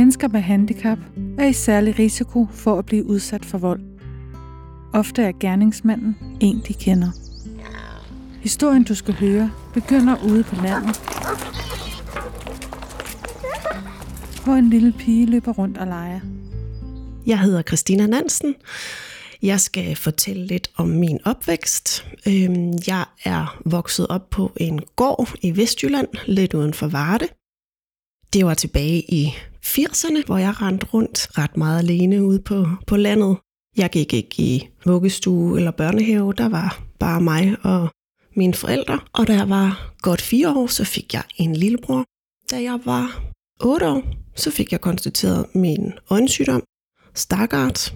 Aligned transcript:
Mennesker 0.00 0.28
med 0.28 0.40
handicap 0.40 0.98
er 1.38 1.46
i 1.46 1.52
særlig 1.52 1.98
risiko 1.98 2.46
for 2.52 2.78
at 2.78 2.86
blive 2.86 3.06
udsat 3.06 3.44
for 3.44 3.58
vold. 3.58 3.80
Ofte 4.94 5.22
er 5.22 5.32
gerningsmanden 5.40 6.16
en, 6.40 6.62
de 6.68 6.74
kender. 6.74 7.08
Historien, 8.42 8.84
du 8.84 8.94
skal 8.94 9.14
høre, 9.14 9.50
begynder 9.74 10.24
ude 10.24 10.42
på 10.42 10.54
landet, 10.54 10.96
hvor 14.44 14.54
en 14.54 14.70
lille 14.70 14.92
pige 14.92 15.26
løber 15.26 15.52
rundt 15.52 15.78
og 15.78 15.86
leger. 15.86 16.20
Jeg 17.26 17.40
hedder 17.40 17.62
Christina 17.62 18.06
Nansen. 18.06 18.54
Jeg 19.42 19.60
skal 19.60 19.96
fortælle 19.96 20.46
lidt 20.46 20.70
om 20.76 20.88
min 20.88 21.18
opvækst. 21.24 22.06
Øhm, 22.26 22.72
jeg 22.86 23.04
er 23.24 23.60
vokset 23.64 24.06
op 24.06 24.30
på 24.30 24.52
en 24.56 24.80
gård 24.96 25.34
i 25.42 25.56
Vestjylland, 25.56 26.08
lidt 26.26 26.54
uden 26.54 26.74
for 26.74 26.86
Varde. 26.86 27.28
Det 28.32 28.46
var 28.46 28.54
tilbage 28.54 29.14
i 29.14 29.34
80'erne, 29.66 30.24
hvor 30.26 30.38
jeg 30.38 30.62
rendte 30.62 30.86
rundt 30.86 31.38
ret 31.38 31.56
meget 31.56 31.78
alene 31.78 32.24
ude 32.24 32.40
på, 32.40 32.66
på 32.86 32.96
landet. 32.96 33.36
Jeg 33.76 33.90
gik 33.90 34.14
ikke 34.14 34.42
i 34.42 34.68
vuggestue 34.84 35.58
eller 35.58 35.70
børnehave, 35.70 36.32
der 36.32 36.48
var 36.48 36.82
bare 36.98 37.20
mig 37.20 37.56
og 37.62 37.90
mine 38.36 38.54
forældre. 38.54 39.00
Og 39.12 39.26
da 39.26 39.32
jeg 39.32 39.48
var 39.48 39.92
godt 40.02 40.20
fire 40.20 40.54
år, 40.56 40.66
så 40.66 40.84
fik 40.84 41.14
jeg 41.14 41.22
en 41.36 41.56
lillebror. 41.56 42.04
Da 42.50 42.62
jeg 42.62 42.80
var 42.84 43.22
otte 43.60 43.88
år, 43.88 44.02
så 44.36 44.50
fik 44.50 44.72
jeg 44.72 44.80
konstateret 44.80 45.46
min 45.54 45.92
øjensygdom, 46.10 46.62
Stargardt. 47.14 47.94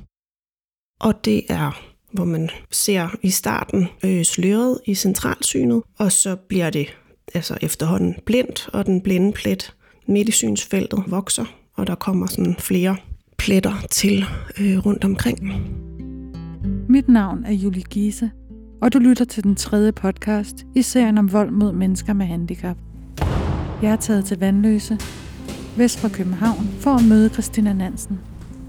Og 1.01 1.25
det 1.25 1.43
er, 1.49 1.83
hvor 2.13 2.25
man 2.25 2.51
ser 2.71 3.17
i 3.23 3.31
starten 3.31 3.89
øh, 4.05 4.25
sløret 4.25 4.81
i 4.87 4.95
centralsynet, 4.95 5.83
og 5.99 6.13
så 6.13 6.37
bliver 6.37 6.71
det 6.71 6.97
altså 7.35 7.59
efterhånden 7.63 8.15
blindt, 8.27 8.69
og 8.73 8.87
den 8.87 9.01
blinde 9.01 9.33
plet 9.33 9.75
midt 10.07 11.11
vokser, 11.11 11.45
og 11.75 11.87
der 11.87 11.95
kommer 11.95 12.27
sådan 12.27 12.57
flere 12.59 12.97
pletter 13.39 13.87
til 13.91 14.25
øh, 14.61 14.87
rundt 14.87 15.05
omkring. 15.05 15.39
Mit 16.89 17.09
navn 17.09 17.45
er 17.45 17.53
Julie 17.53 17.83
Giese, 17.83 18.31
og 18.83 18.93
du 18.93 18.99
lytter 18.99 19.25
til 19.25 19.45
den 19.45 19.55
tredje 19.55 19.93
podcast 19.93 20.67
i 20.75 20.83
serien 20.83 21.19
om 21.19 21.33
vold 21.33 21.51
mod 21.51 21.73
mennesker 21.73 22.13
med 22.13 22.27
handicap. 22.27 22.77
Jeg 23.83 23.93
er 23.93 23.97
taget 23.97 24.25
til 24.25 24.39
Vandløse, 24.39 24.99
vest 25.77 25.99
for 25.99 26.09
København, 26.09 26.69
for 26.81 26.91
at 26.91 27.05
møde 27.05 27.29
Christina 27.29 27.73
Nansen. 27.73 28.21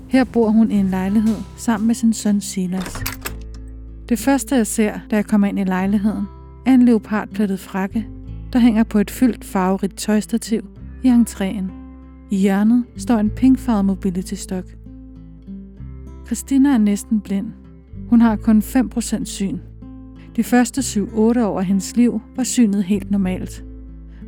Her 0.08 0.24
bor 0.24 0.50
hun 0.50 0.72
i 0.72 0.76
en 0.76 0.90
lejlighed 0.90 1.38
sammen 1.58 1.88
med 1.88 1.96
sin 1.96 2.14
søn 2.14 2.42
Silas. 2.42 3.04
Det 4.10 4.20
første 4.20 4.56
jeg 4.56 4.68
ser, 4.68 5.00
da 5.12 5.16
jeg 5.16 5.26
kommer 5.26 5.48
ind 5.48 5.60
i 5.60 5.64
lejligheden, 5.64 6.26
er 6.66 6.74
en 6.74 6.86
leopardplettet 6.86 7.60
frakke, 7.60 8.06
der 8.54 8.60
hænger 8.60 8.84
på 8.84 9.00
et 9.00 9.12
fyldt 9.12 9.46
farverigt 9.46 9.98
tøjstativ 9.98 10.75
i 11.06 11.10
entréen. 11.10 11.72
I 12.32 12.38
hjørnet 12.38 12.84
står 12.98 13.18
en 13.18 13.30
pinkfarvet 13.30 13.86
mobility 13.86 14.34
stok. 14.34 14.66
Christina 16.26 16.70
er 16.70 16.78
næsten 16.78 17.22
blind. 17.22 17.48
Hun 18.10 18.22
har 18.22 18.36
kun 18.36 18.60
5% 18.60 19.26
syn. 19.26 19.58
De 20.36 20.44
første 20.44 20.82
7-8 20.82 21.18
år 21.18 21.60
af 21.60 21.66
hendes 21.66 21.96
liv 21.96 22.22
var 22.36 22.44
synet 22.44 22.84
helt 22.84 23.12
normalt. 23.12 23.64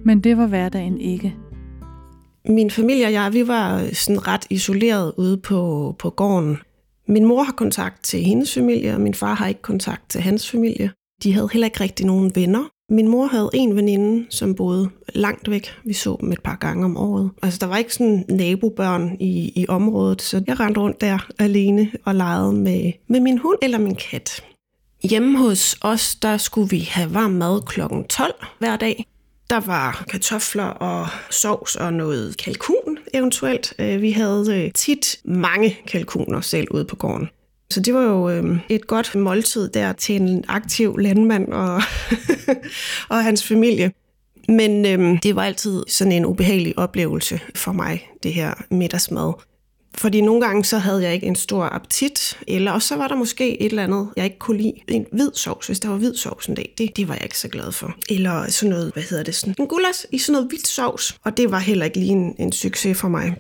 Men 0.06 0.20
det 0.20 0.38
var 0.38 0.48
hverdagen 0.48 0.98
ikke. 0.98 1.36
Min 2.50 2.72
familie 2.72 3.06
og 3.06 3.14
jeg, 3.14 3.34
vi 3.34 3.48
var 3.48 3.90
sådan 3.94 4.28
ret 4.28 4.48
isoleret 4.50 5.14
ude 5.18 5.38
på, 5.38 5.96
på 6.00 6.10
gården. 6.10 6.58
Min 7.08 7.26
mor 7.26 7.44
har 7.44 7.54
kontakt 7.54 8.04
til 8.04 8.20
hendes 8.20 8.54
familie, 8.54 8.94
og 8.94 9.02
min 9.02 9.14
far 9.14 9.34
har 9.34 9.48
ikke 9.48 9.62
kontakt 9.62 10.10
til 10.10 10.22
hans 10.22 10.52
familie. 10.52 10.92
De 11.24 11.34
havde 11.34 11.50
heller 11.54 11.66
ikke 11.68 11.80
rigtig 11.80 12.06
nogen 12.06 12.32
venner. 12.36 12.70
Min 12.90 13.08
mor 13.08 13.26
havde 13.26 13.50
en 13.54 13.76
veninde, 13.76 14.26
som 14.30 14.56
boede 14.56 14.90
langt 15.14 15.52
væk. 15.52 15.68
Vi 15.84 15.94
så 15.94 16.18
dem 16.22 16.32
et 16.32 16.42
par 16.44 16.56
gange 16.56 16.86
om 16.86 16.98
året. 16.98 17.32
Altså, 17.42 17.60
der 17.60 17.66
var 17.66 17.78
ikke 17.78 17.94
sådan 17.94 18.26
nabobørn 18.30 19.18
i, 19.20 19.52
i 19.56 19.66
området, 19.70 20.22
så 20.22 20.44
jeg 20.48 20.60
rendte 20.60 20.82
rundt 20.82 21.02
der 21.02 21.28
alene 21.40 21.92
og 22.06 22.16
legede 22.16 22.54
med, 22.54 22.92
med 23.08 23.20
min 23.20 23.38
hund 23.38 23.58
eller 23.62 23.78
min 23.78 23.96
kat. 23.96 24.44
Hjemme 25.04 25.38
hos 25.38 25.78
os, 25.82 26.16
der 26.16 26.38
skulle 26.38 26.70
vi 26.70 26.80
have 26.80 27.14
varm 27.14 27.32
mad 27.32 27.62
kl. 27.62 27.82
12 28.10 28.34
hver 28.60 28.76
dag. 28.76 29.06
Der 29.50 29.60
var 29.60 30.06
kartofler 30.10 30.64
og 30.64 31.08
sovs 31.30 31.76
og 31.76 31.94
noget 31.94 32.38
kalkun 32.38 32.98
eventuelt. 33.14 33.74
Øh, 33.80 34.02
vi 34.02 34.12
havde 34.12 34.46
øh, 34.50 34.72
tit 34.72 35.20
mange 35.26 35.78
kalkuner 35.88 36.42
selv 36.42 36.68
ude 36.72 36.86
på 36.86 36.96
gården. 36.96 37.30
Så 37.70 37.80
det 37.80 37.94
var 37.94 38.04
jo 38.04 38.30
øh, 38.30 38.60
et 38.70 38.88
godt 38.88 39.16
måltid 39.16 39.70
der 39.70 39.94
til 39.94 40.16
en 40.16 40.44
aktiv 40.48 40.98
landmand 40.98 41.48
og, 41.48 41.82
og 43.10 43.24
hans 43.24 43.48
familie. 43.48 43.92
Men 44.48 44.86
øh, 44.86 45.20
det 45.24 45.36
var 45.36 45.44
altid 45.44 45.84
sådan 45.88 46.12
en 46.12 46.26
ubehagelig 46.26 46.80
oplevelse 46.80 47.40
for 47.56 47.72
mig, 47.72 48.10
det 48.24 48.34
her 48.34 48.54
middagsmad. 48.72 49.34
Fordi 49.98 50.22
nogle 50.22 50.42
gange 50.42 50.66
så 50.66 50.78
havde 50.78 51.04
jeg 51.04 51.14
ikke 51.14 51.28
en 51.28 51.36
stor 51.36 51.64
appetit, 51.64 52.40
eller 52.48 52.72
også 52.72 52.88
så 52.88 52.96
var 52.96 53.08
der 53.08 53.16
måske 53.16 53.62
et 53.62 53.70
eller 53.70 53.84
andet, 53.84 54.10
jeg 54.16 54.26
ikke 54.26 54.40
kunne 54.40 54.58
lide. 54.58 54.74
En 54.88 55.06
hvid 55.12 55.32
sovs, 55.34 55.68
hvis 55.68 55.80
der 55.80 55.90
var 55.90 55.98
hvid 55.98 56.16
sovs 56.16 56.46
en 56.46 56.56
dag, 56.56 56.74
det, 56.78 56.98
det 56.98 57.08
var 57.08 57.14
jeg 57.14 57.24
ikke 57.24 57.38
så 57.38 57.48
glad 57.48 57.72
for. 57.72 57.96
Eller 58.10 58.52
sådan 58.52 58.70
noget, 58.70 58.94
hvad 58.94 59.04
hedder 59.04 59.24
det, 59.24 59.36
sådan 59.36 59.56
en 59.60 59.68
gulas 59.68 60.06
i 60.12 60.18
sådan 60.18 60.34
noget 60.34 60.48
hvidt 60.48 60.68
sovs, 60.68 61.18
og 61.24 61.38
det 61.38 61.52
var 61.52 61.60
heller 61.60 61.86
ikke 61.86 62.00
lige 62.00 62.12
en, 62.12 62.36
en 62.40 62.52
succes 62.52 62.98
for 62.98 63.08
mig. 63.08 63.36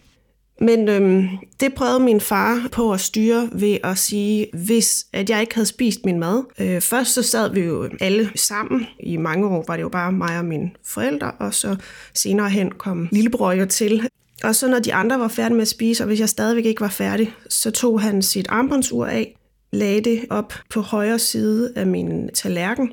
Men 0.61 0.89
øhm, 0.89 1.27
det 1.59 1.73
prøvede 1.73 1.99
min 1.99 2.21
far 2.21 2.67
på 2.71 2.91
at 2.91 2.99
styre 2.99 3.49
ved 3.51 3.77
at 3.83 3.97
sige, 3.97 4.47
hvis 4.53 5.05
at 5.13 5.29
jeg 5.29 5.41
ikke 5.41 5.55
havde 5.55 5.65
spist 5.65 6.05
min 6.05 6.19
mad. 6.19 6.43
Øh, 6.59 6.81
først 6.81 7.13
så 7.13 7.23
sad 7.23 7.53
vi 7.53 7.59
jo 7.59 7.89
alle 8.01 8.29
sammen. 8.35 8.85
I 8.99 9.17
mange 9.17 9.47
år 9.47 9.63
var 9.67 9.75
det 9.75 9.83
jo 9.83 9.89
bare 9.89 10.11
mig 10.11 10.39
og 10.39 10.45
mine 10.45 10.71
forældre, 10.85 11.31
og 11.31 11.53
så 11.53 11.75
senere 12.13 12.49
hen 12.49 12.71
kom 12.71 13.09
lillebror 13.11 13.51
jo 13.51 13.65
til. 13.65 14.09
Og 14.43 14.55
så 14.55 14.67
når 14.67 14.79
de 14.79 14.93
andre 14.93 15.19
var 15.19 15.27
færdige 15.27 15.55
med 15.55 15.61
at 15.61 15.67
spise, 15.67 16.03
og 16.03 16.07
hvis 16.07 16.19
jeg 16.19 16.29
stadigvæk 16.29 16.65
ikke 16.65 16.81
var 16.81 16.87
færdig, 16.87 17.33
så 17.49 17.71
tog 17.71 18.01
han 18.01 18.21
sit 18.21 18.47
armbåndsur 18.49 19.05
af, 19.05 19.37
lagde 19.71 20.01
det 20.01 20.25
op 20.29 20.53
på 20.69 20.81
højre 20.81 21.19
side 21.19 21.73
af 21.75 21.87
min 21.87 22.29
tallerken, 22.33 22.91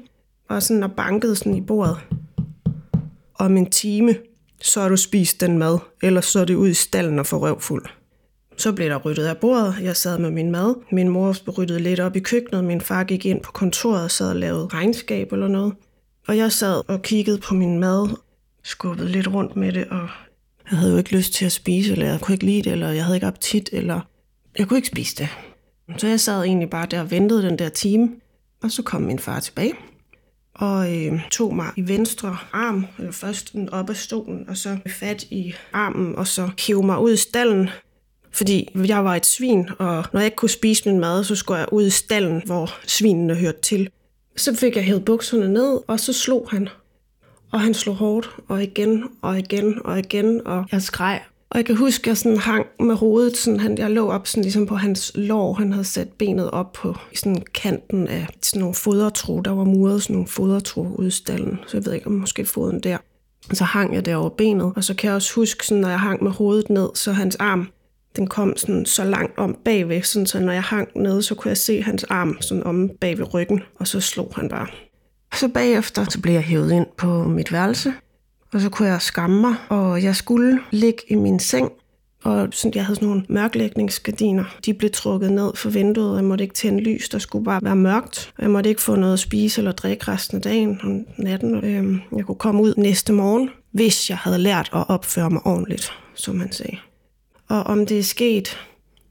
og 0.49 0.63
sådan 0.63 0.83
og 0.83 0.93
bankede 0.93 1.37
sådan 1.37 1.55
i 1.55 1.61
bordet. 1.61 1.97
Om 3.39 3.57
en 3.57 3.71
time, 3.71 4.15
så 4.65 4.81
har 4.81 4.89
du 4.89 4.97
spist 4.97 5.41
den 5.41 5.59
mad, 5.59 5.79
eller 6.03 6.21
så 6.21 6.41
er 6.41 6.45
det 6.45 6.55
ud 6.55 6.69
i 6.69 6.75
stallen 6.75 7.19
og 7.19 7.27
få 7.27 7.39
røvfuld. 7.39 7.87
Så 8.57 8.73
blev 8.73 8.89
der 8.89 8.97
ryddet 8.97 9.27
af 9.27 9.39
bordet. 9.39 9.77
Jeg 9.83 9.97
sad 9.97 10.19
med 10.19 10.31
min 10.31 10.51
mad. 10.51 10.75
Min 10.93 11.09
mor 11.09 11.51
ryddede 11.59 11.81
lidt 11.81 12.01
op 12.01 12.17
i 12.17 12.21
køkkenet. 12.21 12.65
Min 12.65 12.81
far 12.81 13.05
gik 13.05 13.27
ind 13.27 13.41
på 13.41 13.53
kontoret 13.53 14.05
og 14.05 14.11
sad 14.11 14.29
og 14.29 14.37
lavede 14.37 14.67
regnskab 14.67 15.33
eller 15.33 15.49
noget. 15.49 15.75
Og 16.29 16.37
jeg 16.37 16.53
sad 16.53 16.83
og 16.89 17.03
kiggede 17.03 17.39
på 17.39 17.55
min 17.55 17.79
mad, 17.79 18.09
skubbede 18.63 19.09
lidt 19.09 19.29
rundt 19.29 19.57
med 19.57 19.73
det, 19.73 19.87
og 19.91 20.09
jeg 20.71 20.79
havde 20.79 20.93
jo 20.93 20.99
ikke 20.99 21.17
lyst 21.17 21.33
til 21.33 21.45
at 21.45 21.53
spise, 21.53 21.93
eller 21.93 22.07
jeg 22.07 22.21
kunne 22.21 22.35
ikke 22.35 22.47
lide 22.47 22.63
det, 22.63 22.73
eller 22.73 22.89
jeg 22.89 23.05
havde 23.05 23.17
ikke 23.17 23.27
appetit, 23.27 23.71
eller 23.73 24.01
jeg 24.59 24.69
kunne 24.69 24.79
ikke 24.79 24.89
spise 24.89 25.17
det. 25.17 25.29
Så 25.99 26.09
jeg 26.09 26.21
sad 26.21 26.43
egentlig 26.43 26.71
bare 26.71 26.87
der 26.87 27.01
og 27.01 27.11
ventede 27.11 27.43
den 27.43 27.59
der 27.59 27.69
time, 27.69 28.09
og 28.63 28.71
så 28.71 28.83
kom 28.83 29.03
min 29.03 29.19
far 29.19 29.41
tilbage 29.41 29.73
og 30.55 30.97
øh, 30.97 31.21
tog 31.31 31.55
mig 31.57 31.67
i 31.77 31.89
venstre 31.89 32.37
arm, 32.53 32.87
eller 32.99 33.13
først 33.13 33.53
den 33.53 33.71
op 33.71 33.91
af 33.91 33.97
stolen, 33.97 34.49
og 34.49 34.57
så 34.57 34.79
fat 34.87 35.23
i 35.23 35.55
armen, 35.73 36.17
og 36.17 36.27
så 36.27 36.51
hævde 36.67 36.87
mig 36.87 36.99
ud 37.01 37.13
i 37.13 37.17
stallen, 37.17 37.69
fordi 38.33 38.69
jeg 38.75 39.05
var 39.05 39.17
et 39.17 39.27
svin, 39.27 39.69
og 39.79 40.05
når 40.13 40.21
jeg 40.21 40.25
ikke 40.25 40.37
kunne 40.37 40.49
spise 40.49 40.89
min 40.89 41.01
mad, 41.01 41.25
så 41.25 41.35
skulle 41.37 41.59
jeg 41.59 41.69
ud 41.73 41.87
i 41.87 41.91
stallen, 41.91 42.43
hvor 42.47 42.71
svinene 42.87 43.35
hørte 43.35 43.61
til. 43.61 43.91
Så 44.37 44.57
fik 44.57 44.77
jeg 44.77 44.85
hævet 44.85 45.05
bukserne 45.05 45.53
ned, 45.53 45.81
og 45.87 46.01
så 46.01 46.13
slog 46.13 46.49
han. 46.51 46.69
Og 47.53 47.61
han 47.61 47.75
slog 47.75 47.95
hårdt, 47.97 48.31
og 48.49 48.63
igen, 48.63 49.05
og 49.23 49.39
igen, 49.39 49.81
og 49.85 49.99
igen, 49.99 50.47
og 50.47 50.65
jeg 50.73 50.83
skreg. 50.83 51.21
Og 51.55 51.59
jeg 51.59 51.67
kan 51.67 51.77
huske, 51.77 52.03
at 52.03 52.07
jeg 52.07 52.17
sådan 52.17 52.39
hang 52.39 52.67
med 52.81 52.95
hovedet, 52.95 53.37
sådan, 53.37 53.61
han, 53.61 53.79
jeg 53.79 53.91
lå 53.91 54.11
op 54.11 54.27
sådan, 54.27 54.43
ligesom 54.43 54.67
på 54.67 54.75
hans 54.75 55.13
lår. 55.15 55.55
Han 55.55 55.73
havde 55.73 55.85
sat 55.85 56.09
benet 56.09 56.51
op 56.51 56.73
på 56.73 56.97
i 57.13 57.17
sådan 57.17 57.43
kanten 57.55 58.09
af 58.09 58.27
sådan 58.43 58.61
nogle 58.61 58.75
fodertro. 58.75 59.41
Der 59.41 59.51
var 59.51 59.65
muret 59.65 60.03
sådan 60.03 60.15
nogle 60.15 60.29
fodertro 60.29 60.87
ude 60.99 61.09
i 61.09 61.11
stallen. 61.11 61.59
Så 61.67 61.77
jeg 61.77 61.87
ved 61.87 61.93
ikke, 61.93 62.07
om 62.07 62.13
måske 62.13 62.45
foden 62.45 62.81
der. 62.81 62.99
Så 63.53 63.65
hang 63.65 63.95
jeg 63.95 64.07
der 64.07 64.17
over 64.17 64.29
benet. 64.29 64.73
Og 64.77 64.85
så 64.85 64.95
kan 64.95 65.09
jeg 65.09 65.15
også 65.15 65.35
huske, 65.35 65.67
sådan, 65.67 65.81
når 65.81 65.89
jeg 65.89 66.01
hang 66.01 66.23
med 66.23 66.31
hovedet 66.31 66.71
ned, 66.71 66.89
så 66.95 67.13
hans 67.13 67.37
arm 67.37 67.69
den 68.17 68.27
kom 68.27 68.57
sådan 68.57 68.87
så 68.87 69.05
langt 69.05 69.39
om 69.39 69.57
bagved, 69.65 70.03
sådan, 70.03 70.27
så 70.27 70.41
når 70.41 70.53
jeg 70.53 70.63
hang 70.63 70.89
ned, 70.97 71.23
så 71.23 71.35
kunne 71.35 71.49
jeg 71.49 71.57
se 71.57 71.83
hans 71.83 72.05
arm 72.05 72.37
sådan 72.41 72.63
om 72.63 72.91
bag 73.01 73.19
ved 73.19 73.35
ryggen, 73.35 73.63
og 73.81 73.87
så 73.87 74.01
slog 74.01 74.33
han 74.37 74.49
bare. 74.49 74.67
Så 75.35 75.49
bagefter 75.49 76.05
så 76.11 76.21
blev 76.21 76.35
jeg 76.35 76.43
hævet 76.43 76.73
ind 76.73 76.87
på 76.97 77.25
mit 77.25 77.53
værelse, 77.53 77.93
og 78.55 78.61
så 78.61 78.71
kunne 78.71 78.89
jeg 78.89 79.03
skamme 79.03 79.41
mig, 79.41 79.55
og 79.69 80.03
jeg 80.03 80.17
skulle 80.17 80.61
ligge 80.71 81.03
i 81.09 81.15
min 81.15 81.39
seng, 81.39 81.71
og 82.25 82.49
sådan, 82.53 82.75
jeg 82.75 82.85
havde 82.85 82.97
sådan 82.97 83.09
nogle 83.09 83.25
mørklægningsgardiner. 83.29 84.45
De 84.65 84.75
blev 84.75 84.91
trukket 84.91 85.33
ned 85.33 85.57
for 85.57 85.71
vinduet, 85.71 86.17
jeg 86.17 86.25
måtte 86.25 86.45
ikke 86.45 86.55
tænde 86.55 86.81
lys, 86.81 87.09
der 87.09 87.19
skulle 87.19 87.45
bare 87.45 87.61
være 87.63 87.77
mørkt. 87.77 88.33
Jeg 88.39 88.51
måtte 88.51 88.71
ikke 88.71 88.83
få 88.83 88.97
noget 88.97 89.13
at 89.13 89.19
spise 89.19 89.61
eller 89.61 89.73
drikke 89.73 90.09
resten 90.09 90.37
af 90.37 90.43
dagen 90.43 90.81
om 90.83 91.07
natten. 91.19 91.65
Øhm, 91.65 92.01
jeg 92.17 92.25
kunne 92.25 92.35
komme 92.35 92.63
ud 92.63 92.75
næste 92.77 93.13
morgen, 93.13 93.51
hvis 93.73 94.11
jeg 94.11 94.19
havde 94.19 94.39
lært 94.39 94.71
at 94.75 94.85
opføre 94.89 95.31
mig 95.31 95.47
ordentligt, 95.47 95.93
som 96.15 96.35
man 96.35 96.53
sagde. 96.53 96.77
Og 97.49 97.63
om 97.63 97.87
det 97.87 97.99
er 97.99 98.03
sket 98.03 98.59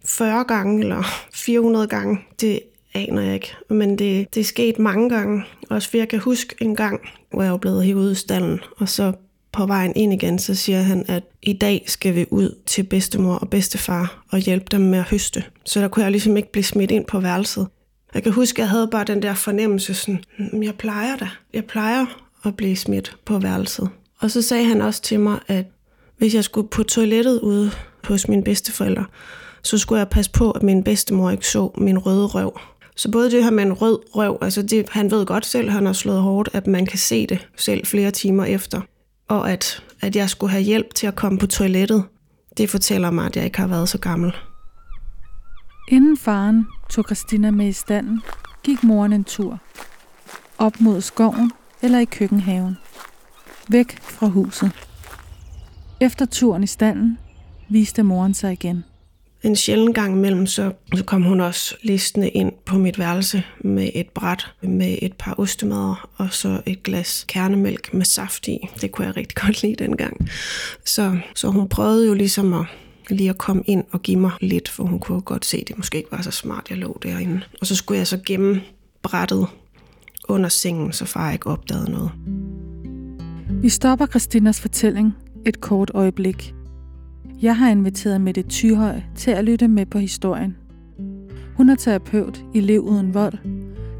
40 0.06 0.44
gange 0.44 0.80
eller 0.80 1.04
400 1.34 1.88
gange, 1.88 2.20
det 2.42 2.60
aner 2.94 3.22
jeg 3.22 3.34
ikke. 3.34 3.56
Men 3.70 3.90
det, 3.90 4.36
det 4.36 4.42
er 4.42 4.46
sket 4.46 4.80
mange 4.80 5.10
gange. 5.10 5.44
Også 5.70 5.90
fordi 5.90 6.00
jeg 6.00 6.10
kan 6.10 6.20
huske 6.20 6.56
en 6.62 6.76
gang, 6.76 7.02
hvor 7.32 7.44
jeg 7.44 7.52
var 7.52 7.58
blevet 7.58 7.86
hævet 7.86 8.02
ud 8.02 8.12
i 8.12 8.16
stallen, 8.16 8.60
og 8.78 8.90
så 8.90 9.14
på 9.54 9.66
vejen 9.66 9.94
ind 9.96 10.14
igen, 10.14 10.40
så 10.40 10.56
siger 10.56 10.82
han, 10.82 11.06
at 11.08 11.24
i 11.42 11.54
dag 11.54 11.84
skal 11.88 12.16
vi 12.16 12.26
ud 12.32 12.58
til 12.66 12.84
bedstemor 12.84 13.36
og 13.36 13.50
bedstefar 13.50 14.24
og 14.32 14.40
hjælpe 14.40 14.66
dem 14.72 14.82
med 14.82 15.00
at 15.00 15.06
høste. 15.06 15.44
Så 15.66 15.82
der 15.82 15.88
kunne 15.88 16.04
jeg 16.04 16.12
ligesom 16.12 16.38
ikke 16.38 16.52
blive 16.52 16.64
smidt 16.64 16.92
ind 16.92 17.06
på 17.06 17.20
værelset. 17.20 17.68
Jeg 18.14 18.24
kan 18.24 18.32
huske, 18.32 18.56
at 18.56 18.60
jeg 18.60 18.70
havde 18.70 18.88
bare 18.88 19.04
den 19.04 19.22
der 19.22 19.34
fornemmelse, 19.34 19.94
sådan, 19.94 20.24
mm, 20.40 20.64
jeg 20.64 20.76
plejer 20.76 21.16
da. 21.16 21.30
Jeg 21.54 21.66
plejer 21.66 22.06
at 22.46 22.56
blive 22.56 22.76
smidt 22.76 23.16
på 23.26 23.40
værelset. 23.40 23.90
Og 24.20 24.32
så 24.32 24.42
sagde 24.42 24.66
han 24.66 24.82
også 24.82 25.02
til 25.02 25.20
mig, 25.20 25.40
at 25.48 25.66
hvis 26.18 26.36
jeg 26.36 26.44
skulle 26.44 26.68
på 26.68 26.84
toilettet 26.84 27.40
ude 27.40 27.72
hos 28.04 28.28
mine 28.28 28.44
bedsteforældre, 28.44 29.06
så 29.64 29.78
skulle 29.78 30.00
jeg 30.00 30.10
passe 30.10 30.32
på, 30.32 30.52
at 30.52 30.64
min 30.64 30.84
bedstemor 30.84 31.32
ikke 31.32 31.48
så 31.48 31.72
min 31.78 31.98
røde 31.98 32.26
røv. 32.26 32.60
Så 32.96 33.12
både 33.12 33.32
det 33.32 33.44
her 33.44 33.52
med 33.52 33.64
en 33.64 33.74
rød 33.74 34.00
røv, 34.16 34.38
altså 34.42 34.62
det, 34.62 34.90
han 34.90 35.12
ved 35.12 35.26
godt 35.26 35.46
selv, 35.46 35.70
han 35.70 35.86
har 35.86 35.94
slået 35.94 36.22
hårdt, 36.22 36.50
at 36.54 36.68
man 36.68 36.86
kan 36.86 37.00
se 37.00 37.28
det 37.28 37.48
selv 37.58 37.86
flere 37.86 38.12
timer 38.12 38.46
efter. 38.46 38.82
Og 39.34 39.52
at, 39.52 39.84
at 40.02 40.16
jeg 40.16 40.30
skulle 40.30 40.52
have 40.52 40.64
hjælp 40.64 40.94
til 40.94 41.08
at 41.08 41.16
komme 41.16 41.40
på 41.40 41.48
toilettet, 41.48 42.04
det 42.58 42.70
fortæller 42.70 43.12
mig, 43.12 43.26
at 43.26 43.36
jeg 43.36 43.46
ikke 43.46 43.60
har 43.60 43.68
været 43.68 43.90
så 43.90 43.98
gammel. 43.98 44.34
Inden 45.88 46.18
faren 46.18 46.68
tog 46.90 47.04
Christina 47.04 47.52
med 47.52 47.68
i 47.68 47.72
standen, 47.72 48.22
gik 48.64 48.84
moren 48.84 49.14
en 49.14 49.24
tur. 49.24 49.60
Op 50.58 50.80
mod 50.80 51.02
skoven 51.02 51.52
eller 51.82 52.00
i 52.00 52.06
køkkenhaven. 52.06 52.78
Væk 53.70 54.02
fra 54.02 54.28
huset. 54.28 54.72
Efter 56.00 56.26
turen 56.26 56.64
i 56.64 56.68
standen 56.68 57.18
viste 57.70 58.04
moren 58.04 58.34
sig 58.34 58.52
igen. 58.52 58.84
En 59.44 59.56
sjælden 59.56 59.94
gang 59.94 60.16
imellem, 60.16 60.46
så, 60.46 60.72
så 60.96 61.04
kom 61.04 61.24
hun 61.24 61.42
også 61.42 61.76
listende 61.82 62.30
ind 62.30 62.52
på 62.66 62.78
mit 62.78 63.00
værelse 63.00 63.44
med 63.62 63.90
et 63.96 64.10
bræt 64.10 64.52
med 64.62 64.98
et 65.02 65.14
par 65.14 65.36
ostemader 65.38 66.10
og 66.16 66.28
så 66.34 66.62
et 66.66 66.84
glas 66.84 67.26
kernemælk 67.28 67.94
med 67.94 68.06
saft 68.06 68.48
i. 68.48 68.68
Det 68.82 68.92
kunne 68.92 69.08
jeg 69.08 69.18
rigtig 69.18 69.36
godt 69.46 69.62
lide 69.62 69.76
dengang. 69.76 70.30
Så, 70.86 71.18
så 71.36 71.48
hun 71.48 71.70
prøvede 71.70 72.08
jo 72.08 72.14
ligesom 72.14 72.54
at 72.54 72.66
lige 73.10 73.30
at 73.30 73.38
komme 73.38 73.64
ind 73.66 73.84
og 73.92 74.02
give 74.02 74.20
mig 74.20 74.32
lidt, 74.42 74.70
for 74.70 74.84
hun 74.84 75.00
kunne 75.00 75.22
godt 75.22 75.46
se, 75.46 75.58
at 75.58 75.68
det 75.68 75.78
måske 75.78 75.98
ikke 75.98 76.12
var 76.12 76.22
så 76.22 76.32
smart, 76.32 76.68
jeg 76.70 76.78
lå 76.78 77.00
derinde. 77.04 77.42
Og 77.62 77.68
så 77.68 77.76
skulle 77.76 77.98
jeg 77.98 78.08
så 78.08 78.18
gemme 78.26 78.62
brættet 79.02 79.48
under 80.28 80.50
sengen, 80.50 80.94
så 80.94 81.06
far 81.06 81.32
ikke 81.32 81.48
opdagede 81.48 81.92
noget. 81.92 82.12
Vi 83.62 83.70
stopper 83.70 84.06
Christinas 84.06 84.62
fortælling 84.62 85.14
et 85.46 85.62
kort 85.62 85.92
øjeblik. 85.94 86.54
Jeg 87.42 87.58
har 87.58 87.70
inviteret 87.70 88.22
Mette 88.22 88.44
Thyhøj 88.50 89.02
til 89.16 89.32
at 89.32 89.44
lytte 89.44 89.68
med 89.68 89.86
på 89.86 89.98
historien. 89.98 90.58
Hun 91.58 91.70
er 91.70 91.76
terapeut 91.76 92.44
i 92.54 92.60
Lev 92.60 92.82
Uden 92.82 93.14
Vold, 93.14 93.38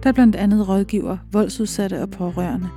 der 0.04 0.12
blandt 0.12 0.36
andet 0.36 0.70
rådgiver 0.70 1.18
voldsudsatte 1.32 2.02
og 2.02 2.10
pårørende. 2.10 2.70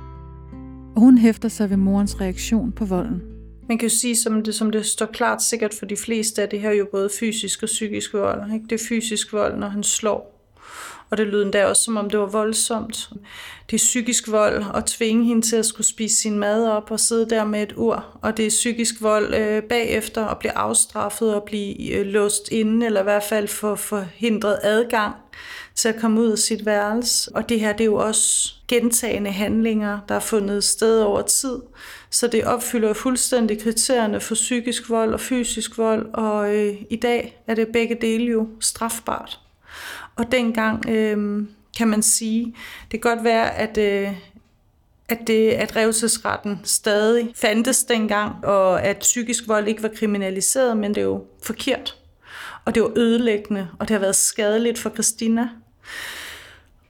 Og 0.95 1.01
hun 1.01 1.17
hæfter 1.17 1.49
sig 1.49 1.69
ved 1.69 1.77
morens 1.77 2.21
reaktion 2.21 2.71
på 2.71 2.85
volden. 2.85 3.21
Man 3.67 3.77
kan 3.77 3.89
jo 3.89 3.95
sige, 3.95 4.15
som 4.15 4.43
det, 4.43 4.55
som 4.55 4.71
det 4.71 4.85
står 4.85 5.05
klart 5.05 5.43
sikkert 5.43 5.73
for 5.73 5.85
de 5.85 5.95
fleste, 5.97 6.43
at 6.43 6.51
det 6.51 6.61
her 6.61 6.69
er 6.69 6.73
jo 6.73 6.87
både 6.91 7.09
fysisk 7.19 7.63
og 7.63 7.67
psykisk 7.67 8.13
vold. 8.13 8.53
Ikke? 8.53 8.65
Det 8.69 8.81
er 8.81 8.85
fysisk 8.89 9.33
vold, 9.33 9.59
når 9.59 9.67
han 9.67 9.83
slår. 9.83 10.36
Og 11.09 11.17
det 11.17 11.27
lød 11.27 11.43
endda 11.43 11.65
også, 11.65 11.83
som 11.83 11.97
om 11.97 12.09
det 12.09 12.19
var 12.19 12.25
voldsomt. 12.25 13.09
Det 13.69 13.73
er 13.75 13.77
psykisk 13.77 14.31
vold 14.31 14.63
at 14.75 14.85
tvinge 14.85 15.25
hende 15.25 15.41
til 15.41 15.55
at 15.55 15.65
skulle 15.65 15.87
spise 15.87 16.15
sin 16.15 16.39
mad 16.39 16.69
op 16.69 16.91
og 16.91 16.99
sidde 16.99 17.29
der 17.29 17.45
med 17.45 17.63
et 17.63 17.73
ur. 17.75 18.05
Og 18.21 18.37
det 18.37 18.45
er 18.45 18.49
psykisk 18.49 19.01
vold 19.01 19.33
øh, 19.33 19.63
bagefter 19.63 20.25
at 20.25 20.37
blive 20.37 20.57
afstraffet 20.57 21.35
og 21.35 21.43
blive 21.43 21.91
øh, 21.91 22.05
låst 22.05 22.49
inde, 22.51 22.85
eller 22.85 22.99
i 22.99 23.03
hvert 23.03 23.23
fald 23.23 23.47
få 23.47 23.75
forhindret 23.75 24.59
adgang 24.63 25.15
til 25.75 25.89
at 25.89 25.95
komme 26.01 26.21
ud 26.21 26.31
af 26.31 26.37
sit 26.37 26.65
værelse. 26.65 27.31
Og 27.35 27.49
det 27.49 27.59
her 27.59 27.71
det 27.71 27.81
er 27.81 27.85
jo 27.85 27.95
også 27.95 28.53
gentagende 28.67 29.31
handlinger, 29.31 29.99
der 30.09 30.15
er 30.15 30.19
fundet 30.19 30.63
sted 30.63 31.01
over 31.01 31.21
tid. 31.21 31.59
Så 32.09 32.27
det 32.27 32.43
opfylder 32.43 32.93
fuldstændig 32.93 33.61
kriterierne 33.61 34.19
for 34.19 34.35
psykisk 34.35 34.89
vold 34.89 35.13
og 35.13 35.19
fysisk 35.19 35.77
vold, 35.77 36.09
og 36.13 36.55
øh, 36.55 36.75
i 36.89 36.95
dag 36.95 37.43
er 37.47 37.55
det 37.55 37.67
begge 37.67 37.97
dele 38.01 38.25
jo 38.25 38.47
strafbart. 38.59 39.46
Og 40.17 40.31
dengang 40.31 40.89
øh, 40.89 41.43
kan 41.77 41.87
man 41.87 42.03
sige, 42.03 42.55
det 42.91 43.01
kan 43.01 43.11
godt 43.11 43.23
være, 43.23 43.55
at, 43.55 43.77
øh, 43.77 44.13
at, 45.09 45.19
det, 45.27 45.49
at 45.49 45.75
revsesretten 45.75 46.59
stadig 46.63 47.31
fandtes 47.35 47.83
dengang, 47.83 48.45
og 48.45 48.83
at 48.83 48.97
psykisk 48.97 49.47
vold 49.47 49.67
ikke 49.67 49.83
var 49.83 49.91
kriminaliseret, 49.95 50.77
men 50.77 50.95
det 50.95 51.01
er 51.01 51.05
jo 51.05 51.25
forkert. 51.43 51.97
Og 52.65 52.75
det 52.75 52.83
var 52.83 52.91
ødelæggende, 52.95 53.67
og 53.79 53.87
det 53.87 53.93
har 53.93 53.99
været 53.99 54.15
skadeligt 54.15 54.79
for 54.79 54.89
Christina. 54.89 55.49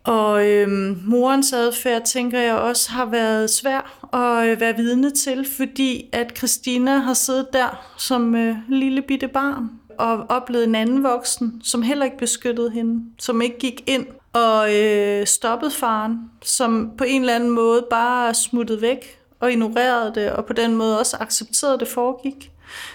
Og 0.03 0.47
øhm, 0.47 1.01
morens 1.05 1.53
adfærd, 1.53 2.05
tænker 2.05 2.39
jeg 2.39 2.55
også, 2.55 2.91
har 2.91 3.05
været 3.05 3.49
svær 3.49 4.07
at 4.13 4.47
øh, 4.47 4.59
være 4.59 4.75
vidne 4.75 5.11
til, 5.11 5.47
fordi 5.57 6.09
at 6.13 6.37
Christina 6.37 6.97
har 6.97 7.13
siddet 7.13 7.47
der 7.53 7.93
som 7.97 8.35
øh, 8.35 8.55
lille 8.69 9.01
bitte 9.01 9.27
barn 9.27 9.69
og 9.99 10.25
oplevede 10.29 10.67
en 10.67 10.75
anden 10.75 11.03
voksen, 11.03 11.61
som 11.63 11.81
heller 11.81 12.05
ikke 12.05 12.17
beskyttede 12.17 12.71
hende, 12.71 13.03
som 13.19 13.41
ikke 13.41 13.59
gik 13.59 13.83
ind 13.87 14.05
og 14.33 14.75
øh, 14.75 15.25
stoppede 15.27 15.71
faren, 15.71 16.19
som 16.41 16.91
på 16.97 17.03
en 17.03 17.21
eller 17.21 17.35
anden 17.35 17.49
måde 17.49 17.87
bare 17.89 18.33
smuttede 18.33 18.81
væk 18.81 19.19
og 19.39 19.51
ignorerede 19.51 20.11
det, 20.15 20.31
og 20.31 20.45
på 20.45 20.53
den 20.53 20.75
måde 20.75 20.99
også 20.99 21.17
accepterede, 21.19 21.73
at 21.73 21.79
det 21.79 21.87
foregik. 21.87 22.51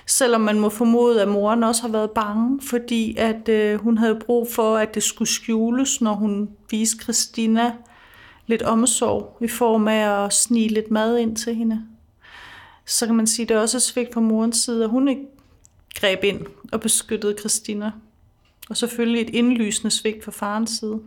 Selvom 0.06 0.40
man 0.40 0.60
må 0.60 0.68
formode, 0.68 1.22
at 1.22 1.28
moren 1.28 1.64
også 1.64 1.82
har 1.82 1.88
været 1.88 2.10
bange, 2.10 2.60
fordi 2.62 3.16
at 3.16 3.48
øh, 3.48 3.80
hun 3.80 3.98
havde 3.98 4.18
brug 4.26 4.48
for, 4.52 4.76
at 4.76 4.94
det 4.94 5.02
skulle 5.02 5.28
skjules, 5.28 6.00
når 6.00 6.12
hun 6.12 6.50
viste 6.70 7.02
Christina 7.02 7.72
lidt 8.46 8.62
omsorg 8.62 9.36
i 9.40 9.48
form 9.48 9.88
af 9.88 10.24
at 10.24 10.32
snige 10.32 10.68
lidt 10.68 10.90
mad 10.90 11.18
ind 11.18 11.36
til 11.36 11.54
hende. 11.54 11.82
Så 12.86 13.06
kan 13.06 13.14
man 13.14 13.26
sige, 13.26 13.44
at 13.44 13.48
det 13.48 13.56
er 13.56 13.60
også 13.60 13.80
svigt 13.80 14.10
på 14.10 14.20
morens 14.20 14.56
side, 14.56 14.84
at 14.84 14.90
hun 14.90 15.08
ikke 15.08 15.26
greb 15.94 16.24
ind 16.24 16.40
og 16.72 16.80
beskyttede 16.80 17.36
Christina. 17.38 17.92
Og 18.70 18.76
selvfølgelig 18.76 19.22
et 19.22 19.34
indlysende 19.34 19.90
svigt 19.90 20.24
fra 20.24 20.32
farens 20.32 20.70
side. 20.70 21.00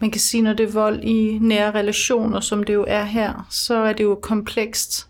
Man 0.00 0.10
kan 0.10 0.20
sige, 0.20 0.42
når 0.42 0.52
det 0.52 0.68
er 0.68 0.72
vold 0.72 1.04
i 1.04 1.38
nære 1.40 1.70
relationer, 1.70 2.40
som 2.40 2.64
det 2.64 2.74
jo 2.74 2.84
er 2.88 3.04
her, 3.04 3.46
så 3.50 3.74
er 3.74 3.92
det 3.92 4.04
jo 4.04 4.14
komplekst. 4.14 5.08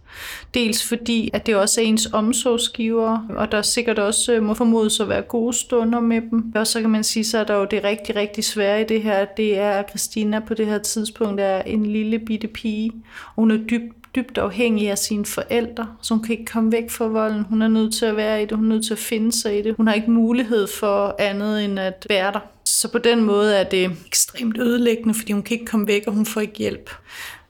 Dels 0.54 0.88
fordi, 0.88 1.30
at 1.32 1.46
det 1.46 1.56
også 1.56 1.80
er 1.80 1.84
ens 1.84 2.08
omsorgsgiver, 2.12 3.26
og 3.28 3.52
der 3.52 3.62
sikkert 3.62 3.98
også 3.98 4.32
øh, 4.32 4.42
må 4.42 4.54
formodes 4.54 5.00
at 5.00 5.08
være 5.08 5.22
gode 5.22 5.52
stunder 5.52 6.00
med 6.00 6.20
dem. 6.20 6.52
Og 6.54 6.66
så 6.66 6.80
kan 6.80 6.90
man 6.90 7.04
sige, 7.04 7.24
så 7.24 7.38
er 7.38 7.44
der 7.44 7.54
jo 7.54 7.66
det 7.70 7.84
rigtig, 7.84 8.16
rigtig 8.16 8.44
svære 8.44 8.80
i 8.80 8.84
det 8.84 9.02
her, 9.02 9.24
det 9.24 9.58
er, 9.58 9.70
at 9.70 9.88
Christina 9.88 10.40
på 10.40 10.54
det 10.54 10.66
her 10.66 10.78
tidspunkt 10.78 11.40
er 11.40 11.62
en 11.62 11.86
lille 11.86 12.18
bitte 12.18 12.48
pige. 12.48 12.92
Og 13.26 13.34
hun 13.34 13.50
er 13.50 13.56
dybt 13.56 14.05
dybt 14.16 14.38
afhængig 14.38 14.90
af 14.90 14.98
sine 14.98 15.26
forældre, 15.26 15.86
så 16.02 16.14
hun 16.14 16.22
kan 16.22 16.32
ikke 16.32 16.52
komme 16.52 16.72
væk 16.72 16.90
fra 16.90 17.06
volden. 17.06 17.44
Hun 17.44 17.62
er 17.62 17.68
nødt 17.68 17.94
til 17.94 18.06
at 18.06 18.16
være 18.16 18.42
i 18.42 18.46
det, 18.46 18.56
hun 18.56 18.64
er 18.64 18.74
nødt 18.74 18.86
til 18.86 18.92
at 18.92 18.98
finde 18.98 19.32
sig 19.32 19.58
i 19.58 19.62
det. 19.62 19.74
Hun 19.76 19.86
har 19.86 19.94
ikke 19.94 20.10
mulighed 20.10 20.66
for 20.66 21.16
andet 21.18 21.64
end 21.64 21.78
at 21.78 22.06
være 22.08 22.32
der. 22.32 22.40
Så 22.64 22.92
på 22.92 22.98
den 22.98 23.24
måde 23.24 23.56
er 23.56 23.64
det 23.64 23.90
ekstremt 24.06 24.58
ødelæggende, 24.58 25.14
fordi 25.14 25.32
hun 25.32 25.42
kan 25.42 25.54
ikke 25.54 25.66
komme 25.66 25.86
væk, 25.86 26.02
og 26.06 26.12
hun 26.12 26.26
får 26.26 26.40
ikke 26.40 26.58
hjælp. 26.58 26.90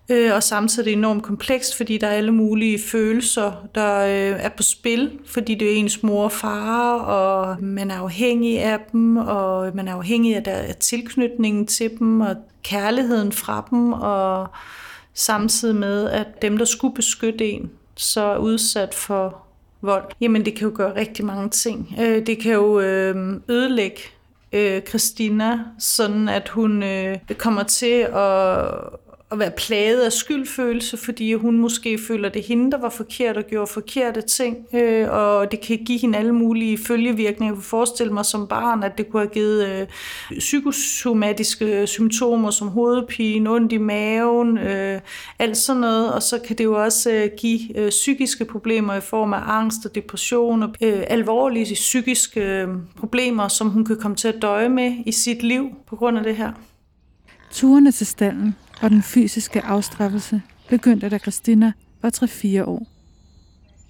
Øh, 0.08 0.34
og 0.34 0.42
samtidig 0.42 0.82
er 0.82 0.84
det 0.84 0.98
enormt 0.98 1.22
komplekst, 1.22 1.76
fordi 1.76 1.98
der 1.98 2.06
er 2.06 2.12
alle 2.12 2.32
mulige 2.32 2.78
følelser, 2.78 3.52
der 3.74 3.98
øh, 3.98 4.44
er 4.44 4.48
på 4.48 4.62
spil, 4.62 5.10
fordi 5.26 5.54
det 5.54 5.72
er 5.72 5.76
ens 5.76 6.02
mor 6.02 6.24
og 6.24 6.32
far, 6.32 6.98
og 6.98 7.62
man 7.62 7.90
er 7.90 7.98
afhængig 7.98 8.60
af 8.60 8.78
dem, 8.92 9.16
og 9.16 9.70
man 9.74 9.88
er 9.88 9.94
afhængig 9.94 10.36
af, 10.36 10.42
der 10.42 10.52
er 10.52 10.72
tilknytningen 10.72 11.66
til 11.66 11.90
dem, 11.98 12.20
og 12.20 12.36
kærligheden 12.62 13.32
fra 13.32 13.66
dem, 13.70 13.92
og 13.92 14.48
samtidig 15.16 15.76
med, 15.76 16.10
at 16.10 16.42
dem, 16.42 16.58
der 16.58 16.64
skulle 16.64 16.94
beskytte 16.94 17.50
en, 17.50 17.70
så 17.96 18.20
er 18.20 18.38
udsat 18.38 18.94
for 18.94 19.42
vold. 19.82 20.04
Jamen, 20.20 20.44
det 20.44 20.54
kan 20.54 20.68
jo 20.68 20.74
gøre 20.76 20.96
rigtig 20.96 21.24
mange 21.24 21.50
ting. 21.50 21.94
Øh, 22.00 22.26
det 22.26 22.38
kan 22.38 22.52
jo 22.52 22.80
øh, 22.80 23.40
ødelægge 23.48 24.00
øh, 24.52 24.82
Christina, 24.82 25.58
sådan 25.78 26.28
at 26.28 26.48
hun 26.48 26.84
kommer 27.38 27.62
til 27.62 28.06
at 28.14 28.68
at 29.30 29.38
være 29.38 29.50
plaget 29.50 30.00
af 30.00 30.12
skyldfølelse, 30.12 30.96
fordi 30.96 31.34
hun 31.34 31.58
måske 31.58 31.98
føler, 31.98 32.28
det 32.28 32.42
hende, 32.42 32.70
der 32.70 32.78
var 32.78 32.88
forkert 32.88 33.36
og 33.36 33.44
gjorde 33.44 33.66
forkerte 33.66 34.20
ting, 34.20 34.56
øh, 34.74 35.08
og 35.10 35.50
det 35.50 35.60
kan 35.60 35.78
give 35.84 35.98
hende 35.98 36.18
alle 36.18 36.32
mulige 36.32 36.78
følgevirkninger. 36.78 37.52
Jeg 37.52 37.54
kunne 37.54 37.62
forestille 37.62 38.12
mig 38.12 38.24
som 38.24 38.46
barn, 38.46 38.82
at 38.82 38.98
det 38.98 39.10
kunne 39.10 39.22
have 39.22 39.30
givet 39.34 39.68
øh, 39.68 39.86
psykosomatiske 40.38 41.86
symptomer 41.86 42.50
som 42.50 42.68
hovedpine, 42.68 43.50
ondt 43.50 43.72
i 43.72 43.78
maven, 43.78 44.58
øh, 44.58 45.00
alt 45.38 45.56
sådan 45.56 45.80
noget, 45.80 46.12
og 46.12 46.22
så 46.22 46.38
kan 46.46 46.58
det 46.58 46.64
jo 46.64 46.82
også 46.82 47.10
øh, 47.10 47.30
give 47.38 47.78
øh, 47.78 47.90
psykiske 47.90 48.44
problemer 48.44 48.94
i 48.94 49.00
form 49.00 49.32
af 49.32 49.40
angst 49.46 49.86
og 49.86 49.94
depression 49.94 50.62
og 50.62 50.74
øh, 50.82 51.04
alvorlige 51.06 51.74
psykiske 51.74 52.40
øh, 52.40 52.68
problemer, 52.96 53.48
som 53.48 53.68
hun 53.68 53.84
kan 53.84 53.96
komme 53.96 54.16
til 54.16 54.28
at 54.28 54.42
døje 54.42 54.68
med 54.68 54.96
i 55.06 55.12
sit 55.12 55.42
liv 55.42 55.68
på 55.86 55.96
grund 55.96 56.18
af 56.18 56.24
det 56.24 56.36
her. 56.36 56.52
Turene 57.50 57.92
til 57.92 58.06
stallen 58.06 58.54
og 58.80 58.90
den 58.90 59.02
fysiske 59.02 59.62
afstraffelse 59.62 60.42
begyndte, 60.68 61.08
da 61.08 61.18
Christina 61.18 61.72
var 62.02 62.10
3-4 62.10 62.64
år. 62.64 62.86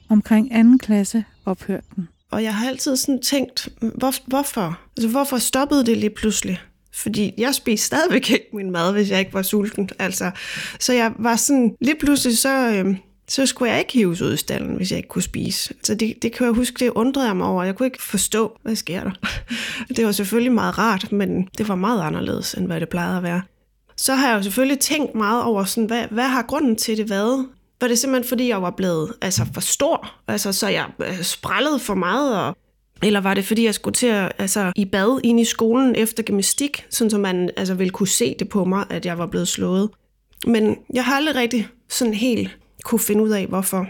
Omkring 0.08 0.52
anden 0.52 0.78
klasse 0.78 1.24
ophørte 1.44 1.86
den. 1.96 2.08
Og 2.30 2.42
jeg 2.42 2.54
har 2.54 2.68
altid 2.68 2.96
sådan 2.96 3.22
tænkt, 3.22 3.68
hvor, 3.80 4.14
hvorfor? 4.26 4.80
Altså, 4.96 5.08
hvorfor 5.08 5.38
stoppede 5.38 5.86
det 5.86 5.96
lige 5.96 6.10
pludselig? 6.10 6.60
Fordi 6.94 7.32
jeg 7.38 7.54
spiste 7.54 7.86
stadigvæk 7.86 8.30
ikke 8.30 8.48
min 8.52 8.70
mad, 8.70 8.92
hvis 8.92 9.10
jeg 9.10 9.18
ikke 9.18 9.34
var 9.34 9.42
sulten. 9.42 9.90
Altså, 9.98 10.30
så 10.80 10.92
jeg 10.92 11.12
var 11.18 11.36
sådan, 11.36 11.76
lige 11.80 11.96
pludselig 12.00 12.38
så, 12.38 12.68
øh, 12.70 12.96
så 13.28 13.46
skulle 13.46 13.70
jeg 13.70 13.78
ikke 13.78 13.92
hives 13.92 14.22
ud 14.22 14.34
i 14.34 14.36
stallen, 14.36 14.76
hvis 14.76 14.90
jeg 14.90 14.96
ikke 14.96 15.08
kunne 15.08 15.22
spise. 15.22 15.74
Så 15.82 15.94
det, 15.94 16.14
det 16.22 16.32
kan 16.32 16.46
jeg 16.46 16.54
huske, 16.54 16.84
det 16.84 16.90
undrede 16.90 17.26
jeg 17.26 17.36
mig 17.36 17.46
over. 17.46 17.64
Jeg 17.64 17.74
kunne 17.74 17.86
ikke 17.86 18.02
forstå, 18.02 18.58
hvad 18.62 18.76
sker 18.76 19.02
der. 19.04 19.10
Det 19.96 20.06
var 20.06 20.12
selvfølgelig 20.12 20.52
meget 20.52 20.78
rart, 20.78 21.12
men 21.12 21.48
det 21.58 21.68
var 21.68 21.74
meget 21.74 22.02
anderledes, 22.02 22.54
end 22.54 22.66
hvad 22.66 22.80
det 22.80 22.88
plejede 22.88 23.16
at 23.16 23.22
være. 23.22 23.42
Så 23.96 24.14
har 24.14 24.28
jeg 24.28 24.36
jo 24.36 24.42
selvfølgelig 24.42 24.78
tænkt 24.78 25.14
meget 25.14 25.42
over, 25.44 25.64
sådan, 25.64 25.86
hvad, 25.86 26.04
hvad 26.10 26.24
har 26.24 26.42
grunden 26.42 26.76
til 26.76 26.96
det 26.96 27.10
været? 27.10 27.48
Var 27.80 27.88
det 27.88 27.98
simpelthen, 27.98 28.28
fordi 28.28 28.48
jeg 28.48 28.62
var 28.62 28.70
blevet 28.70 29.12
altså, 29.22 29.46
for 29.54 29.60
stor? 29.60 30.12
Altså, 30.28 30.52
så 30.52 30.68
jeg 30.68 30.86
øh, 30.98 31.22
sprællede 31.22 31.78
for 31.78 31.94
meget? 31.94 32.40
Og, 32.40 32.56
eller 33.02 33.20
var 33.20 33.34
det, 33.34 33.44
fordi 33.44 33.64
jeg 33.64 33.74
skulle 33.74 33.94
til 33.94 34.06
at, 34.06 34.32
altså, 34.38 34.72
i 34.76 34.84
bad 34.84 35.20
ind 35.24 35.40
i 35.40 35.44
skolen 35.44 35.96
efter 35.96 36.22
gymnastik, 36.22 36.86
sådan 36.90 37.10
så 37.10 37.18
man 37.18 37.50
altså, 37.56 37.74
ville 37.74 37.90
kunne 37.90 38.08
se 38.08 38.36
det 38.38 38.48
på 38.48 38.64
mig, 38.64 38.86
at 38.90 39.06
jeg 39.06 39.18
var 39.18 39.26
blevet 39.26 39.48
slået? 39.48 39.90
Men 40.46 40.76
jeg 40.94 41.04
har 41.04 41.16
aldrig 41.16 41.36
rigtig 41.36 41.68
sådan 41.88 42.14
helt 42.14 42.58
kunne 42.84 42.98
finde 42.98 43.22
ud 43.22 43.30
af, 43.30 43.46
hvorfor. 43.46 43.86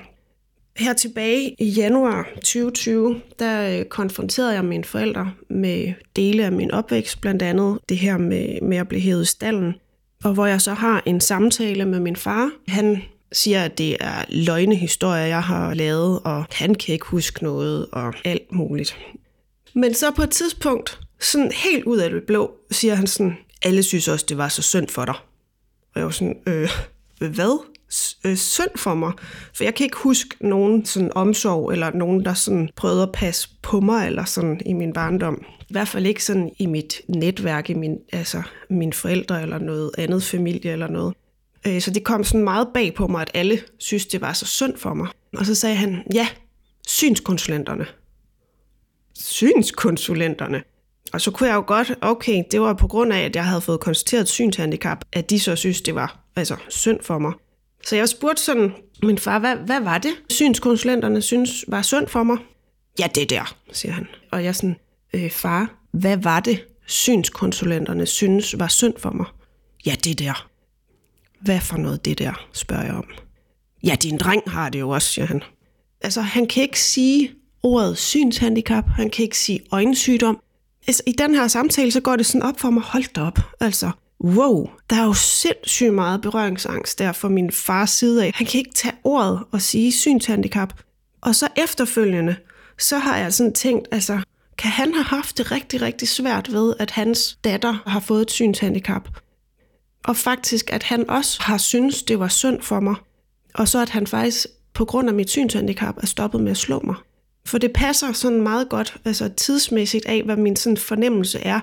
Her 0.76 0.92
tilbage 0.92 1.56
i 1.58 1.64
januar 1.64 2.28
2020, 2.34 3.20
der 3.38 3.78
øh, 3.78 3.84
konfronterede 3.84 4.52
jeg 4.52 4.64
mine 4.64 4.84
forældre 4.84 5.32
med 5.50 5.92
dele 6.16 6.44
af 6.44 6.52
min 6.52 6.70
opvækst, 6.70 7.20
blandt 7.20 7.42
andet 7.42 7.78
det 7.88 7.98
her 7.98 8.18
med, 8.18 8.60
med 8.62 8.76
at 8.76 8.88
blive 8.88 9.00
hævet 9.00 9.22
i 9.22 9.26
stallen. 9.26 9.74
Og 10.24 10.32
hvor 10.32 10.46
jeg 10.46 10.60
så 10.60 10.74
har 10.74 11.02
en 11.06 11.20
samtale 11.20 11.84
med 11.84 12.00
min 12.00 12.16
far. 12.16 12.50
Han 12.68 13.02
siger, 13.32 13.64
at 13.64 13.78
det 13.78 13.96
er 14.00 14.24
løgnehistorier, 14.28 15.24
jeg 15.24 15.42
har 15.42 15.74
lavet, 15.74 16.20
og 16.24 16.44
han 16.52 16.74
kan 16.74 16.92
ikke 16.92 17.06
huske 17.06 17.44
noget, 17.44 17.86
og 17.92 18.14
alt 18.24 18.52
muligt. 18.52 18.96
Men 19.74 19.94
så 19.94 20.10
på 20.10 20.22
et 20.22 20.30
tidspunkt, 20.30 21.00
sådan 21.20 21.52
helt 21.52 21.84
ud 21.84 21.98
af 21.98 22.10
det 22.10 22.22
blå, 22.22 22.54
siger 22.70 22.94
han 22.94 23.06
sådan, 23.06 23.36
alle 23.62 23.82
synes 23.82 24.08
også, 24.08 24.26
det 24.28 24.38
var 24.38 24.48
så 24.48 24.62
synd 24.62 24.88
for 24.88 25.04
dig. 25.04 25.14
Og 25.94 26.00
jeg 26.00 26.04
var 26.04 26.10
sådan, 26.10 26.36
øh, 26.46 26.70
hvad? 27.18 27.66
Øh, 28.24 28.36
synd 28.36 28.70
for 28.76 28.94
mig. 28.94 29.12
For 29.54 29.64
jeg 29.64 29.74
kan 29.74 29.84
ikke 29.84 29.96
huske 29.96 30.36
nogen 30.40 30.84
sådan 30.84 31.12
omsorg, 31.14 31.72
eller 31.72 31.90
nogen, 31.90 32.24
der 32.24 32.34
sådan 32.34 32.68
prøvede 32.76 33.02
at 33.02 33.12
passe 33.12 33.48
på 33.62 33.80
mig, 33.80 34.06
eller 34.06 34.24
sådan 34.24 34.60
i 34.66 34.72
min 34.72 34.92
barndom. 34.92 35.44
I 35.60 35.72
hvert 35.72 35.88
fald 35.88 36.06
ikke 36.06 36.24
sådan 36.24 36.50
i 36.58 36.66
mit 36.66 37.00
netværk, 37.08 37.70
i 37.70 37.74
min, 37.74 37.98
altså 38.12 38.42
mine 38.70 38.92
forældre, 38.92 39.42
eller 39.42 39.58
noget 39.58 39.90
andet 39.98 40.22
familie, 40.22 40.72
eller 40.72 40.88
noget. 40.88 41.14
Øh, 41.66 41.80
så 41.80 41.90
det 41.90 42.04
kom 42.04 42.24
sådan 42.24 42.44
meget 42.44 42.68
bag 42.74 42.94
på 42.94 43.06
mig, 43.06 43.22
at 43.22 43.30
alle 43.34 43.60
synes, 43.78 44.06
det 44.06 44.20
var 44.20 44.32
så 44.32 44.46
synd 44.46 44.76
for 44.76 44.94
mig. 44.94 45.08
Og 45.36 45.46
så 45.46 45.54
sagde 45.54 45.76
han, 45.76 46.02
ja, 46.14 46.28
synskonsulenterne. 46.86 47.86
Synskonsulenterne. 49.14 50.62
Og 51.12 51.20
så 51.20 51.30
kunne 51.30 51.48
jeg 51.48 51.54
jo 51.56 51.64
godt, 51.66 51.92
okay, 52.00 52.42
det 52.50 52.60
var 52.60 52.74
på 52.74 52.86
grund 52.86 53.12
af, 53.12 53.20
at 53.20 53.36
jeg 53.36 53.46
havde 53.46 53.60
fået 53.60 53.80
konstateret 53.80 54.28
synshandicap, 54.28 55.04
at 55.12 55.30
de 55.30 55.40
så 55.40 55.56
synes, 55.56 55.82
det 55.82 55.94
var 55.94 56.20
altså 56.36 56.56
synd 56.68 57.02
for 57.02 57.18
mig. 57.18 57.32
Så 57.86 57.96
jeg 57.96 58.08
spurgte 58.08 58.42
sådan 58.42 58.72
min 59.02 59.18
far, 59.18 59.38
hvad, 59.38 59.56
hvad 59.56 59.80
var 59.80 59.98
det, 59.98 60.12
synskonsulenterne 60.30 61.22
synes 61.22 61.64
var 61.68 61.82
synd 61.82 62.08
for 62.08 62.22
mig? 62.22 62.38
Ja, 62.98 63.06
det 63.14 63.30
der, 63.30 63.56
siger 63.72 63.92
han. 63.92 64.06
Og 64.30 64.44
jeg 64.44 64.56
sådan, 64.56 64.76
øh, 65.14 65.30
far, 65.30 65.74
hvad 65.90 66.16
var 66.16 66.40
det, 66.40 66.64
synskonsulenterne 66.86 68.06
synes 68.06 68.58
var 68.58 68.68
synd 68.68 68.94
for 68.98 69.10
mig? 69.10 69.26
Ja, 69.86 69.94
det 70.04 70.18
der. 70.18 70.48
Hvad 71.40 71.60
for 71.60 71.76
noget 71.76 72.04
det 72.04 72.18
der, 72.18 72.46
spørger 72.52 72.84
jeg 72.84 72.94
om. 72.94 73.04
Ja, 73.84 73.94
din 74.02 74.18
dreng 74.18 74.42
har 74.46 74.68
det 74.68 74.80
jo 74.80 74.90
også, 74.90 75.12
siger 75.12 75.26
han. 75.26 75.42
Altså, 76.00 76.20
han 76.20 76.46
kan 76.46 76.62
ikke 76.62 76.80
sige 76.80 77.32
ordet 77.62 77.98
synshandicap, 77.98 78.84
han 78.88 79.10
kan 79.10 79.22
ikke 79.22 79.38
sige 79.38 79.60
øjensygdom. 79.72 80.40
Altså, 80.86 81.02
I 81.06 81.12
den 81.12 81.34
her 81.34 81.48
samtale, 81.48 81.90
så 81.90 82.00
går 82.00 82.16
det 82.16 82.26
sådan 82.26 82.42
op 82.42 82.60
for 82.60 82.70
mig, 82.70 82.82
hold 82.82 83.14
da 83.14 83.20
op. 83.20 83.38
Altså, 83.60 83.90
wow, 84.24 84.70
der 84.90 84.96
er 84.96 85.04
jo 85.04 85.12
sindssygt 85.12 85.94
meget 85.94 86.20
berøringsangst 86.20 86.98
der 86.98 87.12
fra 87.12 87.28
min 87.28 87.50
fars 87.50 87.90
side 87.90 88.24
af. 88.24 88.32
Han 88.34 88.46
kan 88.46 88.58
ikke 88.58 88.74
tage 88.74 88.94
ordet 89.04 89.40
og 89.52 89.62
sige 89.62 89.92
synshandicap. 89.92 90.72
Og 91.20 91.34
så 91.34 91.48
efterfølgende, 91.56 92.36
så 92.78 92.98
har 92.98 93.18
jeg 93.18 93.32
sådan 93.32 93.52
tænkt, 93.52 93.88
altså, 93.90 94.20
kan 94.58 94.70
han 94.70 94.94
have 94.94 95.04
haft 95.04 95.38
det 95.38 95.52
rigtig, 95.52 95.82
rigtig 95.82 96.08
svært 96.08 96.52
ved, 96.52 96.74
at 96.78 96.90
hans 96.90 97.38
datter 97.44 97.82
har 97.86 98.00
fået 98.00 98.22
et 98.22 98.30
synshandicap? 98.30 99.08
Og 100.04 100.16
faktisk, 100.16 100.72
at 100.72 100.82
han 100.82 101.10
også 101.10 101.42
har 101.42 101.58
syntes, 101.58 102.02
det 102.02 102.18
var 102.18 102.28
synd 102.28 102.62
for 102.62 102.80
mig. 102.80 102.94
Og 103.54 103.68
så 103.68 103.82
at 103.82 103.90
han 103.90 104.06
faktisk 104.06 104.46
på 104.74 104.84
grund 104.84 105.08
af 105.08 105.14
mit 105.14 105.30
synshandicap 105.30 105.96
er 106.02 106.06
stoppet 106.06 106.40
med 106.40 106.50
at 106.50 106.56
slå 106.56 106.80
mig. 106.84 106.94
For 107.46 107.58
det 107.58 107.72
passer 107.72 108.12
sådan 108.12 108.42
meget 108.42 108.68
godt 108.68 108.96
altså 109.04 109.28
tidsmæssigt 109.28 110.06
af, 110.06 110.22
hvad 110.22 110.36
min 110.36 110.56
sådan 110.56 110.76
fornemmelse 110.76 111.38
er 111.38 111.60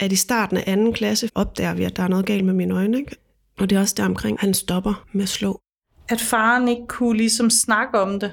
at 0.00 0.12
i 0.12 0.16
starten 0.16 0.56
af 0.56 0.64
anden 0.66 0.92
klasse 0.92 1.28
opdager 1.34 1.74
vi, 1.74 1.84
at 1.84 1.96
der 1.96 2.02
er 2.02 2.08
noget 2.08 2.26
galt 2.26 2.44
med 2.44 2.54
mine 2.54 2.74
øjne. 2.74 2.98
Ikke? 2.98 3.16
Og 3.58 3.70
det 3.70 3.76
er 3.76 3.80
også 3.80 3.94
der 3.96 4.04
omkring, 4.04 4.38
han 4.40 4.54
stopper 4.54 5.04
med 5.12 5.22
at 5.22 5.28
slå. 5.28 5.60
At 6.08 6.20
faren 6.20 6.68
ikke 6.68 6.86
kunne 6.88 7.16
ligesom 7.16 7.50
snakke 7.50 8.00
om 8.00 8.20
det, 8.20 8.32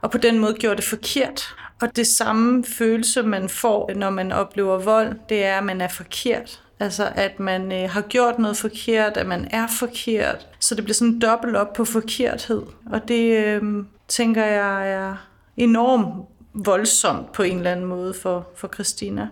og 0.00 0.10
på 0.10 0.18
den 0.18 0.38
måde 0.38 0.54
gjorde 0.54 0.76
det 0.76 0.84
forkert. 0.84 1.54
Og 1.80 1.96
det 1.96 2.06
samme 2.06 2.64
følelse, 2.64 3.22
man 3.22 3.48
får, 3.48 3.90
når 3.96 4.10
man 4.10 4.32
oplever 4.32 4.78
vold, 4.78 5.16
det 5.28 5.44
er, 5.44 5.58
at 5.58 5.64
man 5.64 5.80
er 5.80 5.88
forkert. 5.88 6.62
Altså, 6.80 7.12
at 7.14 7.40
man 7.40 7.72
øh, 7.72 7.90
har 7.90 8.00
gjort 8.00 8.38
noget 8.38 8.56
forkert, 8.56 9.16
at 9.16 9.26
man 9.26 9.48
er 9.50 9.66
forkert. 9.66 10.48
Så 10.60 10.74
det 10.74 10.84
bliver 10.84 10.94
sådan 10.94 11.18
dobbelt 11.18 11.56
op 11.56 11.72
på 11.72 11.84
forkerthed. 11.84 12.62
Og 12.86 13.08
det 13.08 13.46
øh, 13.46 13.62
tænker 14.08 14.44
jeg 14.44 14.90
er 14.90 15.16
enormt 15.56 16.28
voldsomt 16.54 17.32
på 17.32 17.42
en 17.42 17.56
eller 17.56 17.72
anden 17.72 17.86
måde 17.86 18.14
for, 18.14 18.48
for 18.56 18.68
Christina. 18.74 19.28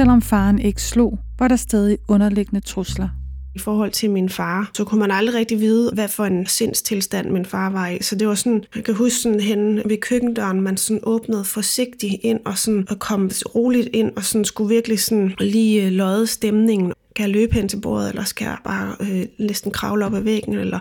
Selvom 0.00 0.22
faren 0.22 0.58
ikke 0.58 0.82
slog, 0.82 1.18
var 1.38 1.48
der 1.48 1.56
stadig 1.56 1.98
underliggende 2.08 2.60
trusler. 2.60 3.08
I 3.54 3.58
forhold 3.58 3.90
til 3.90 4.10
min 4.10 4.28
far, 4.28 4.70
så 4.74 4.84
kunne 4.84 5.00
man 5.00 5.10
aldrig 5.10 5.34
rigtig 5.34 5.60
vide, 5.60 5.90
hvad 5.94 6.08
for 6.08 6.24
en 6.24 6.46
sindstilstand 6.46 7.30
min 7.30 7.44
far 7.44 7.70
var 7.70 7.88
i. 7.88 8.02
Så 8.02 8.16
det 8.16 8.28
var 8.28 8.34
sådan, 8.34 8.64
jeg 8.76 8.84
kan 8.84 8.94
huske 8.94 9.18
sådan 9.18 9.40
hen 9.40 9.76
ved 9.76 10.00
køkkendøren, 10.00 10.60
man 10.60 10.76
sådan 10.76 11.00
åbnede 11.02 11.44
forsigtigt 11.44 12.14
ind 12.22 12.40
og 12.44 12.58
sådan 12.58 12.86
og 12.90 12.98
kom 12.98 13.30
roligt 13.54 13.88
ind 13.92 14.12
og 14.16 14.24
sådan 14.24 14.44
skulle 14.44 14.74
virkelig 14.74 15.00
sådan 15.00 15.34
lige 15.40 15.86
øh, 15.86 15.92
lodde 15.92 16.26
stemningen. 16.26 16.92
Kan 17.16 17.22
jeg 17.22 17.30
løbe 17.30 17.54
hen 17.54 17.68
til 17.68 17.80
bordet, 17.80 18.08
eller 18.08 18.24
skal 18.24 18.44
jeg 18.44 18.58
bare 18.64 18.96
øh, 19.00 19.26
næsten 19.38 19.70
kravle 19.70 20.06
op 20.06 20.14
ad 20.14 20.20
væggen, 20.20 20.54
eller 20.54 20.78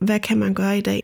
hvad 0.00 0.20
kan 0.20 0.38
man 0.38 0.54
gøre 0.54 0.78
i 0.78 0.80
dag? 0.80 1.02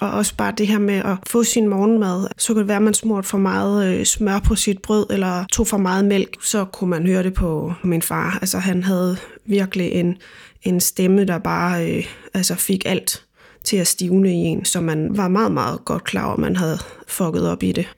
Og 0.00 0.10
også 0.10 0.34
bare 0.36 0.52
det 0.58 0.66
her 0.66 0.78
med 0.78 0.94
at 0.94 1.16
få 1.26 1.44
sin 1.44 1.68
morgenmad. 1.68 2.26
Så 2.38 2.54
kan 2.54 2.60
det 2.60 2.68
være, 2.68 2.76
at 2.76 2.82
man 2.82 2.94
smurte 2.94 3.28
for 3.28 3.38
meget 3.38 3.86
øh, 3.86 4.04
smør 4.04 4.38
på 4.38 4.54
sit 4.54 4.82
brød, 4.82 5.06
eller 5.10 5.44
tog 5.52 5.66
for 5.66 5.76
meget 5.76 6.04
mælk. 6.04 6.36
Så 6.42 6.64
kunne 6.64 6.90
man 6.90 7.06
høre 7.06 7.22
det 7.22 7.34
på 7.34 7.72
min 7.82 8.02
far. 8.02 8.38
Altså 8.40 8.58
han 8.58 8.82
havde 8.82 9.16
virkelig 9.46 9.92
en, 9.92 10.16
en 10.62 10.80
stemme, 10.80 11.24
der 11.24 11.38
bare 11.38 11.90
øh, 11.90 12.04
altså 12.34 12.54
fik 12.54 12.82
alt 12.86 13.24
til 13.64 13.76
at 13.76 13.86
stivne 13.86 14.30
i 14.30 14.36
en, 14.36 14.64
så 14.64 14.80
man 14.80 15.16
var 15.16 15.28
meget, 15.28 15.52
meget 15.52 15.84
godt 15.84 16.04
klar 16.04 16.24
over, 16.24 16.34
at 16.34 16.40
man 16.40 16.56
havde 16.56 16.78
fucket 17.08 17.48
op 17.48 17.62
i 17.62 17.72
det. 17.72 17.88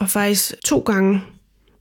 Og 0.00 0.10
faktisk 0.10 0.54
to 0.64 0.78
gange 0.78 1.22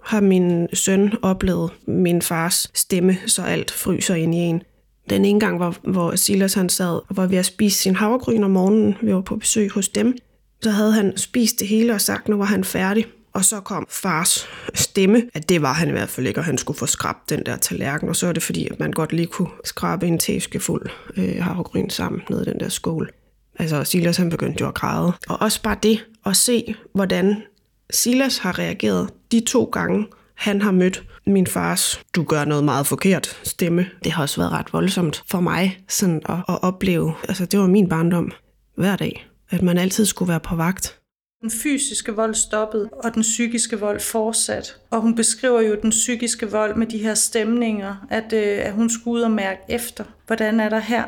har 0.03 0.21
min 0.21 0.67
søn 0.73 1.13
oplevet 1.21 1.71
min 1.87 2.21
fars 2.21 2.71
stemme, 2.73 3.17
så 3.25 3.41
alt 3.41 3.71
fryser 3.71 4.15
ind 4.15 4.35
i 4.35 4.37
en. 4.37 4.61
Den 5.09 5.25
ene 5.25 5.39
gang, 5.39 5.57
hvor, 5.57 5.75
hvor 5.83 6.15
Silas 6.15 6.53
han 6.53 6.69
sad 6.69 6.95
og 7.09 7.17
var 7.17 7.27
ved 7.27 7.37
at 7.37 7.45
spise 7.45 7.77
sin 7.77 7.95
havregryn 7.95 8.43
om 8.43 8.51
morgenen, 8.51 8.95
vi 9.01 9.13
var 9.13 9.21
på 9.21 9.35
besøg 9.35 9.71
hos 9.71 9.89
dem, 9.89 10.17
så 10.61 10.69
havde 10.69 10.93
han 10.93 11.17
spist 11.17 11.59
det 11.59 11.67
hele 11.67 11.93
og 11.93 12.01
sagt, 12.01 12.27
nu 12.27 12.37
var 12.37 12.45
han 12.45 12.63
færdig. 12.63 13.05
Og 13.33 13.45
så 13.45 13.59
kom 13.59 13.87
fars 13.89 14.47
stemme, 14.73 15.23
at 15.33 15.49
det 15.49 15.61
var 15.61 15.73
han 15.73 15.89
i 15.89 15.91
hvert 15.91 16.09
fald 16.09 16.27
ikke, 16.27 16.39
og 16.39 16.45
han 16.45 16.57
skulle 16.57 16.77
få 16.77 16.85
skrabt 16.85 17.29
den 17.29 17.45
der 17.45 17.57
tallerken. 17.57 18.09
Og 18.09 18.15
så 18.15 18.27
er 18.27 18.31
det 18.31 18.43
fordi, 18.43 18.67
at 18.67 18.79
man 18.79 18.91
godt 18.91 19.13
lige 19.13 19.25
kunne 19.25 19.47
skrabe 19.63 20.07
en 20.07 20.19
teske 20.19 20.59
fuld 20.59 20.89
øh, 21.17 21.43
havregryn 21.43 21.89
sammen 21.89 22.21
ned 22.29 22.41
i 22.41 22.45
den 22.45 22.59
der 22.59 22.69
skål. 22.69 23.11
Altså 23.59 23.83
Silas 23.83 24.17
han 24.17 24.29
begyndte 24.29 24.61
jo 24.61 24.67
at 24.67 24.73
græde. 24.73 25.13
Og 25.27 25.41
også 25.41 25.61
bare 25.61 25.77
det 25.83 26.05
at 26.25 26.35
se, 26.35 26.75
hvordan 26.93 27.43
Silas 27.91 28.37
har 28.37 28.59
reageret 28.59 29.09
de 29.31 29.39
to 29.39 29.63
gange, 29.63 30.07
han 30.35 30.61
har 30.61 30.71
mødt 30.71 31.03
min 31.25 31.47
fars, 31.47 32.01
du 32.15 32.23
gør 32.23 32.45
noget 32.45 32.63
meget 32.63 32.87
forkert 32.87 33.39
stemme. 33.43 33.85
Det 34.03 34.11
har 34.11 34.23
også 34.23 34.41
været 34.41 34.51
ret 34.51 34.73
voldsomt 34.73 35.23
for 35.31 35.39
mig 35.39 35.83
sådan 35.89 36.21
at, 36.29 36.35
at 36.49 36.63
opleve. 36.63 37.13
Altså 37.27 37.45
det 37.45 37.59
var 37.59 37.67
min 37.67 37.89
barndom 37.89 38.31
hver 38.75 38.95
dag, 38.95 39.27
at 39.49 39.61
man 39.61 39.77
altid 39.77 40.05
skulle 40.05 40.29
være 40.29 40.39
på 40.39 40.55
vagt. 40.55 40.99
Den 41.41 41.51
fysiske 41.51 42.15
vold 42.15 42.35
stoppede, 42.35 42.89
og 43.03 43.13
den 43.13 43.21
psykiske 43.21 43.79
vold 43.79 43.99
fortsat. 43.99 44.77
Og 44.89 45.01
hun 45.01 45.15
beskriver 45.15 45.61
jo 45.61 45.77
den 45.81 45.89
psykiske 45.89 46.51
vold 46.51 46.75
med 46.75 46.87
de 46.87 46.97
her 46.97 47.13
stemninger, 47.13 48.05
at, 48.09 48.33
øh, 48.33 48.65
at 48.65 48.73
hun 48.73 48.89
skulle 48.89 49.15
ud 49.15 49.21
og 49.21 49.31
mærke 49.31 49.61
efter, 49.69 50.03
hvordan 50.27 50.59
er 50.59 50.69
der 50.69 50.79
her. 50.79 51.03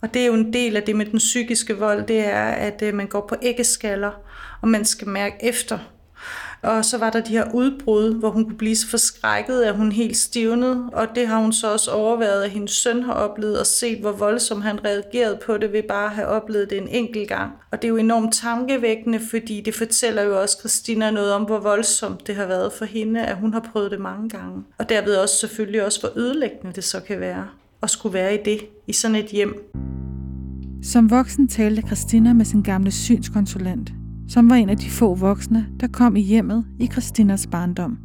Og 0.00 0.14
det 0.14 0.22
er 0.22 0.26
jo 0.26 0.34
en 0.34 0.52
del 0.52 0.76
af 0.76 0.82
det 0.82 0.96
med 0.96 1.06
den 1.06 1.18
psykiske 1.18 1.78
vold, 1.78 2.06
det 2.06 2.18
er, 2.18 2.44
at 2.44 2.82
øh, 2.82 2.94
man 2.94 3.06
går 3.06 3.26
på 3.28 3.36
æggeskaller, 3.42 4.10
og 4.60 4.68
man 4.68 4.84
skal 4.84 5.08
mærke 5.08 5.36
efter, 5.40 5.78
og 6.62 6.84
så 6.84 6.98
var 6.98 7.10
der 7.10 7.20
de 7.20 7.32
her 7.32 7.54
udbrud, 7.54 8.14
hvor 8.14 8.30
hun 8.30 8.44
kunne 8.44 8.56
blive 8.56 8.76
så 8.76 8.88
forskrækket, 8.88 9.62
at 9.62 9.76
hun 9.76 9.92
helt 9.92 10.16
stivnede. 10.16 10.90
Og 10.92 11.06
det 11.14 11.26
har 11.26 11.40
hun 11.40 11.52
så 11.52 11.72
også 11.72 11.90
overvejet, 11.90 12.42
at 12.42 12.50
hendes 12.50 12.70
søn 12.70 13.02
har 13.02 13.12
oplevet 13.12 13.60
og 13.60 13.66
set, 13.66 14.00
hvor 14.00 14.12
voldsomt 14.12 14.64
han 14.64 14.84
reagerede 14.84 15.38
på 15.46 15.56
det 15.56 15.72
ved 15.72 15.82
bare 15.82 16.06
at 16.06 16.12
have 16.12 16.26
oplevet 16.26 16.70
det 16.70 16.78
en 16.78 16.88
enkelt 16.88 17.28
gang. 17.28 17.52
Og 17.70 17.82
det 17.82 17.88
er 17.88 17.90
jo 17.90 17.96
enormt 17.96 18.34
tankevækkende, 18.34 19.20
fordi 19.30 19.60
det 19.60 19.74
fortæller 19.74 20.22
jo 20.22 20.40
også 20.40 20.56
Christina 20.58 21.10
noget 21.10 21.32
om, 21.32 21.42
hvor 21.42 21.58
voldsomt 21.58 22.26
det 22.26 22.36
har 22.36 22.46
været 22.46 22.72
for 22.72 22.84
hende, 22.84 23.26
at 23.26 23.36
hun 23.36 23.52
har 23.52 23.60
prøvet 23.72 23.90
det 23.90 24.00
mange 24.00 24.28
gange. 24.28 24.64
Og 24.78 24.88
derved 24.88 25.16
også 25.16 25.36
selvfølgelig 25.36 25.84
også, 25.84 26.00
hvor 26.00 26.10
ødelæggende 26.16 26.72
det 26.74 26.84
så 26.84 27.00
kan 27.00 27.20
være 27.20 27.48
at 27.82 27.90
skulle 27.90 28.14
være 28.14 28.34
i 28.34 28.38
det, 28.44 28.60
i 28.86 28.92
sådan 28.92 29.16
et 29.16 29.26
hjem. 29.26 29.70
Som 30.82 31.10
voksen 31.10 31.48
talte 31.48 31.82
Christina 31.82 32.32
med 32.32 32.44
sin 32.44 32.62
gamle 32.62 32.90
synskonsulent, 32.90 33.92
som 34.30 34.50
var 34.50 34.56
en 34.56 34.68
af 34.68 34.76
de 34.76 34.90
få 34.90 35.14
voksne, 35.14 35.66
der 35.80 35.86
kom 35.86 36.16
i 36.16 36.20
hjemmet 36.20 36.64
i 36.80 36.86
Christinas 36.86 37.46
barndom 37.46 37.98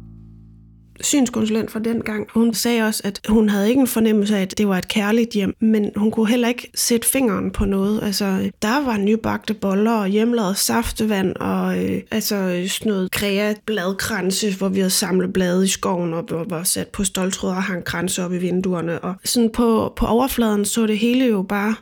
synskonsulent 1.00 1.70
fra 1.70 1.78
den 1.78 2.00
gang. 2.00 2.26
Hun 2.34 2.54
sagde 2.54 2.82
også, 2.82 3.02
at 3.04 3.20
hun 3.28 3.48
havde 3.48 3.68
ikke 3.68 3.80
en 3.80 3.86
fornemmelse 3.86 4.36
af, 4.36 4.42
at 4.42 4.58
det 4.58 4.68
var 4.68 4.78
et 4.78 4.88
kærligt 4.88 5.32
hjem, 5.32 5.54
men 5.60 5.90
hun 5.96 6.10
kunne 6.10 6.28
heller 6.28 6.48
ikke 6.48 6.70
sætte 6.74 7.08
fingeren 7.08 7.50
på 7.50 7.64
noget. 7.64 8.02
Altså, 8.02 8.50
der 8.62 8.84
var 8.84 8.98
nybagte 8.98 9.54
boller 9.54 9.92
og 9.92 10.08
hjemmelavet 10.08 10.56
saftevand 10.56 11.36
og 11.36 11.84
øh, 11.84 12.00
altså 12.10 12.64
sådan 12.68 12.92
noget 12.92 13.10
krea 13.10 13.54
bladkranse, 13.66 14.56
hvor 14.56 14.68
vi 14.68 14.78
havde 14.78 14.90
samlet 14.90 15.32
blade 15.32 15.64
i 15.64 15.68
skoven 15.68 16.14
og 16.14 16.24
var 16.50 16.62
sat 16.62 16.88
på 16.88 17.04
stoltråd 17.04 17.50
og 17.50 17.62
hang 17.62 17.84
kranse 17.84 18.24
op 18.24 18.32
i 18.32 18.38
vinduerne. 18.38 18.98
Og 18.98 19.14
sådan 19.24 19.50
på, 19.50 19.92
på 19.96 20.06
overfladen 20.06 20.64
så 20.64 20.86
det 20.86 20.98
hele 20.98 21.26
jo 21.26 21.42
bare 21.42 21.74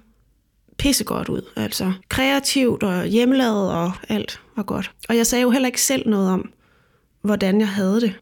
pissegodt 0.78 1.28
ud. 1.28 1.42
Altså 1.56 1.92
kreativt 2.08 2.82
og 2.82 3.06
hjemmelavet 3.06 3.72
og 3.72 3.92
alt 4.08 4.40
var 4.56 4.62
godt. 4.62 4.90
Og 5.08 5.16
jeg 5.16 5.26
sagde 5.26 5.42
jo 5.42 5.50
heller 5.50 5.66
ikke 5.66 5.80
selv 5.80 6.08
noget 6.08 6.30
om, 6.30 6.50
hvordan 7.22 7.60
jeg 7.60 7.68
havde 7.68 8.00
det 8.00 8.14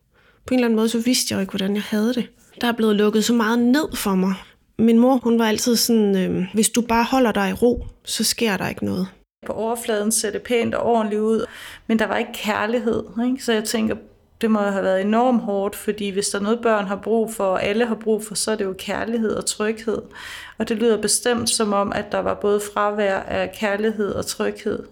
på 0.47 0.55
en 0.55 0.59
eller 0.59 0.67
anden 0.67 0.77
måde, 0.77 0.89
så 0.89 1.01
vidste 1.01 1.33
jeg 1.33 1.37
jo 1.37 1.41
ikke, 1.41 1.51
hvordan 1.51 1.75
jeg 1.75 1.83
havde 1.83 2.15
det. 2.15 2.29
Der 2.61 2.67
er 2.67 2.73
blevet 2.73 2.97
lukket 2.97 3.25
så 3.25 3.33
meget 3.33 3.59
ned 3.59 3.97
for 3.97 4.15
mig. 4.15 4.35
Min 4.79 4.99
mor, 4.99 5.17
hun 5.17 5.39
var 5.39 5.47
altid 5.47 5.77
sådan, 5.77 6.17
øh, 6.17 6.47
hvis 6.55 6.71
du 6.71 6.81
bare 6.81 7.05
holder 7.05 7.33
dig 7.33 7.51
i 7.51 7.53
ro, 7.53 7.87
så 8.05 8.25
sker 8.25 8.57
der 8.57 8.69
ikke 8.69 8.85
noget. 8.85 9.07
På 9.47 9.53
overfladen 9.53 10.13
ser 10.13 10.31
det 10.31 10.43
pænt 10.43 10.75
og 10.75 10.83
ordentligt 10.83 11.21
ud, 11.21 11.47
men 11.87 11.99
der 11.99 12.07
var 12.07 12.17
ikke 12.17 12.33
kærlighed. 12.35 13.05
Ikke? 13.27 13.45
Så 13.45 13.53
jeg 13.53 13.65
tænker, 13.65 13.97
det 14.43 14.51
må 14.51 14.59
have 14.59 14.85
været 14.85 15.01
enormt 15.01 15.43
hårdt, 15.43 15.77
fordi 15.77 16.11
hvis 16.11 16.29
der 16.29 16.39
er 16.39 16.43
noget, 16.43 16.63
børn 16.63 16.87
har 16.87 16.97
brug 16.97 17.35
for, 17.35 17.45
og 17.45 17.63
alle 17.63 17.87
har 17.87 17.95
brug 17.95 18.25
for, 18.25 18.35
så 18.35 18.51
er 18.51 18.57
det 18.57 18.65
jo 18.65 18.75
kærlighed 18.79 19.33
og 19.37 19.47
tryghed. 19.47 20.03
Og 20.59 20.69
det 20.69 20.77
lyder 20.77 21.03
bestemt 21.03 21.51
som 21.51 21.73
om, 21.73 21.93
at 21.93 22.13
der 22.13 22.19
var 22.19 22.35
både 22.35 22.61
fravær 22.75 23.19
af 23.19 23.53
kærlighed 23.53 24.13
og 24.13 24.27
tryghed 24.27 24.85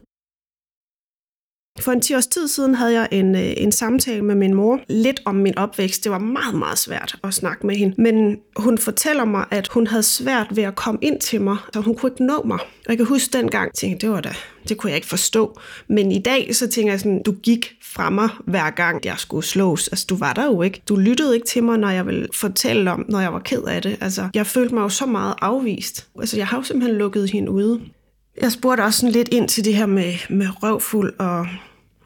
for 1.78 1.92
en 1.92 2.00
10 2.00 2.14
års 2.14 2.26
tid 2.26 2.48
siden 2.48 2.74
havde 2.74 2.92
jeg 2.92 3.08
en, 3.12 3.34
øh, 3.34 3.52
en 3.56 3.72
samtale 3.72 4.22
med 4.22 4.34
min 4.34 4.54
mor, 4.54 4.80
lidt 4.88 5.20
om 5.24 5.34
min 5.34 5.58
opvækst. 5.58 6.04
Det 6.04 6.12
var 6.12 6.18
meget, 6.18 6.54
meget 6.54 6.78
svært 6.78 7.16
at 7.24 7.34
snakke 7.34 7.66
med 7.66 7.76
hende. 7.76 8.02
Men 8.02 8.36
hun 8.56 8.78
fortæller 8.78 9.24
mig, 9.24 9.44
at 9.50 9.68
hun 9.68 9.86
havde 9.86 10.02
svært 10.02 10.46
ved 10.50 10.62
at 10.62 10.74
komme 10.74 10.98
ind 11.02 11.20
til 11.20 11.40
mig, 11.40 11.56
så 11.72 11.80
hun 11.80 11.94
kunne 11.94 12.12
ikke 12.12 12.24
nå 12.24 12.42
mig. 12.44 12.58
Og 12.58 12.88
jeg 12.88 12.96
kan 12.96 13.06
huske 13.06 13.38
dengang, 13.38 13.74
tænkte, 13.74 14.06
det 14.06 14.14
var 14.14 14.20
da, 14.20 14.34
det 14.68 14.76
kunne 14.76 14.90
jeg 14.90 14.96
ikke 14.96 15.08
forstå. 15.08 15.58
Men 15.88 16.12
i 16.12 16.18
dag, 16.18 16.54
så 16.54 16.68
tænker 16.68 16.92
jeg 16.92 17.00
sådan, 17.00 17.22
du 17.22 17.32
gik 17.32 17.72
fra 17.82 18.10
mig 18.10 18.28
hver 18.44 18.70
gang, 18.70 19.04
jeg 19.04 19.14
skulle 19.18 19.46
slås. 19.46 19.88
Altså, 19.88 20.06
du 20.08 20.16
var 20.16 20.32
der 20.32 20.44
jo 20.44 20.62
ikke. 20.62 20.82
Du 20.88 20.96
lyttede 20.96 21.34
ikke 21.34 21.46
til 21.46 21.62
mig, 21.62 21.78
når 21.78 21.90
jeg 21.90 22.06
ville 22.06 22.28
fortælle 22.34 22.90
om, 22.90 23.04
når 23.08 23.20
jeg 23.20 23.32
var 23.32 23.38
ked 23.38 23.62
af 23.62 23.82
det. 23.82 23.98
Altså, 24.00 24.28
jeg 24.34 24.46
følte 24.46 24.74
mig 24.74 24.82
jo 24.82 24.88
så 24.88 25.06
meget 25.06 25.34
afvist. 25.40 26.06
Altså, 26.20 26.36
jeg 26.36 26.46
har 26.46 26.56
jo 26.56 26.62
simpelthen 26.62 26.98
lukket 26.98 27.30
hende 27.30 27.50
ude. 27.50 27.80
Jeg 28.40 28.52
spurgte 28.52 28.82
også 28.82 29.00
sådan 29.00 29.12
lidt 29.12 29.28
ind 29.28 29.48
til 29.48 29.64
det 29.64 29.74
her 29.74 29.86
med, 29.86 30.12
med 30.30 30.62
røvfuld 30.62 31.12
og 31.18 31.46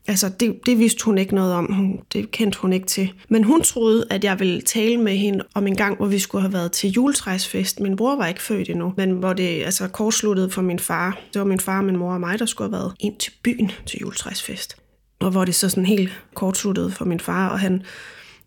Altså, 0.07 0.29
det, 0.29 0.61
det 0.67 0.79
vidste 0.79 1.05
hun 1.05 1.19
ikke 1.19 1.35
noget 1.35 1.55
om. 1.55 1.73
Hun, 1.73 2.01
det 2.13 2.31
kendte 2.31 2.59
hun 2.59 2.73
ikke 2.73 2.87
til. 2.87 3.13
Men 3.29 3.45
hun 3.45 3.63
troede, 3.63 4.07
at 4.11 4.25
jeg 4.25 4.41
ville 4.41 4.61
tale 4.61 4.97
med 4.97 5.17
hende 5.17 5.45
om 5.55 5.67
en 5.67 5.77
gang, 5.77 5.97
hvor 5.97 6.07
vi 6.07 6.19
skulle 6.19 6.43
have 6.43 6.53
været 6.53 6.73
til 6.73 6.91
juletræsfest. 6.91 7.81
Min 7.81 7.97
bror 7.97 8.17
var 8.17 8.27
ikke 8.27 8.43
født 8.43 8.71
endnu, 8.71 8.95
men 8.97 9.11
hvor 9.11 9.33
det 9.33 9.65
altså 9.65 9.89
kortsluttede 9.89 10.51
for 10.51 10.63
min 10.63 10.79
far. 10.79 11.19
Det 11.33 11.41
var 11.41 11.47
min 11.47 11.61
far, 11.61 11.83
min 11.83 11.97
mor 11.97 12.13
og 12.13 12.21
mig, 12.21 12.39
der 12.39 12.47
skulle 12.47 12.71
have 12.71 12.81
været 12.81 12.93
ind 13.01 13.17
til 13.17 13.33
byen 13.43 13.73
til 13.87 13.99
juletræsfest. 14.01 14.77
Og 15.21 15.31
hvor 15.31 15.45
det 15.45 15.55
så 15.55 15.69
sådan 15.69 15.87
helt 15.87 16.13
kortsluttede 16.35 16.91
for 16.91 17.05
min 17.05 17.21
far, 17.21 17.49
og 17.49 17.61
han, 17.61 17.83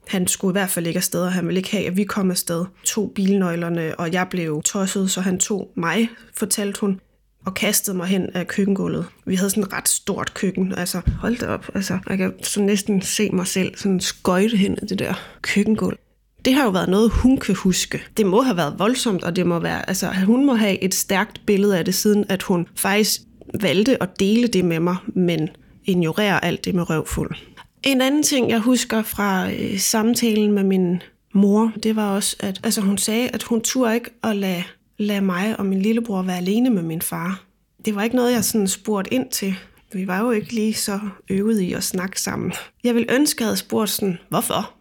han 0.07 0.27
skulle 0.27 0.51
i 0.51 0.57
hvert 0.59 0.69
fald 0.69 0.87
ikke 0.87 0.97
afsted, 0.97 1.21
og 1.21 1.31
han 1.31 1.47
ville 1.47 1.59
ikke 1.59 1.71
have, 1.71 1.87
at 1.87 1.97
vi 1.97 2.03
kom 2.03 2.31
afsted. 2.31 2.65
To 2.83 3.07
bilnøglerne, 3.07 3.99
og 3.99 4.13
jeg 4.13 4.27
blev 4.29 4.61
tosset, 4.63 5.11
så 5.11 5.21
han 5.21 5.39
tog 5.39 5.71
mig, 5.75 6.09
fortalte 6.33 6.81
hun 6.81 6.99
og 7.47 7.53
kastede 7.53 7.97
mig 7.97 8.07
hen 8.07 8.29
af 8.33 8.47
køkkengulvet. 8.47 9.05
Vi 9.25 9.35
havde 9.35 9.49
sådan 9.49 9.63
et 9.63 9.73
ret 9.73 9.89
stort 9.89 10.33
køkken, 10.33 10.73
altså 10.77 11.01
hold 11.19 11.37
da 11.37 11.45
op, 11.45 11.69
altså 11.75 11.97
jeg 12.09 12.17
kan 12.17 12.33
så 12.43 12.61
næsten 12.61 13.01
se 13.01 13.29
mig 13.29 13.47
selv 13.47 13.77
sådan 13.77 13.99
skøjte 13.99 14.57
hen 14.57 14.77
af 14.81 14.87
det 14.87 14.99
der 14.99 15.13
køkkengulv. 15.41 15.97
Det 16.45 16.53
har 16.53 16.63
jo 16.63 16.69
været 16.69 16.89
noget, 16.89 17.11
hun 17.11 17.37
kan 17.37 17.55
huske. 17.55 18.01
Det 18.17 18.25
må 18.25 18.41
have 18.41 18.57
været 18.57 18.75
voldsomt, 18.77 19.23
og 19.23 19.35
det 19.35 19.45
må 19.45 19.59
være, 19.59 19.89
altså 19.89 20.11
hun 20.25 20.45
må 20.45 20.55
have 20.55 20.83
et 20.83 20.93
stærkt 20.93 21.41
billede 21.45 21.77
af 21.77 21.85
det, 21.85 21.95
siden 21.95 22.25
at 22.29 22.43
hun 22.43 22.67
faktisk 22.75 23.21
valgte 23.61 24.03
at 24.03 24.19
dele 24.19 24.47
det 24.47 24.65
med 24.65 24.79
mig, 24.79 24.95
men 25.07 25.49
ignorerer 25.85 26.39
alt 26.39 26.65
det 26.65 26.75
med 26.75 26.89
røvfuld. 26.89 27.35
En 27.83 28.01
anden 28.01 28.23
ting, 28.23 28.49
jeg 28.49 28.59
husker 28.59 29.01
fra 29.03 29.51
øh, 29.51 29.79
samtalen 29.79 30.51
med 30.51 30.63
min 30.63 31.01
mor, 31.33 31.71
det 31.83 31.95
var 31.95 32.15
også, 32.15 32.35
at 32.39 32.59
altså, 32.63 32.81
hun 32.81 32.97
sagde, 32.97 33.29
at 33.29 33.43
hun 33.43 33.61
turde 33.61 33.95
ikke 33.95 34.09
at 34.23 34.35
lade 34.35 34.63
lade 34.97 35.21
mig 35.21 35.59
og 35.59 35.65
min 35.65 35.81
lillebror 35.81 36.21
være 36.21 36.37
alene 36.37 36.69
med 36.69 36.83
min 36.83 37.01
far. 37.01 37.43
Det 37.85 37.95
var 37.95 38.03
ikke 38.03 38.15
noget, 38.15 38.33
jeg 38.33 38.43
sådan 38.43 38.67
spurgte 38.67 39.13
ind 39.13 39.29
til. 39.29 39.55
Vi 39.93 40.07
var 40.07 40.19
jo 40.19 40.31
ikke 40.31 40.53
lige 40.53 40.73
så 40.73 40.99
øvet 41.29 41.59
i 41.59 41.73
at 41.73 41.83
snakke 41.83 42.21
sammen. 42.21 42.53
Jeg 42.83 42.95
vil 42.95 43.05
ønske, 43.09 43.37
at 43.37 43.41
jeg 43.41 43.47
havde 43.47 43.57
spurgt 43.57 43.89
sådan, 43.89 44.17
hvorfor? 44.29 44.73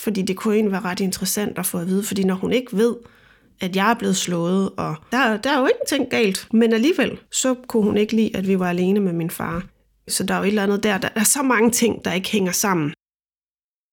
Fordi 0.00 0.22
det 0.22 0.36
kunne 0.36 0.54
egentlig 0.54 0.72
være 0.72 0.84
ret 0.84 1.00
interessant 1.00 1.58
at 1.58 1.66
få 1.66 1.78
at 1.78 1.86
vide, 1.86 2.02
fordi 2.02 2.24
når 2.24 2.34
hun 2.34 2.52
ikke 2.52 2.76
ved, 2.76 2.96
at 3.60 3.76
jeg 3.76 3.90
er 3.90 3.94
blevet 3.94 4.16
slået, 4.16 4.70
og 4.76 4.96
der, 5.12 5.36
der 5.36 5.50
er 5.50 5.60
jo 5.60 5.66
ingenting 5.66 6.10
galt, 6.10 6.48
men 6.52 6.72
alligevel, 6.72 7.18
så 7.32 7.54
kunne 7.68 7.82
hun 7.82 7.96
ikke 7.96 8.16
lide, 8.16 8.36
at 8.36 8.48
vi 8.48 8.58
var 8.58 8.68
alene 8.68 9.00
med 9.00 9.12
min 9.12 9.30
far. 9.30 9.64
Så 10.08 10.24
der 10.24 10.34
er 10.34 10.38
jo 10.38 10.44
et 10.44 10.48
eller 10.48 10.62
andet 10.62 10.82
der, 10.82 10.98
der 10.98 11.08
er 11.14 11.24
så 11.24 11.42
mange 11.42 11.70
ting, 11.70 12.04
der 12.04 12.12
ikke 12.12 12.30
hænger 12.30 12.52
sammen. 12.52 12.92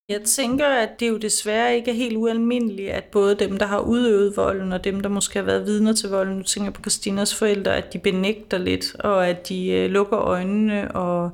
Jeg 0.09 0.21
tænker, 0.21 0.67
at 0.67 0.99
det 0.99 1.09
jo 1.09 1.17
desværre 1.17 1.75
ikke 1.75 1.91
er 1.91 1.95
helt 1.95 2.17
ualmindeligt, 2.17 2.89
at 2.89 3.03
både 3.03 3.35
dem, 3.35 3.57
der 3.57 3.65
har 3.65 3.79
udøvet 3.79 4.37
volden, 4.37 4.73
og 4.73 4.83
dem, 4.83 4.99
der 4.99 5.09
måske 5.09 5.39
har 5.39 5.45
været 5.45 5.65
vidner 5.65 5.93
til 5.93 6.09
volden, 6.09 6.37
nu 6.37 6.43
tænker 6.43 6.71
på 6.71 6.81
Christinas 6.81 7.35
forældre, 7.35 7.75
at 7.75 7.93
de 7.93 7.99
benægter 7.99 8.57
lidt, 8.57 8.95
og 8.99 9.27
at 9.27 9.49
de 9.49 9.67
øh, 9.69 9.89
lukker 9.89 10.19
øjnene, 10.19 10.91
og 10.91 11.31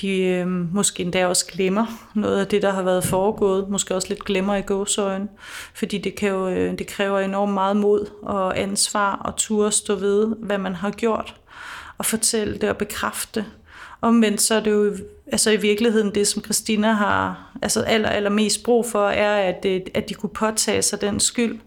de 0.00 0.22
øh, 0.22 0.46
måske 0.74 1.02
endda 1.02 1.26
også 1.26 1.46
glemmer 1.46 2.10
noget 2.14 2.40
af 2.40 2.46
det, 2.46 2.62
der 2.62 2.72
har 2.72 2.82
været 2.82 3.04
foregået. 3.04 3.68
Måske 3.68 3.94
også 3.94 4.08
lidt 4.08 4.24
glemmer 4.24 4.54
i 4.54 4.62
gåsøjne, 4.62 5.28
fordi 5.74 5.98
det, 5.98 6.14
kan 6.14 6.28
jo, 6.28 6.48
øh, 6.48 6.78
det 6.78 6.86
kræver 6.86 7.18
enormt 7.18 7.52
meget 7.52 7.76
mod 7.76 8.06
og 8.22 8.58
ansvar 8.60 9.16
og 9.16 9.36
turde 9.36 9.72
stå 9.72 9.94
ved, 9.94 10.26
hvad 10.38 10.58
man 10.58 10.74
har 10.74 10.90
gjort, 10.90 11.34
og 11.98 12.06
fortælle 12.06 12.58
det 12.58 12.68
og 12.68 12.76
bekræfte 12.76 13.44
Omvendt 14.04 14.40
så 14.40 14.54
er 14.54 14.60
det 14.60 14.70
jo 14.70 14.96
altså 15.32 15.50
i 15.50 15.56
virkeligheden 15.56 16.14
det, 16.14 16.26
som 16.26 16.44
Christina 16.44 16.92
har 16.92 17.50
altså 17.62 17.80
aller, 17.82 18.08
aller 18.08 18.30
mest 18.30 18.62
brug 18.62 18.86
for, 18.86 19.08
er, 19.08 19.48
at, 19.48 19.64
øh, 19.64 19.80
at 19.94 20.08
de 20.08 20.14
kunne 20.14 20.30
påtage 20.30 20.82
sig 20.82 21.00
den 21.00 21.20
skyld 21.20 21.58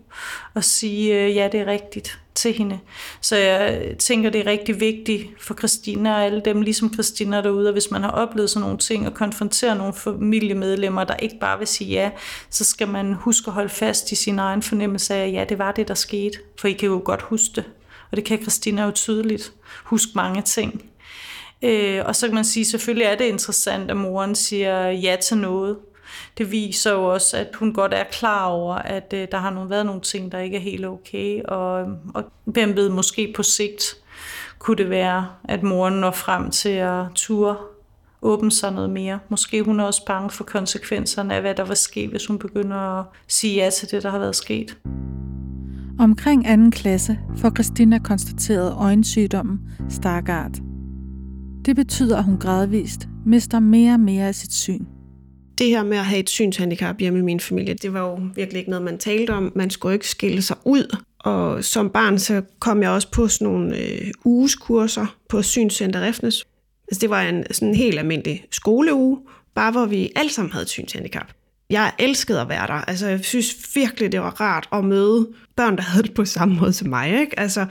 og 0.54 0.64
sige, 0.64 1.16
øh, 1.16 1.36
ja, 1.36 1.50
det 1.52 1.60
er 1.60 1.66
rigtigt 1.66 2.20
til 2.36 2.54
hende. 2.54 2.80
Så 3.22 3.36
jeg 3.36 3.82
tænker, 4.00 4.30
det 4.30 4.42
er 4.42 4.46
rigtig 4.46 4.80
vigtigt 4.80 5.28
for 5.42 5.54
Christina 5.54 6.14
og 6.14 6.24
alle 6.24 6.42
dem, 6.46 6.62
ligesom 6.62 6.94
Christina 6.94 7.42
derude, 7.42 7.70
og 7.70 7.74
hvis 7.74 7.92
man 7.92 8.04
har 8.04 8.12
oplevet 8.12 8.50
sådan 8.50 8.62
nogle 8.62 8.78
ting 8.78 9.08
og 9.08 9.14
konfronterer 9.14 9.74
nogle 9.74 9.94
familiemedlemmer, 9.94 11.04
der 11.04 11.16
ikke 11.16 11.40
bare 11.40 11.58
vil 11.58 11.68
sige 11.68 11.90
ja, 11.90 12.12
så 12.50 12.64
skal 12.64 12.88
man 12.88 13.14
huske 13.14 13.48
at 13.48 13.54
holde 13.54 13.70
fast 13.70 14.12
i 14.12 14.16
sin 14.16 14.40
egen 14.40 14.62
fornemmelse 14.62 15.16
af, 15.16 15.32
ja, 15.32 15.46
det 15.50 15.58
var 15.58 15.72
det, 15.72 15.88
der 15.88 15.94
skete. 15.94 16.38
For 16.60 16.68
I 16.68 16.74
kan 16.74 16.90
jo 16.90 17.02
godt 17.06 17.22
huske 17.22 17.52
det. 17.56 17.64
Og 18.12 18.18
det 18.18 18.26
kan 18.26 18.42
Christina 18.42 18.84
jo 18.84 18.92
tydeligt 18.92 19.54
huske 19.84 20.12
mange 20.16 20.42
ting. 20.42 20.84
Øh, 21.62 22.02
og 22.06 22.16
så 22.16 22.28
kan 22.28 22.36
man 22.36 22.46
sige, 22.46 22.66
selvfølgelig 22.66 23.06
er 23.06 23.16
det 23.16 23.26
interessant, 23.26 23.92
at 23.92 23.98
moren 23.98 24.36
siger 24.36 24.90
ja 24.90 25.18
til 25.22 25.38
noget. 25.38 25.78
Det 26.38 26.52
viser 26.52 26.92
jo 26.92 27.14
også, 27.14 27.38
at 27.38 27.48
hun 27.56 27.74
godt 27.74 27.94
er 27.94 28.04
klar 28.12 28.46
over, 28.46 28.76
at 28.76 29.14
øh, 29.14 29.28
der 29.32 29.38
har 29.38 29.66
været 29.66 29.86
nogle 29.86 30.02
ting, 30.02 30.32
der 30.32 30.40
ikke 30.40 30.58
er 30.58 30.62
helt 30.62 30.86
okay. 30.86 31.44
Og, 31.44 31.86
og 32.14 32.24
hvem 32.44 32.76
ved, 32.76 32.90
måske 32.90 33.34
på 33.36 33.44
sigt 33.44 33.84
kunne 34.60 34.78
det 34.78 34.90
være, 34.90 35.28
at 35.44 35.64
moren 35.64 35.94
når 35.94 36.12
frem 36.12 36.52
til 36.52 36.70
at 36.70 37.06
ture 37.16 37.56
åbne 38.22 38.52
sig 38.52 38.72
noget 38.72 38.90
mere. 38.90 39.20
Måske 39.30 39.62
hun 39.62 39.80
er 39.80 39.84
også 39.84 40.06
bange 40.06 40.30
for 40.30 40.44
konsekvenserne 40.44 41.36
af, 41.36 41.42
hvad 41.42 41.56
der 41.56 41.66
vil 41.66 41.78
ske, 41.78 42.08
hvis 42.08 42.26
hun 42.26 42.40
begynder 42.40 43.00
at 43.00 43.06
sige 43.28 43.56
ja 43.56 43.70
til 43.70 43.92
det, 43.92 44.04
der 44.04 44.10
har 44.10 44.20
været 44.20 44.36
sket. 44.36 44.78
Omkring 46.00 46.48
anden 46.48 46.72
klasse 46.72 47.20
får 47.38 47.50
Christina 47.50 48.00
konstateret 48.00 48.76
øjensygdommen 48.78 49.60
Stargardt. 49.90 50.67
Det 51.68 51.76
betyder, 51.76 52.18
at 52.18 52.24
hun 52.24 52.38
gradvist 52.38 53.08
mister 53.26 53.60
mere 53.60 53.94
og 53.94 54.00
mere 54.00 54.28
af 54.28 54.36
sit 54.36 54.54
syn. 54.54 54.86
Det 55.58 55.68
her 55.68 55.84
med 55.84 55.98
at 55.98 56.06
have 56.06 56.20
et 56.20 56.30
synshandicap 56.30 57.00
hjemme 57.00 57.20
i 57.20 57.22
min 57.22 57.40
familie, 57.40 57.74
det 57.74 57.94
var 57.94 58.00
jo 58.00 58.20
virkelig 58.36 58.60
ikke 58.60 58.70
noget, 58.70 58.86
man 58.86 58.98
talte 58.98 59.32
om. 59.32 59.52
Man 59.56 59.70
skulle 59.70 59.94
ikke 59.94 60.10
skille 60.10 60.42
sig 60.42 60.58
ud. 60.66 60.98
Og 61.20 61.64
som 61.64 61.90
barn, 61.90 62.20
så 62.20 62.42
kom 62.60 62.82
jeg 62.82 62.90
også 62.90 63.12
på 63.12 63.28
sådan 63.28 63.48
nogle 63.54 63.78
øh, 63.78 64.12
ugeskurser 64.26 65.16
på 65.30 65.42
Synscenter 65.42 66.02
Refnes. 66.02 66.46
Altså, 66.88 67.00
det 67.02 67.10
var 67.10 67.22
en 67.22 67.44
sådan 67.52 67.68
en 67.68 67.76
helt 67.76 68.00
almindelig 68.00 68.46
skoleuge, 68.52 69.20
bare 69.56 69.72
hvor 69.72 69.86
vi 69.86 70.12
alle 70.16 70.32
sammen 70.32 70.52
havde 70.52 70.64
et 70.64 70.70
synshandicap. 70.70 71.32
Jeg 71.70 71.92
elskede 72.00 72.42
at 72.42 72.50
være 72.50 72.68
der. 72.68 72.74
Altså, 72.74 73.08
jeg 73.08 73.20
synes 73.24 73.76
virkelig, 73.76 74.12
det 74.12 74.22
var 74.22 74.42
rart 74.42 74.70
at 74.72 74.86
møde 74.86 75.28
børn, 75.56 75.76
der 75.76 75.84
havde 75.84 76.04
det 76.04 76.14
på 76.14 76.26
samme 76.26 76.56
måde 76.56 76.74
som 76.74 76.90
mig. 76.90 77.20
Ikke? 77.20 77.40
Altså, 77.40 77.66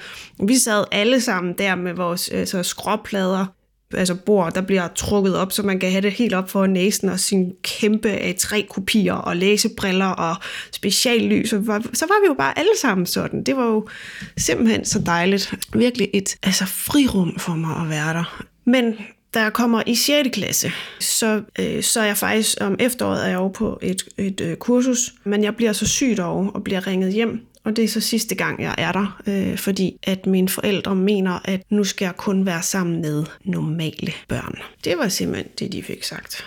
vi 0.46 0.56
sad 0.56 0.84
alle 0.92 1.20
sammen 1.20 1.54
der 1.58 1.74
med 1.74 1.94
vores 1.94 2.28
altså, 2.28 2.62
skråplader 2.62 3.46
altså 3.94 4.14
bord, 4.14 4.54
der 4.54 4.60
bliver 4.60 4.88
trukket 4.88 5.36
op, 5.36 5.52
så 5.52 5.62
man 5.62 5.78
kan 5.78 5.90
have 5.90 6.00
det 6.00 6.12
helt 6.12 6.34
op 6.34 6.50
for 6.50 6.66
næsen, 6.66 7.08
og 7.08 7.20
sin 7.20 7.52
kæmpe 7.62 8.16
A3-kopier, 8.16 9.14
og 9.14 9.36
læsebriller, 9.36 10.06
og 10.06 10.36
speciallys. 10.72 11.50
Så 11.50 11.58
var, 11.58 11.82
så 11.92 12.06
var 12.06 12.20
vi 12.22 12.26
jo 12.26 12.34
bare 12.34 12.58
alle 12.58 12.72
sammen 12.80 13.06
sådan. 13.06 13.42
Det 13.42 13.56
var 13.56 13.66
jo 13.66 13.88
simpelthen 14.36 14.84
så 14.84 14.98
dejligt. 14.98 15.54
Virkelig 15.72 16.10
et 16.12 16.36
altså, 16.42 16.66
frirum 16.66 17.38
for 17.38 17.52
mig 17.52 17.76
at 17.82 17.88
være 17.88 18.14
der. 18.14 18.44
Men 18.64 18.94
da 19.34 19.42
jeg 19.42 19.52
kommer 19.52 19.82
i 19.86 19.94
6. 19.94 20.28
klasse, 20.32 20.72
så, 21.00 21.42
øh, 21.58 21.82
så 21.82 22.00
er 22.00 22.04
jeg 22.04 22.16
faktisk 22.16 22.56
om 22.60 22.76
efteråret 22.78 23.24
er 23.24 23.28
jeg 23.28 23.38
over 23.38 23.52
på 23.52 23.78
et, 23.82 24.02
et 24.18 24.40
øh, 24.40 24.56
kursus, 24.56 25.14
men 25.24 25.44
jeg 25.44 25.56
bliver 25.56 25.72
så 25.72 25.86
syg 25.86 26.16
derovre 26.16 26.50
og 26.50 26.64
bliver 26.64 26.86
ringet 26.86 27.12
hjem. 27.12 27.46
Og 27.66 27.76
det 27.76 27.84
er 27.84 27.88
så 27.88 28.00
sidste 28.00 28.34
gang, 28.34 28.62
jeg 28.62 28.74
er 28.78 28.92
der, 28.92 29.20
øh, 29.26 29.58
fordi 29.58 29.98
at 30.02 30.26
mine 30.26 30.48
forældre 30.48 30.94
mener, 30.94 31.38
at 31.44 31.62
nu 31.70 31.84
skal 31.84 32.04
jeg 32.04 32.16
kun 32.16 32.46
være 32.46 32.62
sammen 32.62 33.00
med 33.00 33.24
normale 33.44 34.12
børn. 34.28 34.58
Det 34.84 34.98
var 34.98 35.08
simpelthen 35.08 35.46
det, 35.58 35.72
de 35.72 35.82
fik 35.82 36.04
sagt. 36.04 36.44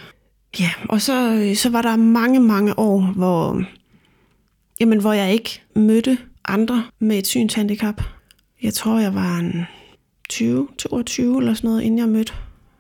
Ja, 0.59 0.69
og 0.89 1.01
så, 1.01 1.33
øh, 1.33 1.55
så 1.55 1.69
var 1.69 1.81
der 1.81 1.95
mange, 1.95 2.39
mange 2.39 2.79
år, 2.79 3.01
hvor, 3.01 3.63
jamen, 4.79 5.01
hvor 5.01 5.13
jeg 5.13 5.33
ikke 5.33 5.61
mødte 5.75 6.17
andre 6.45 6.83
med 6.99 7.17
et 7.17 7.27
synshandicap. 7.27 8.01
Jeg 8.61 8.73
tror, 8.73 8.99
jeg 8.99 9.15
var 9.15 9.37
en 9.37 9.65
20, 10.29 10.67
22 10.77 11.37
eller 11.39 11.53
sådan 11.53 11.67
noget, 11.67 11.81
inden 11.81 11.99
jeg 11.99 12.09
mødte 12.09 12.33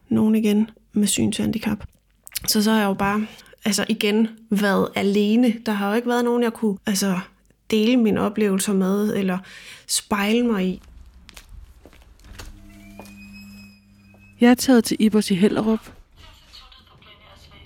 nogen 0.09 0.35
igen 0.35 0.69
med 0.93 1.07
synshandicap. 1.07 1.83
Så 2.47 2.63
så 2.63 2.71
har 2.71 2.79
jeg 2.79 2.87
jo 2.87 2.93
bare 2.93 3.27
altså 3.65 3.85
igen 3.89 4.27
været 4.51 4.89
alene. 4.95 5.53
Der 5.65 5.71
har 5.71 5.89
jo 5.89 5.95
ikke 5.95 6.07
været 6.07 6.25
nogen, 6.25 6.43
jeg 6.43 6.53
kunne 6.53 6.77
altså, 6.85 7.19
dele 7.71 7.97
mine 7.97 8.21
oplevelser 8.21 8.73
med, 8.73 9.15
eller 9.15 9.37
spejle 9.87 10.43
mig 10.43 10.67
i. 10.67 10.81
Jeg 14.41 14.49
er 14.51 14.55
taget 14.55 14.83
til 14.83 14.97
Ibers 14.99 15.31
i 15.31 15.35
Hellerup. 15.35 15.93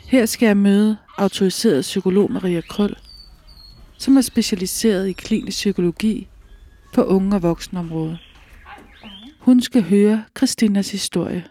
Her 0.07 0.25
skal 0.25 0.45
jeg 0.45 0.57
møde 0.57 0.97
autoriseret 1.17 1.81
psykolog 1.81 2.31
Maria 2.31 2.61
Krøl, 2.61 2.95
som 3.97 4.17
er 4.17 4.21
specialiseret 4.21 5.07
i 5.07 5.11
klinisk 5.11 5.55
psykologi 5.55 6.27
på 6.93 7.03
unge- 7.03 7.35
og 7.35 7.43
voksenområdet. 7.43 8.17
Hun 9.39 9.61
skal 9.61 9.83
høre 9.83 10.23
Christinas 10.37 10.91
historie. 10.91 11.43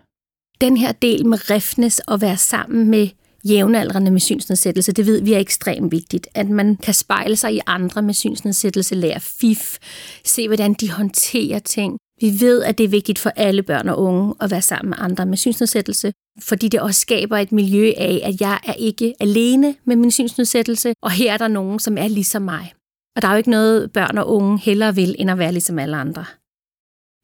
Den 0.60 0.76
her 0.76 0.92
del 0.92 1.26
med 1.26 1.50
refnes 1.50 1.98
og 1.98 2.20
være 2.20 2.36
sammen 2.36 2.90
med 2.90 3.08
jævnaldrende 3.44 4.10
med 4.10 4.20
synsnedsættelse, 4.20 4.92
det 4.92 5.06
ved 5.06 5.22
vi 5.22 5.32
er 5.32 5.38
ekstremt 5.38 5.92
vigtigt. 5.92 6.28
At 6.34 6.48
man 6.48 6.76
kan 6.76 6.94
spejle 6.94 7.36
sig 7.36 7.54
i 7.54 7.60
andre 7.66 8.02
med 8.02 8.14
synsnedsættelse, 8.14 8.94
lære 8.94 9.20
fif, 9.20 9.78
se 10.24 10.48
hvordan 10.48 10.74
de 10.74 10.90
håndterer 10.90 11.58
ting. 11.58 11.98
Vi 12.20 12.40
ved, 12.40 12.62
at 12.62 12.78
det 12.78 12.84
er 12.84 12.88
vigtigt 12.88 13.18
for 13.18 13.30
alle 13.36 13.62
børn 13.62 13.88
og 13.88 13.98
unge 13.98 14.34
at 14.40 14.50
være 14.50 14.62
sammen 14.62 14.90
med 14.90 14.98
andre 15.00 15.26
med 15.26 15.36
synsnedsættelse, 15.36 16.12
fordi 16.40 16.68
det 16.68 16.80
også 16.80 17.00
skaber 17.00 17.38
et 17.38 17.52
miljø 17.52 17.92
af, 17.96 18.20
at 18.24 18.40
jeg 18.40 18.60
er 18.66 18.72
ikke 18.72 19.14
alene 19.20 19.74
med 19.84 19.96
min 19.96 20.10
synsnedsættelse, 20.10 20.94
og 21.02 21.10
her 21.10 21.32
er 21.32 21.38
der 21.38 21.48
nogen, 21.48 21.78
som 21.78 21.98
er 21.98 22.08
ligesom 22.08 22.42
mig. 22.42 22.72
Og 23.16 23.22
der 23.22 23.28
er 23.28 23.32
jo 23.32 23.38
ikke 23.38 23.50
noget, 23.50 23.92
børn 23.92 24.18
og 24.18 24.28
unge 24.28 24.58
hellere 24.58 24.94
vil, 24.94 25.16
end 25.18 25.30
at 25.30 25.38
være 25.38 25.52
ligesom 25.52 25.78
alle 25.78 25.96
andre. 25.96 26.24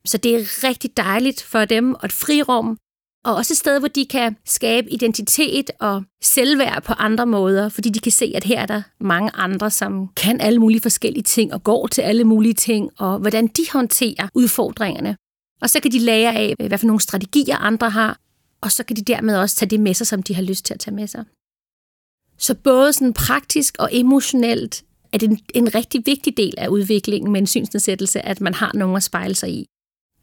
Så 0.06 0.18
det 0.18 0.34
er 0.34 0.68
rigtig 0.68 0.96
dejligt 0.96 1.42
for 1.42 1.64
dem, 1.64 1.94
og 1.94 2.04
et 2.04 2.12
frirum, 2.12 2.78
og 3.24 3.34
også 3.34 3.52
et 3.52 3.58
sted, 3.58 3.78
hvor 3.78 3.88
de 3.88 4.06
kan 4.06 4.36
skabe 4.46 4.92
identitet 4.92 5.70
og 5.80 6.02
selvværd 6.22 6.82
på 6.82 6.92
andre 6.92 7.26
måder, 7.26 7.68
fordi 7.68 7.88
de 7.88 8.00
kan 8.00 8.12
se, 8.12 8.32
at 8.34 8.44
her 8.44 8.60
er 8.60 8.66
der 8.66 8.82
mange 9.00 9.30
andre, 9.34 9.70
som 9.70 10.08
kan 10.16 10.40
alle 10.40 10.58
mulige 10.58 10.80
forskellige 10.80 11.22
ting 11.22 11.54
og 11.54 11.64
går 11.64 11.86
til 11.86 12.02
alle 12.02 12.24
mulige 12.24 12.54
ting, 12.54 12.90
og 12.98 13.18
hvordan 13.18 13.46
de 13.46 13.62
håndterer 13.72 14.28
udfordringerne. 14.34 15.16
Og 15.60 15.70
så 15.70 15.80
kan 15.80 15.92
de 15.92 15.98
lære 15.98 16.34
af, 16.34 16.54
hvad 16.68 16.78
for 16.78 16.86
nogle 16.86 17.00
strategier 17.00 17.56
andre 17.56 17.90
har, 17.90 18.18
og 18.60 18.72
så 18.72 18.84
kan 18.84 18.96
de 18.96 19.02
dermed 19.02 19.36
også 19.36 19.56
tage 19.56 19.70
det 19.70 19.80
med 19.80 19.94
sig, 19.94 20.06
som 20.06 20.22
de 20.22 20.34
har 20.34 20.42
lyst 20.42 20.64
til 20.64 20.74
at 20.74 20.80
tage 20.80 20.94
med 20.94 21.06
sig. 21.06 21.24
Så 22.38 22.54
både 22.54 22.92
sådan 22.92 23.12
praktisk 23.12 23.76
og 23.78 23.88
emotionelt 23.92 24.84
er 25.12 25.18
det 25.18 25.30
en, 25.30 25.38
en 25.54 25.74
rigtig 25.74 26.02
vigtig 26.06 26.36
del 26.36 26.54
af 26.58 26.68
udviklingen 26.68 27.32
med 27.32 27.40
en 27.40 27.46
synsnedsættelse, 27.46 28.20
at 28.20 28.40
man 28.40 28.54
har 28.54 28.70
nogen 28.74 28.96
at 28.96 29.02
spejle 29.02 29.34
sig 29.34 29.50
i. 29.50 29.66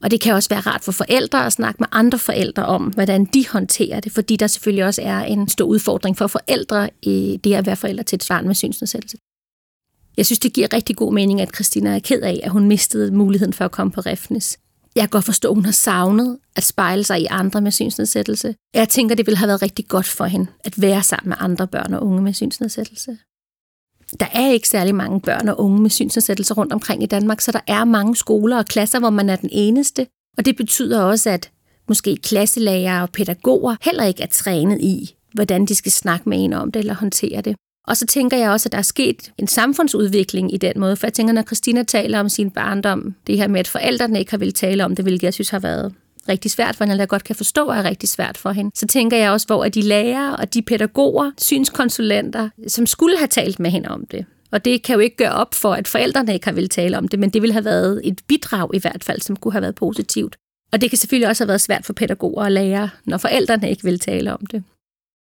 Og 0.04 0.12
det 0.12 0.22
kan 0.22 0.34
også 0.34 0.50
være 0.50 0.60
rart 0.60 0.84
for 0.84 0.92
forældre 0.92 1.46
at 1.46 1.54
snakke 1.54 1.78
med 1.80 1.88
andre 1.92 2.20
forældre 2.20 2.66
om, 2.66 2.84
hvordan 2.84 3.26
de 3.26 3.48
håndterer 3.48 4.00
det, 4.00 4.12
fordi 4.12 4.36
der 4.36 4.48
selvfølgelig 4.48 4.86
også 4.86 5.02
er 5.02 5.24
en 5.24 5.48
stor 5.48 5.66
udfordring 5.66 6.18
for 6.18 6.28
forældre 6.28 6.90
i 7.02 7.40
det 7.44 7.54
at 7.54 7.66
være 7.66 7.76
forældre 7.76 8.04
til 8.04 8.16
et 8.16 8.26
barn 8.30 8.48
med 8.48 8.56
synsnedsættelse. 8.56 9.18
Jeg 10.18 10.26
synes, 10.26 10.40
det 10.40 10.54
giver 10.54 10.74
rigtig 10.74 10.96
god 10.96 11.14
mening, 11.14 11.42
at 11.42 11.56
Christina 11.56 11.96
er 11.96 12.00
ked 12.00 12.22
af, 12.22 12.40
at 12.44 12.52
hun 12.52 12.68
mistede 12.68 13.12
muligheden 13.12 13.54
for 13.54 13.66
at 13.66 13.72
komme 13.72 13.92
på 13.92 14.02
Refnes. 14.02 14.58
Jeg 14.96 15.02
kan 15.02 15.10
godt 15.10 15.26
forstå, 15.26 15.50
at 15.50 15.56
hun 15.56 15.66
har 15.66 15.72
savnet 15.72 16.38
at 16.56 16.64
spejle 16.64 17.04
sig 17.04 17.22
i 17.22 17.28
andre 17.30 17.62
med 17.62 17.72
synsnedsættelse. 17.72 18.56
Jeg 18.74 18.90
tænker, 18.90 19.16
det 19.16 19.26
ville 19.26 19.38
have 19.38 19.48
været 19.48 19.62
rigtig 19.62 19.88
godt 19.88 20.08
for 20.08 20.26
hende 20.26 20.48
at 20.64 20.82
være 20.82 21.04
sammen 21.04 21.30
med 21.30 21.38
andre 21.40 21.68
børn 21.68 21.94
og 21.94 22.04
unge 22.04 22.22
med 22.22 22.34
synsnedsættelse 22.34 23.18
der 24.20 24.26
er 24.34 24.52
ikke 24.52 24.68
særlig 24.68 24.96
mange 24.96 25.22
børn 25.22 25.50
og 25.50 25.60
unge 25.60 25.82
med 25.82 25.90
synsnedsættelser 25.90 26.56
rundt 26.56 26.74
omkring 26.74 27.04
i 27.04 27.06
Danmark, 27.06 27.42
så 27.42 27.52
der 27.52 27.60
er 27.68 27.86
mange 27.86 28.16
skoler 28.16 28.58
og 28.58 28.66
klasser, 28.66 29.00
hvor 29.00 29.10
man 29.10 29.30
er 29.30 29.36
den 29.36 29.50
eneste. 29.52 30.08
Og 30.38 30.46
det 30.46 30.56
betyder 30.56 31.02
også, 31.02 31.30
at 31.30 31.52
måske 31.88 32.18
klasselærer 32.18 33.02
og 33.02 33.10
pædagoger 33.10 33.76
heller 33.82 34.04
ikke 34.04 34.24
er 34.24 34.28
trænet 34.28 34.82
i, 34.82 35.16
hvordan 35.34 35.66
de 35.66 35.76
skal 35.76 35.92
snakke 35.92 36.30
med 36.30 36.44
en 36.44 36.54
om 36.54 36.72
det 36.72 36.80
eller 36.80 36.94
håndtere 36.94 37.42
det. 37.42 37.56
Og 37.88 37.98
så 37.98 38.06
tænker 38.06 38.38
jeg 38.38 38.50
også, 38.50 38.68
at 38.68 38.72
der 38.72 38.78
er 38.78 38.82
sket 38.82 39.32
en 39.38 39.48
samfundsudvikling 39.48 40.54
i 40.54 40.58
den 40.58 40.74
måde, 40.80 40.96
for 40.96 41.08
jeg 41.08 41.14
tænker, 41.14 41.34
når 41.34 41.42
Christina 41.42 41.84
taler 41.84 42.20
om 42.20 42.30
sin 42.30 42.52
barndom, 42.52 43.16
det 43.28 43.38
her 43.38 43.48
med, 43.48 43.60
at 43.60 43.68
forældrene 43.68 44.20
ikke 44.20 44.32
har 44.32 44.38
ville 44.38 44.52
tale 44.52 44.86
om 44.86 44.96
det, 44.96 45.06
hvilket 45.06 45.24
jeg 45.24 45.34
synes 45.34 45.50
har 45.50 45.60
været 45.60 45.94
rigtig 46.30 46.52
svært 46.52 46.76
for 46.76 46.84
hende, 46.84 46.92
eller 46.94 47.02
jeg 47.02 47.10
godt 47.10 47.24
kan 47.24 47.36
forstå 47.36 47.68
er 47.68 47.84
rigtig 47.84 48.10
svært 48.10 48.38
for 48.38 48.52
hende, 48.52 48.72
så 48.74 48.88
tænker 48.88 49.18
jeg 49.18 49.32
også, 49.32 49.48
hvor 49.48 49.66
er 49.66 49.70
de 49.70 49.82
lærere 49.82 50.36
og 50.36 50.54
de 50.54 50.62
pædagoger, 50.62 51.32
synskonsulenter, 51.38 52.50
som 52.68 52.86
skulle 52.86 53.18
have 53.18 53.28
talt 53.28 53.60
med 53.60 53.72
hende 53.72 53.90
om 53.90 54.06
det. 54.06 54.26
Og 54.52 54.66
det 54.66 54.84
kan 54.84 54.94
jo 54.94 55.00
ikke 55.00 55.16
gøre 55.16 55.32
op 55.32 55.54
for, 55.54 55.74
at 55.74 55.88
forældrene 55.88 56.34
ikke 56.34 56.46
har 56.46 56.54
vil 56.54 56.70
tale 56.70 56.98
om 56.98 57.08
det, 57.08 57.20
men 57.20 57.30
det 57.30 57.42
ville 57.42 57.54
have 57.54 57.66
været 57.66 58.02
et 58.04 58.22
bidrag 58.28 58.76
i 58.76 58.80
hvert 58.80 59.04
fald, 59.04 59.22
som 59.22 59.36
kunne 59.36 59.52
have 59.52 59.62
været 59.62 59.76
positivt. 59.76 60.36
Og 60.72 60.82
det 60.82 60.90
kan 60.90 60.98
selvfølgelig 60.98 61.28
også 61.28 61.44
have 61.44 61.48
været 61.48 61.62
svært 61.62 61.86
for 61.86 61.94
pædagoger 61.94 62.44
og 62.44 62.52
lærere, 62.52 62.90
når 63.06 63.18
forældrene 63.18 63.70
ikke 63.70 63.84
vil 63.84 64.00
tale 64.00 64.34
om 64.34 64.46
det. 64.46 64.64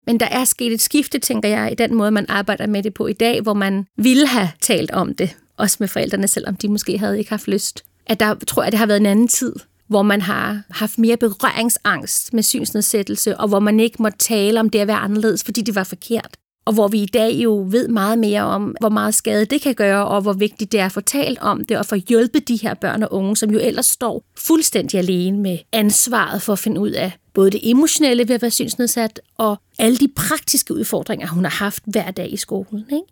Men 0.07 0.19
der 0.19 0.25
er 0.25 0.43
sket 0.43 0.73
et 0.73 0.81
skifte, 0.81 1.19
tænker 1.19 1.49
jeg, 1.49 1.71
i 1.71 1.75
den 1.75 1.95
måde, 1.95 2.11
man 2.11 2.25
arbejder 2.29 2.67
med 2.67 2.83
det 2.83 2.93
på 2.93 3.07
i 3.07 3.13
dag, 3.13 3.41
hvor 3.41 3.53
man 3.53 3.85
ville 3.97 4.27
have 4.27 4.49
talt 4.61 4.91
om 4.91 5.15
det, 5.15 5.35
også 5.57 5.77
med 5.79 5.87
forældrene, 5.87 6.27
selvom 6.27 6.55
de 6.55 6.69
måske 6.69 6.97
havde 6.97 7.17
ikke 7.17 7.29
haft 7.29 7.47
lyst. 7.47 7.83
At 8.05 8.19
der 8.19 8.35
tror 8.35 8.63
jeg, 8.63 8.71
det 8.71 8.79
har 8.79 8.85
været 8.85 8.99
en 8.99 9.05
anden 9.05 9.27
tid, 9.27 9.55
hvor 9.87 10.01
man 10.01 10.21
har 10.21 10.61
haft 10.69 10.99
mere 10.99 11.17
berøringsangst 11.17 12.33
med 12.33 12.43
synsnedsættelse, 12.43 13.37
og 13.37 13.47
hvor 13.47 13.59
man 13.59 13.79
ikke 13.79 14.01
må 14.01 14.09
tale 14.09 14.59
om 14.59 14.69
det 14.69 14.79
at 14.79 14.87
være 14.87 14.97
anderledes, 14.97 15.43
fordi 15.43 15.61
det 15.61 15.75
var 15.75 15.83
forkert. 15.83 16.37
Og 16.65 16.73
hvor 16.73 16.87
vi 16.87 17.01
i 17.01 17.05
dag 17.05 17.33
jo 17.33 17.67
ved 17.69 17.87
meget 17.87 18.19
mere 18.19 18.41
om, 18.41 18.75
hvor 18.79 18.89
meget 18.89 19.15
skade 19.15 19.45
det 19.45 19.61
kan 19.61 19.75
gøre, 19.75 20.07
og 20.07 20.21
hvor 20.21 20.33
vigtigt 20.33 20.71
det 20.71 20.79
er 20.79 20.85
at 20.85 20.91
få 20.91 21.01
talt 21.01 21.39
om 21.39 21.65
det, 21.65 21.77
og 21.77 21.85
få 21.85 21.95
hjulpet 21.95 22.47
de 22.47 22.55
her 22.55 22.73
børn 22.73 23.03
og 23.03 23.13
unge, 23.13 23.37
som 23.37 23.51
jo 23.51 23.59
ellers 23.59 23.85
står 23.85 24.23
fuldstændig 24.37 24.99
alene 24.99 25.37
med 25.37 25.57
ansvaret 25.71 26.41
for 26.41 26.53
at 26.53 26.59
finde 26.59 26.81
ud 26.81 26.89
af 26.89 27.11
både 27.33 27.51
det 27.51 27.69
emotionelle 27.69 28.27
ved 28.27 28.35
at 28.35 28.41
være 28.41 28.51
synsnedsat, 28.51 29.19
og 29.37 29.57
alle 29.79 29.97
de 29.97 30.07
praktiske 30.15 30.73
udfordringer, 30.73 31.27
hun 31.27 31.43
har 31.43 31.63
haft 31.63 31.83
hver 31.85 32.11
dag 32.11 32.33
i 32.33 32.37
skolen. 32.37 32.85
Ikke? 32.91 33.03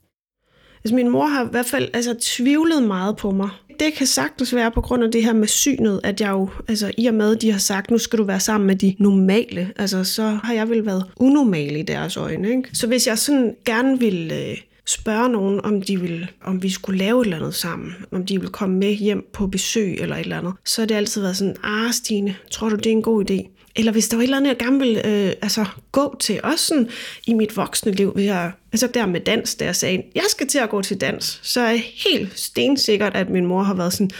Altså 0.83 0.95
min 0.95 1.09
mor 1.09 1.25
har 1.25 1.45
i 1.45 1.47
hvert 1.51 1.65
fald 1.65 1.89
altså, 1.93 2.15
tvivlet 2.21 2.83
meget 2.83 3.17
på 3.17 3.31
mig. 3.31 3.49
Det 3.81 3.93
kan 3.93 4.07
sagtens 4.07 4.55
være 4.55 4.71
på 4.71 4.81
grund 4.81 5.03
af 5.03 5.11
det 5.11 5.23
her 5.23 5.33
med 5.33 5.47
synet, 5.47 6.01
at 6.03 6.21
jeg 6.21 6.29
jo, 6.29 6.49
altså 6.67 6.91
i 6.97 7.05
og 7.05 7.13
med, 7.13 7.35
de 7.35 7.51
har 7.51 7.59
sagt, 7.59 7.91
nu 7.91 7.97
skal 7.97 8.19
du 8.19 8.23
være 8.23 8.39
sammen 8.39 8.67
med 8.67 8.75
de 8.75 8.95
normale, 8.99 9.71
altså 9.75 10.03
så 10.03 10.39
har 10.43 10.53
jeg 10.53 10.69
vel 10.69 10.85
været 10.85 11.05
unormal 11.15 11.75
i 11.75 11.81
deres 11.81 12.17
øjne. 12.17 12.49
Ikke? 12.49 12.69
Så 12.73 12.87
hvis 12.87 13.07
jeg 13.07 13.17
sådan 13.17 13.55
gerne 13.65 13.99
vil 13.99 14.31
øh, 14.33 14.57
spørge 14.85 15.29
nogen, 15.29 15.61
om 15.65 15.81
de 15.81 16.01
vil, 16.01 16.27
om 16.43 16.63
vi 16.63 16.69
skulle 16.69 16.97
lave 16.99 17.21
et 17.21 17.25
eller 17.25 17.37
andet 17.37 17.55
sammen, 17.55 17.91
om 18.11 18.25
de 18.25 18.41
vil 18.41 18.49
komme 18.49 18.77
med 18.77 18.93
hjem 18.93 19.29
på 19.33 19.47
besøg 19.47 19.93
eller 19.99 20.15
et 20.15 20.21
eller 20.21 20.37
andet, 20.37 20.53
så 20.65 20.81
har 20.81 20.87
det 20.87 20.95
altid 20.95 21.21
været 21.21 21.37
sådan, 21.37 21.55
ah 21.63 21.91
Stine, 21.91 22.35
tror 22.51 22.69
du 22.69 22.75
det 22.75 22.85
er 22.85 22.91
en 22.91 23.01
god 23.01 23.31
idé? 23.31 23.60
Eller 23.75 23.91
hvis 23.91 24.07
der 24.07 24.17
var 24.17 24.21
et 24.21 24.25
eller 24.25 24.37
andet, 24.37 24.49
jeg 24.49 24.57
gerne 24.57 24.79
ville 24.79 25.07
øh, 25.07 25.33
altså, 25.41 25.65
gå 25.91 26.15
til, 26.19 26.39
også 26.43 26.65
sådan 26.65 26.89
i 27.27 27.33
mit 27.33 27.57
voksne 27.57 27.91
liv, 27.91 28.11
hvis 28.11 28.25
jeg, 28.25 28.51
altså 28.71 28.87
der 28.87 29.05
med 29.05 29.19
dans, 29.19 29.55
der 29.55 29.65
jeg 29.65 29.75
sagde, 29.75 30.03
jeg 30.15 30.23
skal 30.29 30.47
til 30.47 30.59
at 30.59 30.69
gå 30.69 30.81
til 30.81 31.01
dans, 31.01 31.39
så 31.43 31.61
er 31.61 31.69
jeg 31.69 31.83
helt 32.05 32.39
stensikkert, 32.39 33.15
at 33.15 33.29
min 33.29 33.45
mor 33.45 33.63
har 33.63 33.73
været 33.73 33.93
sådan, 33.93 34.11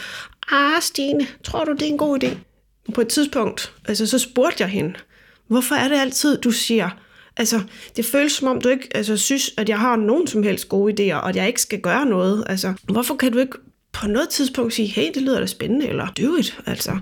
ah 0.52 0.82
Stine, 0.82 1.26
tror 1.44 1.64
du 1.64 1.72
det 1.72 1.82
er 1.82 1.86
en 1.86 1.98
god 1.98 2.24
idé? 2.24 2.28
På 2.94 3.00
et 3.00 3.08
tidspunkt, 3.08 3.72
altså 3.88 4.06
så 4.06 4.18
spurgte 4.18 4.62
jeg 4.62 4.68
hende, 4.68 4.94
hvorfor 5.48 5.74
er 5.74 5.88
det 5.88 5.96
altid, 5.96 6.38
du 6.38 6.50
siger, 6.50 6.90
altså 7.36 7.60
det 7.96 8.04
føles 8.04 8.32
som 8.32 8.48
om, 8.48 8.60
du 8.60 8.68
ikke 8.68 8.88
altså, 8.94 9.16
synes, 9.16 9.50
at 9.56 9.68
jeg 9.68 9.78
har 9.78 9.96
nogen 9.96 10.26
som 10.26 10.42
helst 10.42 10.68
gode 10.68 10.92
idéer, 10.92 11.16
og 11.16 11.28
at 11.28 11.36
jeg 11.36 11.46
ikke 11.46 11.62
skal 11.62 11.80
gøre 11.80 12.06
noget, 12.06 12.44
altså 12.46 12.72
hvorfor 12.82 13.14
kan 13.14 13.32
du 13.32 13.38
ikke 13.38 13.58
på 13.92 14.06
noget 14.06 14.28
tidspunkt 14.28 14.74
sige, 14.74 14.88
hey, 14.88 15.10
det 15.14 15.22
lyder 15.22 15.40
da 15.40 15.46
spændende, 15.46 15.88
eller 15.88 16.06
do 16.06 16.36
it, 16.36 16.58
altså. 16.66 16.98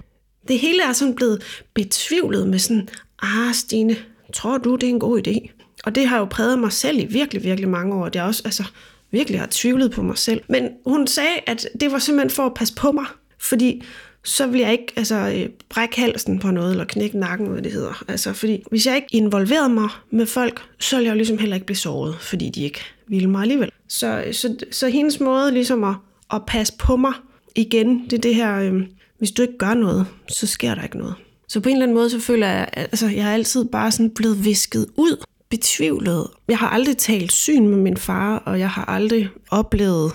Det 0.50 0.58
hele 0.58 0.82
er 0.82 0.92
sådan 0.92 1.14
blevet 1.14 1.42
betvivlet 1.74 2.48
med 2.48 2.58
sådan, 2.58 2.88
ah 3.22 3.54
Stine, 3.54 3.96
tror 4.32 4.58
du, 4.58 4.74
det 4.74 4.82
er 4.82 4.90
en 4.90 5.00
god 5.00 5.26
idé? 5.26 5.50
Og 5.84 5.94
det 5.94 6.06
har 6.06 6.18
jo 6.18 6.24
præget 6.24 6.58
mig 6.58 6.72
selv 6.72 6.98
i 6.98 7.04
virkelig, 7.04 7.44
virkelig 7.44 7.68
mange 7.68 7.94
år. 7.94 8.08
Det 8.08 8.18
er 8.18 8.22
også, 8.22 8.42
altså, 8.44 8.64
virkelig 9.10 9.40
har 9.40 9.48
tvivlet 9.50 9.90
på 9.90 10.02
mig 10.02 10.18
selv. 10.18 10.40
Men 10.48 10.68
hun 10.86 11.06
sagde, 11.06 11.36
at 11.46 11.68
det 11.80 11.92
var 11.92 11.98
simpelthen 11.98 12.30
for 12.30 12.46
at 12.46 12.54
passe 12.54 12.74
på 12.74 12.92
mig. 12.92 13.04
Fordi 13.38 13.82
så 14.24 14.46
vil 14.46 14.60
jeg 14.60 14.72
ikke 14.72 14.92
altså, 14.96 15.32
øh, 15.36 15.48
brække 15.68 16.00
halsen 16.00 16.38
på 16.38 16.50
noget, 16.50 16.70
eller 16.70 16.84
knække 16.84 17.18
nakken, 17.18 17.46
hvad 17.46 17.62
det 17.62 17.72
hedder. 17.72 18.04
Altså, 18.08 18.32
fordi 18.32 18.62
hvis 18.70 18.86
jeg 18.86 18.96
ikke 18.96 19.08
involverede 19.10 19.68
mig 19.68 19.88
med 20.10 20.26
folk, 20.26 20.62
så 20.78 20.96
ville 20.96 21.06
jeg 21.06 21.12
jo 21.12 21.16
ligesom 21.16 21.38
heller 21.38 21.56
ikke 21.56 21.66
blive 21.66 21.76
såret, 21.76 22.16
fordi 22.20 22.48
de 22.48 22.64
ikke 22.64 22.80
ville 23.08 23.30
mig 23.30 23.42
alligevel. 23.42 23.70
Så, 23.88 24.24
så, 24.32 24.56
så 24.70 24.88
hendes 24.88 25.20
måde 25.20 25.52
ligesom 25.52 25.84
at, 25.84 25.94
at 26.32 26.42
passe 26.46 26.72
på 26.78 26.96
mig 26.96 27.12
igen, 27.56 28.04
det 28.04 28.12
er 28.12 28.20
det 28.20 28.34
her, 28.34 28.58
øh, 28.58 28.82
hvis 29.20 29.30
du 29.30 29.42
ikke 29.42 29.58
gør 29.58 29.74
noget, 29.74 30.06
så 30.28 30.46
sker 30.46 30.74
der 30.74 30.82
ikke 30.82 30.98
noget. 30.98 31.14
Så 31.48 31.60
på 31.60 31.68
en 31.68 31.74
eller 31.74 31.86
anden 31.86 31.96
måde, 31.96 32.10
så 32.10 32.20
føler 32.20 32.46
jeg, 32.46 32.68
altså 32.74 33.06
jeg 33.08 33.24
har 33.24 33.32
altid 33.32 33.64
bare 33.64 33.90
sådan 33.90 34.10
blevet 34.10 34.44
visket 34.44 34.86
ud, 34.96 35.24
betvivlet. 35.50 36.26
Jeg 36.48 36.58
har 36.58 36.68
aldrig 36.68 36.96
talt 36.96 37.32
syn 37.32 37.66
med 37.66 37.78
min 37.78 37.96
far, 37.96 38.36
og 38.38 38.58
jeg 38.58 38.70
har 38.70 38.84
aldrig 38.84 39.28
oplevet 39.50 40.12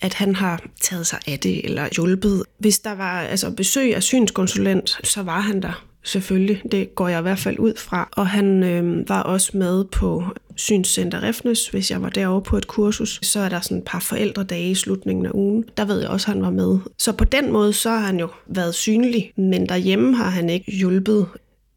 at 0.00 0.14
han 0.14 0.34
har 0.34 0.62
taget 0.80 1.06
sig 1.06 1.18
af 1.26 1.38
det 1.38 1.64
eller 1.64 1.88
hjulpet. 1.96 2.42
Hvis 2.58 2.78
der 2.78 2.94
var 2.94 3.20
altså, 3.20 3.50
besøg 3.50 3.94
af 3.96 4.02
synskonsulent, 4.02 4.98
så 5.04 5.22
var 5.22 5.40
han 5.40 5.62
der 5.62 5.84
selvfølgelig. 6.02 6.62
Det 6.72 6.94
går 6.94 7.08
jeg 7.08 7.18
i 7.18 7.22
hvert 7.22 7.38
fald 7.38 7.58
ud 7.58 7.72
fra. 7.76 8.08
Og 8.12 8.28
han 8.28 8.62
øh, 8.62 9.08
var 9.08 9.22
også 9.22 9.50
med 9.56 9.84
på 9.84 10.24
Synscenter 10.56 11.22
Refnes, 11.22 11.68
hvis 11.68 11.90
jeg 11.90 12.02
var 12.02 12.08
derovre 12.08 12.42
på 12.42 12.56
et 12.56 12.66
kursus. 12.66 13.20
Så 13.22 13.40
er 13.40 13.48
der 13.48 13.60
sådan 13.60 13.78
et 13.78 13.84
par 13.84 14.00
forældredage 14.00 14.70
i 14.70 14.74
slutningen 14.74 15.26
af 15.26 15.30
ugen. 15.34 15.64
Der 15.76 15.84
ved 15.84 16.00
jeg 16.00 16.08
også, 16.08 16.26
at 16.26 16.34
han 16.34 16.42
var 16.42 16.50
med. 16.50 16.78
Så 16.98 17.12
på 17.12 17.24
den 17.24 17.52
måde, 17.52 17.72
så 17.72 17.90
har 17.90 17.98
han 17.98 18.20
jo 18.20 18.28
været 18.46 18.74
synlig, 18.74 19.32
men 19.36 19.68
derhjemme 19.68 20.16
har 20.16 20.30
han 20.30 20.50
ikke 20.50 20.72
hjulpet. 20.72 21.26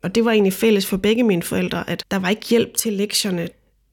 Og 0.04 0.16
det 0.16 0.26
var 0.26 0.32
egentlig 0.32 0.54
fælles 0.54 0.86
for 0.86 0.98
begge 0.98 1.24
mine 1.24 1.44
forældre, 1.44 1.90
at 1.90 2.04
der 2.12 2.20
var 2.20 2.30
ikke 2.30 2.46
hjælp 2.50 2.78
til 2.78 2.94
lektierne. 2.94 3.48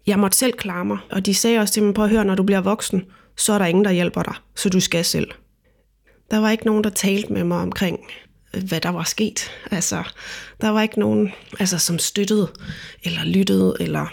Jeg 0.07 0.19
måtte 0.19 0.37
selv 0.37 0.53
klare 0.53 0.85
mig, 0.85 0.99
og 1.11 1.27
de 1.27 1.35
sagde 1.35 1.59
også 1.59 1.75
til 1.75 1.83
mig, 1.83 1.95
på 1.95 2.03
at 2.03 2.11
høre, 2.11 2.25
når 2.25 2.35
du 2.35 2.43
bliver 2.43 2.61
voksen, 2.61 3.05
så 3.37 3.53
er 3.53 3.59
der 3.59 3.67
ingen, 3.67 3.85
der 3.85 3.91
hjælper 3.91 4.23
dig, 4.23 4.35
så 4.55 4.69
du 4.69 4.81
skal 4.81 5.05
selv. 5.05 5.31
Der 6.31 6.39
var 6.39 6.51
ikke 6.51 6.67
nogen, 6.67 6.85
der 6.85 6.91
talte 6.91 7.33
med 7.33 7.45
mig 7.45 7.59
omkring, 7.59 7.99
hvad 8.69 8.81
der 8.81 8.89
var 8.89 9.03
sket. 9.03 9.51
Altså, 9.71 10.03
der 10.61 10.69
var 10.69 10.83
ikke 10.83 11.01
nogen, 11.01 11.33
altså, 11.61 11.79
som 11.79 11.99
støttede 11.99 12.49
eller 13.05 13.25
lyttede. 13.25 13.77
Eller 13.81 14.13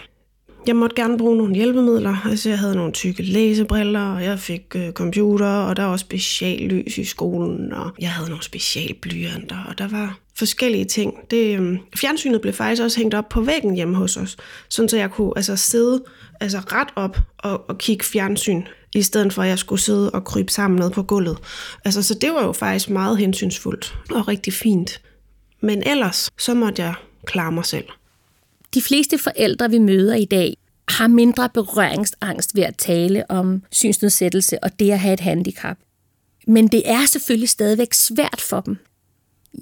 jeg 0.66 0.76
måtte 0.76 0.96
gerne 0.96 1.18
bruge 1.18 1.36
nogle 1.36 1.54
hjælpemidler. 1.54 2.26
Altså, 2.26 2.48
jeg 2.48 2.58
havde 2.58 2.76
nogle 2.76 2.92
tykke 2.92 3.22
læsebriller, 3.22 4.00
og 4.00 4.24
jeg 4.24 4.38
fik 4.38 4.62
øh, 4.76 4.92
computer, 4.92 5.46
og 5.46 5.76
der 5.76 5.82
var 5.82 5.92
også 5.92 6.02
speciallys 6.02 6.98
i 6.98 7.04
skolen, 7.04 7.72
og 7.72 7.90
jeg 8.00 8.10
havde 8.10 8.28
nogle 8.28 8.44
specialblyanter, 8.44 9.64
og 9.68 9.78
der 9.78 9.88
var 9.88 10.18
forskellige 10.36 10.84
ting. 10.84 11.14
Det, 11.30 11.60
øh, 11.60 11.78
fjernsynet 11.96 12.40
blev 12.40 12.54
faktisk 12.54 12.82
også 12.82 12.98
hængt 12.98 13.14
op 13.14 13.28
på 13.28 13.40
væggen 13.40 13.74
hjemme 13.74 13.96
hos 13.96 14.16
os, 14.16 14.36
sådan 14.68 14.88
så 14.88 14.96
jeg 14.96 15.10
kunne 15.10 15.32
altså, 15.36 15.56
sidde 15.56 16.04
altså, 16.40 16.58
ret 16.58 16.88
op 16.96 17.18
og, 17.38 17.64
og 17.68 17.78
kigge 17.78 18.04
fjernsyn 18.04 18.62
i 18.94 19.02
stedet 19.02 19.32
for 19.32 19.42
at 19.42 19.48
jeg 19.48 19.58
skulle 19.58 19.80
sidde 19.80 20.10
og 20.10 20.24
krybe 20.24 20.52
sammen 20.52 20.80
ned 20.80 20.90
på 20.90 21.02
gulvet. 21.02 21.38
Altså, 21.84 22.02
så 22.02 22.14
det 22.14 22.30
var 22.32 22.44
jo 22.44 22.52
faktisk 22.52 22.90
meget 22.90 23.18
hensynsfuldt 23.18 23.94
og 24.10 24.28
rigtig 24.28 24.52
fint. 24.52 25.00
Men 25.60 25.82
ellers, 25.86 26.30
så 26.38 26.54
måtte 26.54 26.82
jeg 26.82 26.94
klare 27.26 27.52
mig 27.52 27.64
selv. 27.64 27.84
De 28.74 28.82
fleste 28.82 29.18
forældre, 29.18 29.70
vi 29.70 29.78
møder 29.78 30.14
i 30.14 30.24
dag, 30.24 30.56
har 30.88 31.06
mindre 31.06 31.48
berøringsangst 31.48 32.56
ved 32.56 32.62
at 32.62 32.76
tale 32.76 33.30
om 33.30 33.62
synsnedsættelse 33.70 34.64
og 34.64 34.78
det 34.78 34.90
at 34.90 34.98
have 34.98 35.12
et 35.12 35.20
handicap. 35.20 35.76
Men 36.46 36.68
det 36.68 36.90
er 36.90 37.06
selvfølgelig 37.06 37.48
stadigvæk 37.48 37.94
svært 37.94 38.40
for 38.40 38.60
dem. 38.60 38.76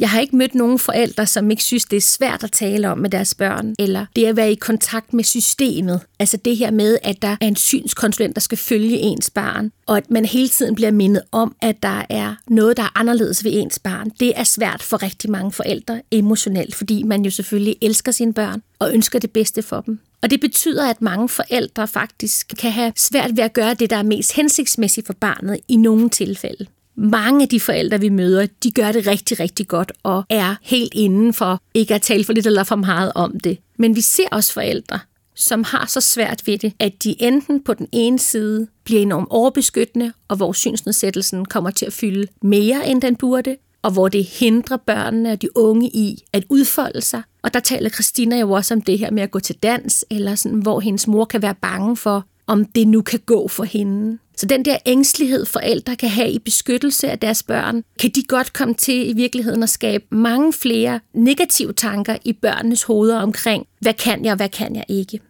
Jeg 0.01 0.11
har 0.11 0.21
ikke 0.21 0.37
mødt 0.37 0.55
nogen 0.55 0.79
forældre, 0.79 1.27
som 1.27 1.51
ikke 1.51 1.63
synes, 1.63 1.85
det 1.85 1.97
er 1.97 2.01
svært 2.01 2.45
at 2.45 2.53
tale 2.53 2.91
om 2.91 2.99
med 2.99 3.11
deres 3.11 3.35
børn, 3.35 3.75
eller 3.79 4.07
det 4.17 4.27
at 4.27 4.37
være 4.37 4.53
i 4.53 4.55
kontakt 4.55 5.13
med 5.13 5.25
systemet. 5.25 6.01
Altså 6.19 6.37
det 6.37 6.57
her 6.57 6.71
med, 6.71 6.99
at 7.03 7.23
der 7.23 7.37
er 7.41 7.47
en 7.47 7.57
synskonsulent, 7.57 8.37
der 8.37 8.41
skal 8.41 8.59
følge 8.59 8.97
ens 8.97 9.31
barn, 9.31 9.73
og 9.87 9.97
at 9.97 10.11
man 10.11 10.25
hele 10.25 10.49
tiden 10.49 10.75
bliver 10.75 10.91
mindet 10.91 11.23
om, 11.33 11.57
at 11.63 11.83
der 11.83 12.03
er 12.11 12.35
noget, 12.49 12.77
der 12.77 12.83
er 12.83 12.99
anderledes 12.99 13.45
ved 13.45 13.53
ens 13.55 13.79
barn. 13.79 14.11
Det 14.21 14.33
er 14.37 14.45
svært 14.45 14.83
for 14.83 15.03
rigtig 15.03 15.31
mange 15.31 15.53
forældre 15.53 16.03
emotionelt, 16.11 16.75
fordi 16.75 17.03
man 17.03 17.23
jo 17.23 17.31
selvfølgelig 17.31 17.77
elsker 17.83 18.13
sine 18.13 18.35
børn 18.35 18.63
og 18.79 18.95
ønsker 18.95 19.19
det 19.19 19.31
bedste 19.31 19.63
for 19.63 19.81
dem. 19.81 19.99
Og 20.23 20.31
det 20.31 20.41
betyder, 20.41 20.91
at 20.91 21.03
mange 21.03 21.29
forældre 21.29 21.89
faktisk 21.89 22.55
kan 22.59 22.71
have 22.71 22.93
svært 22.97 23.37
ved 23.37 23.45
at 23.45 23.53
gøre 23.53 23.75
det, 23.75 23.91
der 23.91 23.97
er 23.97 24.03
mest 24.03 24.37
hensigtsmæssigt 24.37 25.07
for 25.07 25.15
barnet 25.21 25.61
i 25.69 25.77
nogle 25.77 26.11
tilfælde 26.11 26.67
mange 27.03 27.43
af 27.43 27.49
de 27.49 27.61
forældre, 27.61 28.01
vi 28.01 28.09
møder, 28.09 28.47
de 28.63 28.71
gør 28.71 28.93
det 28.93 29.07
rigtig, 29.07 29.41
rigtig 29.41 29.69
godt 29.69 29.93
og 30.03 30.25
er 30.31 30.55
helt 30.63 30.95
inden 30.95 31.33
for 31.33 31.61
ikke 31.75 31.95
at 31.95 32.03
tale 32.03 32.25
for 32.25 32.33
lidt 32.33 32.47
eller 32.47 32.65
for 32.65 32.77
meget 32.77 33.13
om 33.15 33.41
det. 33.41 33.59
Men 33.79 33.97
vi 33.97 34.01
ser 34.01 34.29
også 34.33 34.53
forældre, 34.53 34.99
som 35.35 35.65
har 35.65 35.87
så 35.87 36.01
svært 36.01 36.43
ved 36.47 36.59
det, 36.59 36.73
at 36.79 37.05
de 37.05 37.23
enten 37.23 37.65
på 37.65 37.75
den 37.75 37.89
ene 37.93 38.19
side 38.19 38.67
bliver 38.85 39.03
enormt 39.03 39.29
overbeskyttende, 39.31 40.13
og 40.29 40.37
hvor 40.37 40.53
synsnedsættelsen 40.53 41.45
kommer 41.45 41.71
til 41.71 41.87
at 41.87 41.93
fylde 41.93 42.27
mere, 42.43 42.89
end 42.89 43.03
den 43.03 43.17
burde, 43.17 43.57
og 43.83 43.93
hvor 43.93 44.09
det 44.09 44.25
hindrer 44.25 44.77
børnene 44.77 45.33
og 45.33 45.43
de 45.43 45.57
unge 45.57 45.89
i 45.89 46.25
at 46.33 46.45
udfolde 46.49 47.01
sig. 47.01 47.23
Og 47.43 47.55
der 47.55 47.61
taler 47.61 47.91
Christina 47.91 48.39
jo 48.39 48.51
også 48.51 48.75
om 48.75 48.81
det 48.81 48.99
her 48.99 49.11
med 49.11 49.23
at 49.23 49.31
gå 49.31 49.41
til 49.41 49.57
dans, 49.57 50.05
eller 50.11 50.35
sådan, 50.35 50.59
hvor 50.59 50.81
hendes 50.81 51.07
mor 51.07 51.25
kan 51.25 51.43
være 51.43 51.55
bange 51.55 51.97
for, 51.97 52.25
om 52.47 52.65
det 52.65 52.89
nu 52.89 53.03
kan 53.03 53.21
gå 53.27 53.49
for 53.49 53.65
hende. 53.65 54.19
Så 54.37 54.47
den 54.47 54.65
der 54.65 54.79
ængstelighed, 54.87 55.47
forældre 55.47 55.97
kan 55.97 56.09
have 56.09 56.31
i 56.31 56.39
beskyttelse 56.39 57.11
af 57.11 57.19
deres 57.19 57.43
børn, 57.43 57.85
kan 58.01 58.11
de 58.11 58.23
godt 58.23 58.53
komme 58.53 58.75
til 58.75 59.11
i 59.11 59.13
virkeligheden 59.13 59.63
at 59.63 59.71
skabe 59.71 60.05
mange 60.11 60.53
flere 60.53 61.01
negative 61.15 61.73
tanker 61.73 62.17
i 62.25 62.33
børnenes 62.33 62.83
hoveder 62.83 63.19
omkring, 63.19 63.67
hvad 63.81 63.95
kan 63.95 64.25
jeg, 64.25 64.35
hvad 64.35 64.49
kan 64.49 64.77
jeg 64.77 64.85
ikke. 64.89 65.21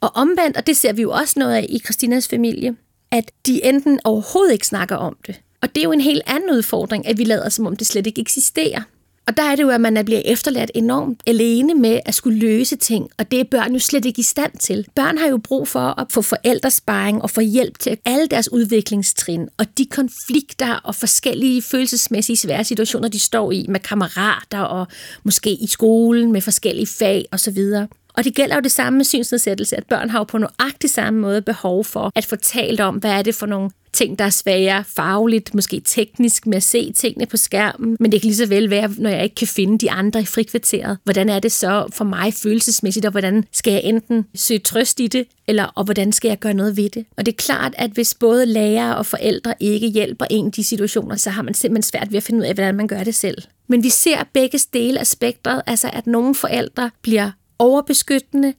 Og 0.00 0.10
omvendt, 0.16 0.56
og 0.56 0.66
det 0.66 0.76
ser 0.76 0.92
vi 0.92 1.02
jo 1.02 1.10
også 1.10 1.38
noget 1.38 1.54
af 1.54 1.66
i 1.68 1.78
Christinas 1.78 2.28
familie, 2.28 2.76
at 3.10 3.30
de 3.46 3.64
enten 3.64 4.00
overhovedet 4.04 4.52
ikke 4.52 4.66
snakker 4.66 4.96
om 4.96 5.16
det. 5.26 5.40
Og 5.62 5.74
det 5.74 5.80
er 5.80 5.84
jo 5.84 5.92
en 5.92 6.00
helt 6.00 6.22
anden 6.26 6.50
udfordring, 6.50 7.06
at 7.06 7.18
vi 7.18 7.24
lader 7.24 7.48
som 7.48 7.66
om 7.66 7.76
det 7.76 7.86
slet 7.86 8.06
ikke 8.06 8.20
eksisterer. 8.20 8.82
Og 9.28 9.36
der 9.36 9.42
er 9.42 9.56
det 9.56 9.62
jo, 9.62 9.68
at 9.68 9.80
man 9.80 10.04
bliver 10.04 10.22
efterladt 10.24 10.70
enormt 10.74 11.22
alene 11.26 11.74
med 11.74 12.00
at 12.04 12.14
skulle 12.14 12.38
løse 12.38 12.76
ting, 12.76 13.10
og 13.18 13.30
det 13.30 13.40
er 13.40 13.44
børn 13.44 13.72
jo 13.72 13.78
slet 13.78 14.04
ikke 14.04 14.20
i 14.20 14.22
stand 14.22 14.52
til. 14.58 14.86
Børn 14.94 15.18
har 15.18 15.28
jo 15.28 15.38
brug 15.38 15.68
for 15.68 16.00
at 16.00 16.06
få 16.10 16.22
forældresparing 16.22 17.22
og 17.22 17.30
få 17.30 17.40
hjælp 17.40 17.78
til 17.78 17.98
alle 18.04 18.26
deres 18.26 18.52
udviklingstrin, 18.52 19.48
og 19.58 19.66
de 19.78 19.86
konflikter 19.86 20.74
og 20.74 20.94
forskellige 20.94 21.62
følelsesmæssige 21.62 22.36
svære 22.36 22.64
situationer, 22.64 23.08
de 23.08 23.20
står 23.20 23.52
i 23.52 23.66
med 23.68 23.80
kammerater 23.80 24.60
og 24.60 24.86
måske 25.24 25.50
i 25.50 25.66
skolen 25.66 26.32
med 26.32 26.40
forskellige 26.40 26.86
fag 26.86 27.24
osv. 27.32 27.58
Og 28.16 28.24
det 28.24 28.34
gælder 28.34 28.54
jo 28.54 28.60
det 28.60 28.72
samme 28.72 28.96
med 28.96 29.04
synsnedsættelse, 29.04 29.76
at 29.76 29.86
børn 29.86 30.10
har 30.10 30.18
jo 30.18 30.24
på 30.24 30.38
nøjagtig 30.38 30.90
samme 30.90 31.20
måde 31.20 31.42
behov 31.42 31.84
for 31.84 32.12
at 32.14 32.24
få 32.24 32.36
talt 32.36 32.80
om, 32.80 32.94
hvad 32.94 33.10
er 33.10 33.22
det 33.22 33.34
for 33.34 33.46
nogle 33.46 33.70
ting, 33.92 34.18
der 34.18 34.24
er 34.24 34.30
svære 34.30 34.84
fagligt, 34.96 35.54
måske 35.54 35.80
teknisk 35.84 36.46
med 36.46 36.56
at 36.56 36.62
se 36.62 36.92
tingene 36.92 37.26
på 37.26 37.36
skærmen, 37.36 37.96
men 38.00 38.12
det 38.12 38.20
kan 38.20 38.28
lige 38.28 38.36
så 38.36 38.46
vel 38.46 38.70
være, 38.70 38.90
når 38.98 39.10
jeg 39.10 39.24
ikke 39.24 39.34
kan 39.34 39.46
finde 39.46 39.78
de 39.78 39.90
andre 39.90 40.20
i 40.20 40.24
frikvarteret. 40.24 40.98
Hvordan 41.04 41.28
er 41.28 41.38
det 41.38 41.52
så 41.52 41.86
for 41.92 42.04
mig 42.04 42.34
følelsesmæssigt, 42.34 43.06
og 43.06 43.10
hvordan 43.10 43.44
skal 43.52 43.72
jeg 43.72 43.82
enten 43.84 44.26
søge 44.34 44.58
trøst 44.58 45.00
i 45.00 45.06
det, 45.06 45.26
eller 45.48 45.64
og 45.64 45.84
hvordan 45.84 46.12
skal 46.12 46.28
jeg 46.28 46.38
gøre 46.38 46.54
noget 46.54 46.76
ved 46.76 46.90
det? 46.90 47.04
Og 47.16 47.26
det 47.26 47.32
er 47.32 47.36
klart, 47.36 47.74
at 47.78 47.90
hvis 47.90 48.14
både 48.14 48.46
lærere 48.46 48.96
og 48.96 49.06
forældre 49.06 49.54
ikke 49.60 49.88
hjælper 49.88 50.26
en 50.30 50.46
i 50.46 50.50
de 50.50 50.64
situationer, 50.64 51.16
så 51.16 51.30
har 51.30 51.42
man 51.42 51.54
simpelthen 51.54 51.82
svært 51.82 52.10
ved 52.10 52.16
at 52.16 52.22
finde 52.22 52.40
ud 52.40 52.44
af, 52.44 52.54
hvordan 52.54 52.74
man 52.74 52.88
gør 52.88 53.04
det 53.04 53.14
selv. 53.14 53.42
Men 53.68 53.82
vi 53.82 53.88
ser 53.88 54.18
begge 54.32 54.58
dele 54.72 55.00
af 55.00 55.06
spektret, 55.06 55.62
altså 55.66 55.90
at 55.92 56.06
nogle 56.06 56.34
forældre 56.34 56.90
bliver 57.02 57.30
overbeskyttende, 57.58 58.54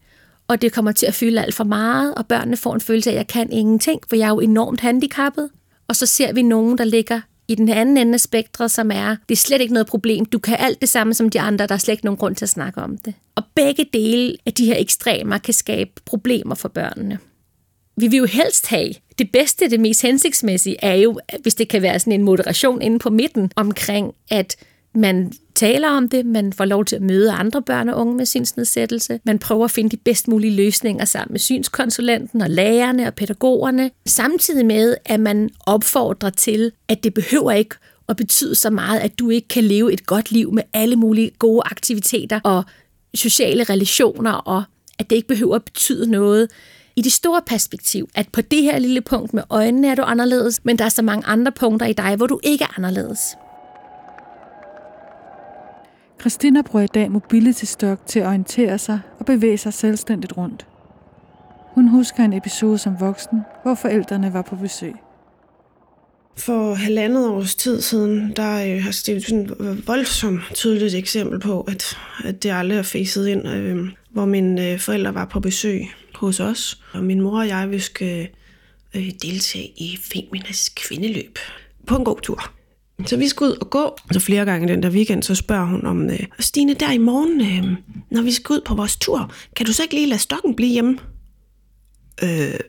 og 0.47 0.61
det 0.61 0.73
kommer 0.73 0.91
til 0.91 1.05
at 1.05 1.13
fylde 1.13 1.41
alt 1.41 1.55
for 1.55 1.63
meget, 1.63 2.15
og 2.15 2.27
børnene 2.27 2.57
får 2.57 2.73
en 2.73 2.81
følelse 2.81 3.09
af, 3.09 3.13
at 3.13 3.17
jeg 3.17 3.27
kan 3.27 3.51
ingenting, 3.51 4.01
for 4.09 4.15
jeg 4.15 4.25
er 4.25 4.29
jo 4.29 4.39
enormt 4.39 4.79
handicappet. 4.79 5.49
Og 5.87 5.95
så 5.95 6.05
ser 6.05 6.33
vi 6.33 6.41
nogen, 6.41 6.77
der 6.77 6.83
ligger 6.83 7.21
i 7.47 7.55
den 7.55 7.69
anden 7.69 7.97
ende 7.97 8.13
af 8.13 8.19
spektret, 8.19 8.71
som 8.71 8.91
er, 8.91 9.15
det 9.29 9.35
er 9.35 9.39
slet 9.39 9.61
ikke 9.61 9.73
noget 9.73 9.87
problem, 9.87 10.25
du 10.25 10.39
kan 10.39 10.55
alt 10.59 10.81
det 10.81 10.89
samme 10.89 11.13
som 11.13 11.29
de 11.29 11.39
andre, 11.39 11.67
der 11.67 11.73
er 11.73 11.79
slet 11.79 11.93
ikke 11.93 12.05
nogen 12.05 12.17
grund 12.17 12.35
til 12.35 12.45
at 12.45 12.49
snakke 12.49 12.81
om 12.81 12.97
det. 12.97 13.13
Og 13.35 13.43
begge 13.55 13.85
dele 13.93 14.37
af 14.45 14.53
de 14.53 14.65
her 14.65 14.75
ekstremer 14.77 15.37
kan 15.37 15.53
skabe 15.53 15.91
problemer 16.05 16.55
for 16.55 16.67
børnene. 16.67 17.19
Vi 17.97 18.07
vil 18.07 18.17
jo 18.17 18.25
helst 18.25 18.67
have, 18.67 18.93
det 19.19 19.31
bedste, 19.31 19.69
det 19.69 19.79
mest 19.79 20.01
hensigtsmæssige, 20.01 20.75
er 20.81 20.95
jo, 20.95 21.19
hvis 21.41 21.55
det 21.55 21.69
kan 21.69 21.81
være 21.81 21.99
sådan 21.99 22.13
en 22.13 22.23
moderation 22.23 22.81
inde 22.81 22.99
på 22.99 23.09
midten 23.09 23.51
omkring, 23.55 24.13
at 24.29 24.55
man 24.97 25.31
taler 25.55 25.89
om 25.89 26.09
det, 26.09 26.25
man 26.25 26.53
får 26.53 26.65
lov 26.65 26.85
til 26.85 26.95
at 26.95 27.01
møde 27.01 27.31
andre 27.31 27.61
børn 27.61 27.89
og 27.89 27.99
unge 27.99 28.15
med 28.15 28.25
synsnedsættelse, 28.25 29.19
man 29.23 29.39
prøver 29.39 29.65
at 29.65 29.71
finde 29.71 29.89
de 29.89 29.97
bedst 29.97 30.27
mulige 30.27 30.55
løsninger 30.55 31.05
sammen 31.05 31.33
med 31.33 31.39
synskonsulenten 31.39 32.41
og 32.41 32.49
lærerne 32.49 33.07
og 33.07 33.13
pædagogerne, 33.13 33.91
samtidig 34.05 34.65
med, 34.65 34.95
at 35.05 35.19
man 35.19 35.49
opfordrer 35.65 36.29
til, 36.29 36.71
at 36.87 37.03
det 37.03 37.13
behøver 37.13 37.51
ikke 37.51 37.75
at 38.09 38.17
betyde 38.17 38.55
så 38.55 38.69
meget, 38.69 38.99
at 38.99 39.19
du 39.19 39.29
ikke 39.29 39.47
kan 39.47 39.63
leve 39.63 39.93
et 39.93 40.05
godt 40.05 40.31
liv 40.31 40.53
med 40.53 40.63
alle 40.73 40.95
mulige 40.95 41.31
gode 41.39 41.61
aktiviteter 41.65 42.39
og 42.43 42.63
sociale 43.13 43.63
relationer, 43.63 44.31
og 44.31 44.63
at 44.99 45.09
det 45.09 45.15
ikke 45.15 45.27
behøver 45.27 45.55
at 45.55 45.63
betyde 45.63 46.11
noget. 46.11 46.49
I 46.95 47.01
det 47.01 47.11
store 47.11 47.41
perspektiv, 47.47 48.09
at 48.15 48.27
på 48.31 48.41
det 48.41 48.63
her 48.63 48.79
lille 48.79 49.01
punkt 49.01 49.33
med 49.33 49.43
øjnene 49.49 49.87
er 49.87 49.95
du 49.95 50.01
anderledes, 50.01 50.59
men 50.63 50.77
der 50.79 50.85
er 50.85 50.89
så 50.89 51.01
mange 51.01 51.27
andre 51.27 51.51
punkter 51.51 51.85
i 51.85 51.93
dig, 51.93 52.15
hvor 52.15 52.27
du 52.27 52.39
ikke 52.43 52.63
er 52.63 52.77
anderledes. 52.77 53.19
Christina 56.19 56.61
bruger 56.61 56.83
i 56.83 56.87
dag 56.87 57.11
Mobility 57.11 57.65
stok 57.65 58.05
til 58.05 58.19
at 58.19 58.27
orientere 58.27 58.77
sig 58.77 58.99
og 59.19 59.25
bevæge 59.25 59.57
sig 59.57 59.73
selvstændigt 59.73 60.37
rundt. 60.37 60.67
Hun 61.75 61.87
husker 61.87 62.23
en 62.23 62.33
episode 62.33 62.77
som 62.77 62.99
voksen, 62.99 63.41
hvor 63.63 63.75
forældrene 63.75 64.33
var 64.33 64.41
på 64.41 64.55
besøg. 64.55 64.93
For 66.37 66.73
halvandet 66.73 67.29
års 67.29 67.55
tid 67.55 67.81
siden, 67.81 68.33
der 68.35 68.75
øh, 68.75 68.83
har 68.83 68.91
stillet 68.91 69.25
sådan 69.25 69.39
et 69.39 69.87
voldsomt 69.87 70.41
tydeligt 70.53 70.95
eksempel 70.95 71.39
på, 71.39 71.61
at, 71.61 71.97
at 72.25 72.43
det 72.43 72.51
aldrig 72.51 72.77
er 72.77 72.81
facet 72.83 73.27
ind, 73.27 73.47
øh, 73.47 73.89
hvor 74.09 74.25
mine 74.25 74.71
øh, 74.71 74.79
forældre 74.79 75.13
var 75.13 75.25
på 75.25 75.39
besøg 75.39 75.81
hos 76.15 76.39
os, 76.39 76.81
og 76.93 77.03
min 77.03 77.21
mor 77.21 77.39
og 77.39 77.47
jeg, 77.47 77.71
vi 77.71 77.79
skal 77.79 78.27
øh, 78.95 79.11
deltage 79.21 79.67
i 79.77 79.99
Feminas 80.11 80.69
kvindeløb 80.75 81.39
på 81.87 81.95
en 81.95 82.05
god 82.05 82.21
tur. 82.21 82.56
Så 83.05 83.17
vi 83.17 83.27
skal 83.27 83.43
ud 83.45 83.57
og 83.61 83.69
gå. 83.69 83.97
Så 84.11 84.19
flere 84.19 84.45
gange 84.45 84.67
den 84.67 84.83
der 84.83 84.89
weekend, 84.89 85.23
så 85.23 85.35
spørger 85.35 85.65
hun 85.65 85.85
om, 85.85 86.09
øh, 86.09 86.19
Stine, 86.39 86.73
der 86.73 86.91
i 86.91 86.97
morgen, 86.97 87.41
øh, 87.41 87.77
når 88.11 88.21
vi 88.21 88.31
skal 88.31 88.53
ud 88.53 88.61
på 88.65 88.75
vores 88.75 88.97
tur, 88.97 89.31
kan 89.55 89.65
du 89.65 89.73
så 89.73 89.83
ikke 89.83 89.95
lige 89.95 90.07
lade 90.07 90.19
stokken 90.19 90.55
blive 90.55 90.71
hjemme? 90.71 90.99
Øh, 92.23 92.59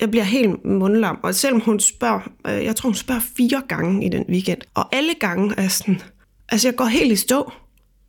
jeg 0.00 0.10
bliver 0.10 0.24
helt 0.24 0.64
mundlam, 0.64 1.18
og 1.22 1.34
selvom 1.34 1.60
hun 1.60 1.80
spørger, 1.80 2.20
øh, 2.46 2.64
jeg 2.64 2.76
tror 2.76 2.88
hun 2.88 2.94
spørger 2.94 3.20
fire 3.36 3.62
gange 3.68 4.06
i 4.06 4.08
den 4.08 4.24
weekend, 4.28 4.60
og 4.74 4.96
alle 4.96 5.14
gange 5.20 5.54
er 5.56 5.68
sådan, 5.68 6.00
altså 6.48 6.68
jeg 6.68 6.76
går 6.76 6.84
helt 6.84 7.12
i 7.12 7.16
stå. 7.16 7.52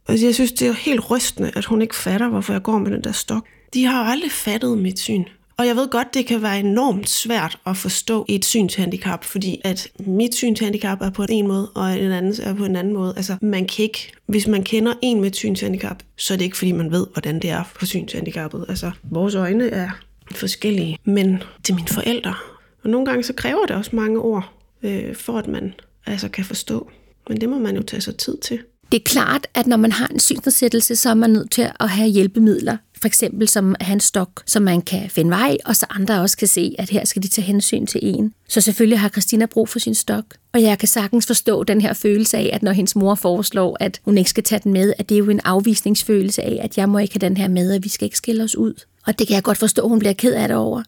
Altså 0.07 0.25
jeg 0.25 0.35
synes, 0.35 0.51
det 0.51 0.67
er 0.67 0.73
helt 0.73 1.11
rystende, 1.11 1.51
at 1.55 1.65
hun 1.65 1.81
ikke 1.81 1.95
fatter, 1.95 2.29
hvorfor 2.29 2.53
jeg 2.53 2.63
går 2.63 2.77
med 2.77 2.91
den 2.91 3.03
der 3.03 3.11
stok. 3.11 3.47
De 3.73 3.85
har 3.85 4.03
aldrig 4.03 4.31
fattet 4.31 4.77
mit 4.77 4.99
syn. 4.99 5.23
Og 5.59 5.67
jeg 5.67 5.75
ved 5.75 5.89
godt, 5.89 6.13
det 6.13 6.25
kan 6.25 6.41
være 6.41 6.59
enormt 6.59 7.09
svært 7.09 7.57
at 7.65 7.77
forstå 7.77 8.25
et 8.29 8.45
synshandicap, 8.45 9.23
fordi 9.23 9.61
at 9.63 9.87
mit 9.99 10.35
synshandicap 10.35 11.01
er 11.01 11.09
på 11.09 11.25
en 11.29 11.47
måde, 11.47 11.71
og 11.75 11.93
en 11.93 12.11
andens 12.11 12.39
er 12.39 12.53
på 12.53 12.65
en 12.65 12.75
anden 12.75 12.93
måde. 12.93 13.13
Altså, 13.15 13.37
man 13.41 13.67
kan 13.67 13.83
ikke, 13.83 14.11
hvis 14.25 14.47
man 14.47 14.63
kender 14.63 14.93
en 15.01 15.19
med 15.19 15.27
et 15.27 15.35
synshandicap, 15.35 16.03
så 16.17 16.33
er 16.33 16.37
det 16.37 16.45
ikke, 16.45 16.57
fordi 16.57 16.71
man 16.71 16.91
ved, 16.91 17.07
hvordan 17.13 17.39
det 17.39 17.49
er 17.49 17.63
for 17.75 17.85
synshandicappet. 17.85 18.65
Altså, 18.69 18.91
vores 19.03 19.35
øjne 19.35 19.69
er 19.69 19.89
forskellige, 20.31 20.97
men 21.03 21.43
til 21.63 21.75
mine 21.75 21.87
forældre. 21.87 22.35
Og 22.83 22.89
nogle 22.89 23.05
gange 23.05 23.23
så 23.23 23.33
kræver 23.33 23.65
det 23.65 23.75
også 23.75 23.95
mange 23.95 24.19
ord, 24.19 24.53
øh, 24.83 25.15
for 25.15 25.37
at 25.37 25.47
man 25.47 25.73
altså 26.05 26.29
kan 26.29 26.45
forstå. 26.45 26.89
Men 27.29 27.41
det 27.41 27.49
må 27.49 27.59
man 27.59 27.75
jo 27.75 27.83
tage 27.83 28.01
sig 28.01 28.17
tid 28.17 28.37
til. 28.37 28.59
Det 28.91 28.99
er 28.99 29.03
klart, 29.03 29.47
at 29.53 29.67
når 29.67 29.77
man 29.77 29.91
har 29.91 30.07
en 30.07 30.19
synsnedsættelse, 30.19 30.95
så 30.95 31.09
er 31.09 31.13
man 31.13 31.29
nødt 31.29 31.51
til 31.51 31.71
at 31.79 31.89
have 31.89 32.09
hjælpemidler. 32.09 32.77
For 33.01 33.07
eksempel 33.07 33.47
som 33.47 33.75
hans 33.81 34.03
stok, 34.03 34.43
som 34.45 34.63
man 34.63 34.81
kan 34.81 35.09
finde 35.09 35.31
vej, 35.31 35.57
og 35.65 35.75
så 35.75 35.85
andre 35.89 36.21
også 36.21 36.37
kan 36.37 36.47
se, 36.47 36.75
at 36.79 36.89
her 36.89 37.05
skal 37.05 37.23
de 37.23 37.27
tage 37.27 37.45
hensyn 37.45 37.85
til 37.85 37.99
en. 38.03 38.33
Så 38.47 38.61
selvfølgelig 38.61 38.99
har 38.99 39.09
Christina 39.09 39.45
brug 39.45 39.69
for 39.69 39.79
sin 39.79 39.95
stok. 39.95 40.25
Og 40.53 40.61
jeg 40.61 40.79
kan 40.79 40.87
sagtens 40.87 41.27
forstå 41.27 41.63
den 41.63 41.81
her 41.81 41.93
følelse 41.93 42.37
af, 42.37 42.49
at 42.53 42.63
når 42.63 42.71
hendes 42.71 42.95
mor 42.95 43.15
foreslår, 43.15 43.77
at 43.79 44.01
hun 44.05 44.17
ikke 44.17 44.29
skal 44.29 44.43
tage 44.43 44.61
den 44.63 44.73
med, 44.73 44.93
at 44.97 45.09
det 45.09 45.15
er 45.15 45.19
jo 45.19 45.29
en 45.29 45.41
afvisningsfølelse 45.43 46.41
af, 46.41 46.59
at 46.61 46.77
jeg 46.77 46.89
må 46.89 46.97
ikke 46.97 47.13
have 47.13 47.29
den 47.29 47.37
her 47.37 47.47
med, 47.47 47.75
og 47.75 47.83
vi 47.83 47.89
skal 47.89 48.05
ikke 48.05 48.17
skille 48.17 48.43
os 48.43 48.55
ud. 48.55 48.73
Og 49.05 49.19
det 49.19 49.27
kan 49.27 49.35
jeg 49.35 49.43
godt 49.43 49.57
forstå, 49.57 49.81
at 49.81 49.89
hun 49.89 49.99
bliver 49.99 50.13
ked 50.13 50.33
af 50.33 50.47
det 50.47 50.57
over. 50.57 50.83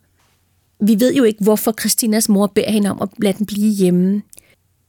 Vi 0.84 1.00
ved 1.00 1.14
jo 1.14 1.24
ikke, 1.24 1.44
hvorfor 1.44 1.74
Christinas 1.80 2.30
mor 2.30 2.48
beder 2.48 2.72
hende 2.72 2.90
om 2.92 3.02
at 3.02 3.10
lade 3.22 3.38
den 3.38 3.46
blive 3.46 3.74
hjemme. 3.74 4.22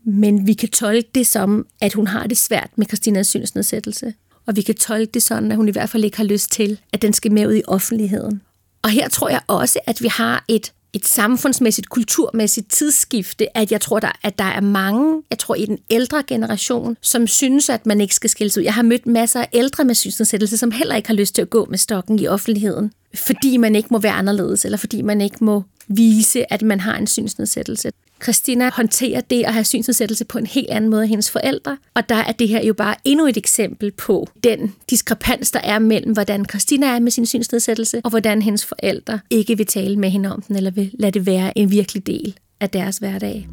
Men 0.05 0.47
vi 0.47 0.53
kan 0.53 0.69
tolke 0.69 1.09
det 1.15 1.27
som, 1.27 1.67
at 1.81 1.93
hun 1.93 2.07
har 2.07 2.27
det 2.27 2.39
svært 2.39 2.71
med 2.77 2.87
Christinas 2.87 3.27
synsnedsættelse. 3.27 4.15
Og 4.47 4.57
vi 4.57 4.63
kan 4.63 4.75
tolke 4.75 5.11
det 5.15 5.23
sådan, 5.23 5.51
at 5.51 5.57
hun 5.57 5.69
i 5.69 5.73
hvert 5.73 5.91
fald 5.91 6.05
ikke 6.05 6.17
har 6.17 6.25
lyst 6.25 6.53
til, 6.53 6.79
at 6.93 7.03
den 7.03 7.13
skal 7.13 7.33
med 7.33 7.47
ud 7.47 7.55
i 7.55 7.63
offentligheden. 7.67 8.43
Og 8.83 8.91
her 8.91 9.09
tror 9.09 9.29
jeg 9.29 9.41
også, 9.47 9.79
at 9.87 10.03
vi 10.03 10.09
har 10.09 10.45
et, 10.49 10.73
et 10.93 11.07
samfundsmæssigt, 11.07 11.89
kulturmæssigt 11.89 12.71
tidsskifte, 12.71 13.57
at 13.57 13.73
jeg 13.73 13.81
tror, 13.81 14.01
der, 14.01 14.13
at 14.23 14.39
der 14.39 14.45
er 14.45 14.61
mange, 14.61 15.23
jeg 15.31 15.39
tror 15.39 15.55
i 15.55 15.67
den 15.67 15.79
ældre 15.91 16.23
generation, 16.27 16.97
som 17.01 17.27
synes, 17.27 17.69
at 17.69 17.87
man 17.87 18.01
ikke 18.01 18.15
skal 18.15 18.31
skilles 18.31 18.59
ud. 18.59 18.63
Jeg 18.63 18.75
har 18.75 18.83
mødt 18.83 19.07
masser 19.07 19.41
af 19.41 19.49
ældre 19.53 19.85
med 19.85 19.95
synsnedsættelse, 19.95 20.57
som 20.57 20.71
heller 20.71 20.97
ikke 20.97 21.09
har 21.09 21.15
lyst 21.15 21.35
til 21.35 21.43
at 21.43 21.51
gå 21.51 21.67
med 21.71 21.79
stokken 21.79 22.19
i 22.19 22.27
offentligheden, 22.27 22.93
fordi 23.15 23.57
man 23.57 23.77
ikke 23.77 23.89
må 23.91 23.99
være 23.99 24.13
anderledes, 24.13 24.65
eller 24.65 24.79
fordi 24.79 25.03
man 25.03 25.21
ikke 25.21 25.45
må 25.45 25.63
vise, 25.89 26.53
at 26.53 26.63
man 26.63 26.81
har 26.81 26.97
en 26.97 27.07
synsnedsættelse. 27.07 27.91
Christina 28.23 28.71
håndterer 28.71 29.21
det 29.21 29.45
at 29.45 29.53
have 29.53 29.65
synsnedsættelse 29.65 30.25
på 30.25 30.39
en 30.39 30.47
helt 30.47 30.71
anden 30.71 30.91
måde 30.91 31.03
end 31.03 31.09
hendes 31.09 31.31
forældre, 31.31 31.77
og 31.95 32.09
der 32.09 32.15
er 32.15 32.33
det 32.33 32.49
her 32.49 32.65
jo 32.65 32.75
bare 32.75 32.95
endnu 33.05 33.27
et 33.27 33.37
eksempel 33.37 33.91
på 33.91 34.27
den 34.45 34.75
diskrepans, 34.91 35.51
der 35.51 35.61
er 35.61 35.79
mellem, 35.79 36.13
hvordan 36.13 36.45
Christina 36.45 36.87
er 36.87 37.01
med 37.01 37.11
sin 37.11 37.27
synsnedsættelse, 37.27 38.01
og 38.05 38.11
hvordan 38.11 38.43
hendes 38.43 38.65
forældre 38.65 39.21
ikke 39.31 39.57
vil 39.57 39.67
tale 39.67 39.97
med 39.97 40.11
hende 40.11 40.33
om 40.33 40.43
den, 40.43 40.57
eller 40.57 40.71
vil 40.71 40.91
lade 40.99 41.13
det 41.13 41.27
være 41.27 41.59
en 41.59 41.71
virkelig 41.71 42.07
del 42.07 42.35
af 42.61 42.71
deres 42.71 42.99
hverdag. 42.99 43.49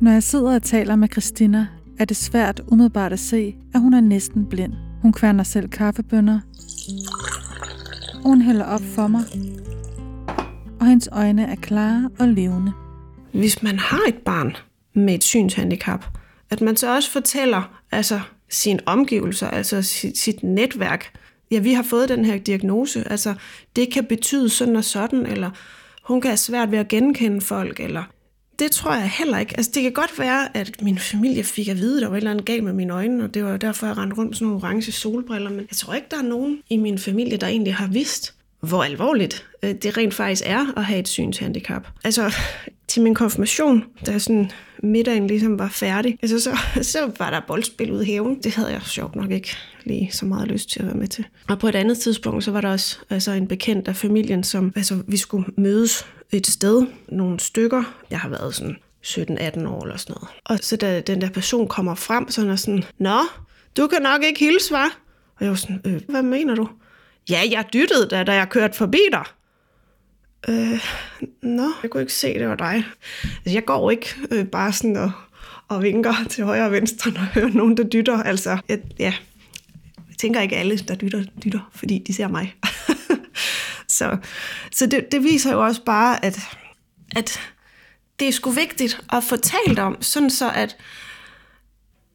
Når 0.00 0.10
jeg 0.10 0.22
sidder 0.22 0.54
og 0.54 0.62
taler 0.62 0.96
med 0.96 1.08
Christina, 1.12 1.66
er 1.98 2.04
det 2.04 2.16
svært 2.16 2.62
umiddelbart 2.68 3.12
at 3.12 3.18
se, 3.18 3.54
at 3.74 3.80
hun 3.80 3.94
er 3.94 4.00
næsten 4.00 4.46
blind. 4.46 4.72
Hun 5.02 5.12
kværner 5.12 5.44
selv 5.44 5.68
kaffebønder, 5.68 6.40
hun 8.22 8.42
hælder 8.42 8.64
op 8.64 8.82
for 8.94 9.06
mig, 9.06 9.22
og 10.80 10.86
hendes 10.86 11.08
øjne 11.12 11.46
er 11.46 11.56
klare 11.56 12.10
og 12.18 12.28
levende. 12.28 12.72
Hvis 13.32 13.62
man 13.62 13.78
har 13.78 14.02
et 14.08 14.18
barn 14.24 14.56
med 14.94 15.14
et 15.14 15.24
synshandicap, 15.24 16.04
at 16.50 16.60
man 16.60 16.76
så 16.76 16.94
også 16.94 17.10
fortæller 17.10 17.80
altså 17.92 18.20
sine 18.48 18.80
omgivelser, 18.86 19.48
altså 19.48 19.82
sit, 19.82 20.18
sit 20.18 20.42
netværk, 20.42 21.18
ja, 21.50 21.58
vi 21.58 21.72
har 21.72 21.82
fået 21.82 22.08
den 22.08 22.24
her 22.24 22.38
diagnose, 22.38 23.10
altså 23.10 23.34
det 23.76 23.92
kan 23.92 24.04
betyde 24.04 24.48
sådan 24.48 24.76
og 24.76 24.84
sådan, 24.84 25.26
eller 25.26 25.50
hun 26.02 26.20
kan 26.20 26.28
have 26.28 26.36
svært 26.36 26.70
ved 26.70 26.78
at 26.78 26.88
genkende 26.88 27.40
folk, 27.40 27.80
eller 27.80 28.02
det 28.58 28.70
tror 28.70 28.94
jeg 28.94 29.10
heller 29.10 29.38
ikke. 29.38 29.56
Altså, 29.56 29.72
det 29.74 29.82
kan 29.82 29.92
godt 29.92 30.18
være, 30.18 30.56
at 30.56 30.82
min 30.82 30.98
familie 30.98 31.44
fik 31.44 31.68
at 31.68 31.76
vide, 31.76 31.96
at 31.96 32.02
der 32.02 32.08
var 32.08 32.16
et 32.16 32.20
eller 32.20 32.30
andet 32.30 32.44
galt 32.44 32.64
med 32.64 32.72
mine 32.72 32.92
øjne, 32.92 33.24
og 33.24 33.34
det 33.34 33.44
var 33.44 33.56
derfor, 33.56 33.86
jeg 33.86 33.96
rendte 33.98 34.16
rundt 34.16 34.28
med 34.28 34.34
sådan 34.34 34.46
nogle 34.46 34.64
orange 34.64 34.92
solbriller. 34.92 35.50
Men 35.50 35.58
jeg 35.58 35.76
tror 35.76 35.94
ikke, 35.94 36.06
der 36.10 36.18
er 36.18 36.22
nogen 36.22 36.58
i 36.70 36.76
min 36.76 36.98
familie, 36.98 37.36
der 37.36 37.46
egentlig 37.46 37.74
har 37.74 37.86
vidst, 37.86 38.34
hvor 38.60 38.84
alvorligt 38.84 39.46
øh, 39.62 39.74
det 39.74 39.96
rent 39.96 40.14
faktisk 40.14 40.42
er 40.46 40.78
at 40.78 40.84
have 40.84 40.98
et 40.98 41.08
synshandicap. 41.08 41.88
Altså, 42.04 42.34
til 42.88 43.02
min 43.02 43.14
konfirmation, 43.14 43.84
da 44.06 44.18
sådan 44.18 44.50
middagen 44.82 45.26
ligesom 45.26 45.58
var 45.58 45.68
færdig, 45.68 46.18
altså 46.22 46.40
så, 46.40 46.58
så 46.82 47.12
var 47.18 47.30
der 47.30 47.40
boldspil 47.46 47.92
ude 47.92 48.08
i 48.08 48.12
haven. 48.12 48.42
Det 48.42 48.54
havde 48.54 48.72
jeg 48.72 48.82
sjovt 48.82 49.16
nok 49.16 49.30
ikke 49.30 49.56
lige 49.84 50.10
så 50.12 50.26
meget 50.26 50.48
lyst 50.48 50.70
til 50.70 50.80
at 50.80 50.86
være 50.86 50.96
med 50.96 51.08
til. 51.08 51.24
Og 51.48 51.58
på 51.58 51.68
et 51.68 51.74
andet 51.74 51.98
tidspunkt, 51.98 52.44
så 52.44 52.50
var 52.50 52.60
der 52.60 52.68
også 52.68 52.98
altså 53.10 53.32
en 53.32 53.48
bekendt 53.48 53.88
af 53.88 53.96
familien, 53.96 54.44
som 54.44 54.72
altså, 54.76 55.02
vi 55.06 55.16
skulle 55.16 55.46
mødes 55.56 56.06
et 56.32 56.46
sted, 56.46 56.86
nogle 57.08 57.40
stykker. 57.40 57.82
Jeg 58.10 58.20
har 58.20 58.28
været 58.28 58.54
sådan 58.54 58.76
17-18 59.04 59.68
år 59.68 59.82
eller 59.82 59.96
sådan 59.96 60.14
noget. 60.14 60.28
Og 60.44 60.58
så 60.62 60.76
da 60.76 61.00
den 61.00 61.20
der 61.20 61.30
person 61.30 61.68
kommer 61.68 61.94
frem, 61.94 62.30
så 62.30 62.48
er 62.48 62.56
sådan, 62.56 62.84
Nå, 62.98 63.18
du 63.76 63.86
kan 63.86 64.02
nok 64.02 64.24
ikke 64.24 64.40
hilse, 64.40 64.72
var? 64.72 64.98
Og 65.36 65.44
jeg 65.44 65.48
var 65.48 65.56
sådan, 65.56 65.80
øh, 65.84 66.00
hvad 66.08 66.22
mener 66.22 66.54
du? 66.54 66.68
Ja, 67.30 67.42
jeg 67.50 67.64
dyttede 67.72 68.08
da, 68.08 68.24
da 68.24 68.32
jeg 68.32 68.48
kørte 68.48 68.76
forbi 68.76 69.00
dig. 69.12 69.24
Øh, 70.48 70.84
nå, 71.42 71.72
jeg 71.82 71.90
kunne 71.90 72.00
ikke 72.02 72.12
se, 72.12 72.34
det 72.34 72.48
var 72.48 72.54
dig. 72.54 72.84
Altså, 73.22 73.50
jeg 73.52 73.64
går 73.64 73.90
ikke 73.90 74.14
øh, 74.30 74.46
bare 74.46 74.72
sådan 74.72 74.96
og, 74.96 75.12
og 75.68 75.82
vinker 75.82 76.14
til 76.30 76.44
højre 76.44 76.64
og 76.64 76.72
venstre, 76.72 77.10
når 77.10 77.20
jeg 77.20 77.28
hører 77.28 77.48
nogen, 77.48 77.76
der 77.76 77.84
dytter. 77.84 78.22
Altså, 78.22 78.58
jeg, 78.68 78.78
ja, 78.98 79.14
jeg 80.08 80.16
tænker 80.18 80.40
ikke 80.40 80.56
alle, 80.56 80.78
der 80.78 80.94
dytter, 80.94 81.24
dytter, 81.44 81.70
fordi 81.74 81.98
de 82.06 82.14
ser 82.14 82.28
mig. 82.28 82.54
så 83.88 84.16
så 84.72 84.86
det, 84.86 85.12
det 85.12 85.22
viser 85.22 85.52
jo 85.52 85.64
også 85.64 85.84
bare, 85.84 86.24
at, 86.24 86.38
at 87.16 87.40
det 88.20 88.28
er 88.28 88.32
sgu 88.32 88.50
vigtigt 88.50 89.00
at 89.12 89.24
få 89.24 89.36
talt 89.36 89.78
om, 89.78 90.02
sådan 90.02 90.30
så 90.30 90.50
at, 90.50 90.76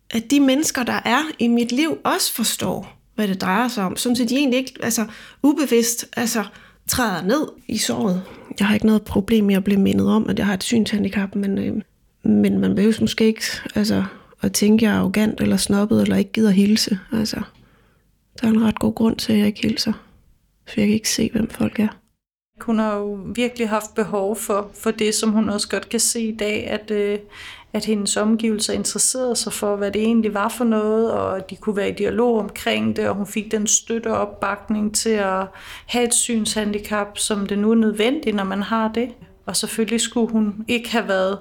at 0.10 0.32
de 0.32 0.40
mennesker, 0.40 0.84
der 0.84 1.00
er 1.06 1.24
i 1.40 1.48
mit 1.48 1.72
liv, 1.72 1.98
også 2.04 2.34
forstår, 2.34 3.01
hvad 3.22 3.28
det 3.28 3.42
drejer 3.42 3.68
sig 3.68 3.84
om. 3.84 3.96
Sådan 3.96 4.16
set 4.16 4.30
de 4.30 4.36
egentlig 4.36 4.58
ikke 4.58 4.74
altså, 4.84 5.06
ubevidst 5.44 6.06
altså, 6.18 6.44
træder 6.88 7.24
ned 7.24 7.48
i 7.68 7.78
såret. 7.78 8.24
Jeg 8.60 8.68
har 8.68 8.74
ikke 8.74 8.86
noget 8.86 9.02
problem 9.02 9.46
med 9.46 9.56
at 9.56 9.64
blive 9.64 9.80
mindet 9.80 10.08
om, 10.08 10.30
at 10.30 10.38
jeg 10.40 10.46
har 10.46 10.54
et 10.54 10.64
synshandicap, 10.64 11.36
men, 11.36 11.58
øh, 11.58 11.82
men 12.24 12.60
man 12.60 12.76
behøver 12.76 12.98
måske 13.02 13.26
ikke 13.26 13.44
altså, 13.76 14.04
at 14.42 14.54
tænke, 14.54 14.86
at 14.86 14.90
jeg 14.90 14.96
er 14.96 15.00
arrogant 15.00 15.42
eller 15.42 15.58
snobbet 15.58 16.02
eller 16.02 16.16
ikke 16.16 16.32
gider 16.32 16.50
hilse. 16.50 17.00
Altså, 17.12 17.42
der 18.42 18.48
er 18.48 18.52
en 18.52 18.64
ret 18.64 18.80
god 18.80 18.94
grund 18.94 19.16
til, 19.16 19.34
at 19.34 19.40
jeg 19.40 19.48
ikke 19.48 19.62
hilser. 19.62 19.94
For 20.68 20.82
jeg 20.82 20.88
kan 20.88 20.96
ikke 20.96 21.10
se, 21.10 21.30
hvem 21.34 21.50
folk 21.50 21.80
er. 21.80 21.88
Hun 22.62 22.80
har 22.80 22.96
jo 22.96 23.20
virkelig 23.36 23.70
haft 23.70 23.96
behov 23.96 24.36
for, 24.36 24.72
for 24.74 24.92
det, 24.92 25.16
som 25.16 25.32
hun 25.32 25.50
også 25.50 25.70
godt 25.70 25.90
kan 25.90 26.00
se 26.00 26.22
i 26.22 26.36
dag, 26.36 26.68
at, 26.68 26.92
øh, 26.92 27.20
at 27.74 27.86
hendes 27.86 28.18
omgivelser 28.18 28.74
interesserede 28.74 29.36
sig 29.36 29.54
for, 29.54 29.76
hvad 29.76 29.92
det 29.92 30.02
egentlig 30.02 30.34
var 30.34 30.50
for 30.50 30.64
noget, 30.64 31.12
og 31.12 31.50
de 31.50 31.56
kunne 31.56 31.76
være 31.76 31.90
i 31.90 31.94
dialog 31.94 32.40
omkring 32.40 32.96
det, 32.96 33.10
og 33.10 33.16
hun 33.16 33.28
fik 33.28 33.52
den 33.52 33.68
støtte 33.68 34.08
og 34.08 34.18
opbakning 34.18 34.96
til 34.96 35.10
at 35.10 35.46
have 35.86 36.06
et 36.06 36.14
synshandicap, 36.14 37.18
som 37.18 37.46
det 37.46 37.60
nu 37.60 37.72
er 37.72 37.76
nødvendigt, 37.76 38.36
når 38.36 38.44
man 38.44 38.64
har 38.64 38.88
det. 38.88 39.10
Og 39.46 39.56
selvfølgelig 39.56 40.02
skulle 40.02 40.32
hun 40.32 40.66
ikke 40.68 40.92
have 40.92 41.08
været 41.08 41.40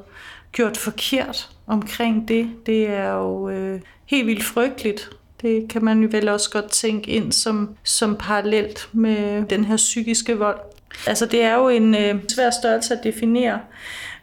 gjort 0.53 0.77
forkert 0.77 1.49
omkring 1.67 2.29
det. 2.29 2.51
Det 2.67 2.87
er 2.89 3.13
jo 3.13 3.49
øh, 3.49 3.81
helt 4.07 4.27
vildt 4.27 4.45
frygteligt. 4.45 5.11
Det 5.43 5.69
kan 5.69 5.85
man 5.85 6.03
jo 6.03 6.09
vel 6.13 6.29
også 6.29 6.51
godt 6.51 6.71
tænke 6.71 7.11
ind 7.11 7.33
som, 7.33 7.77
som 7.85 8.17
parallelt 8.17 8.89
med 8.93 9.45
den 9.45 9.65
her 9.65 9.77
psykiske 9.77 10.39
vold. 10.39 10.59
Altså 11.07 11.27
det 11.27 11.43
er 11.43 11.55
jo 11.55 11.69
en 11.69 11.95
øh, 11.95 12.15
svær 12.29 12.51
størrelse 12.51 12.95
at 12.95 13.01
definere, 13.05 13.61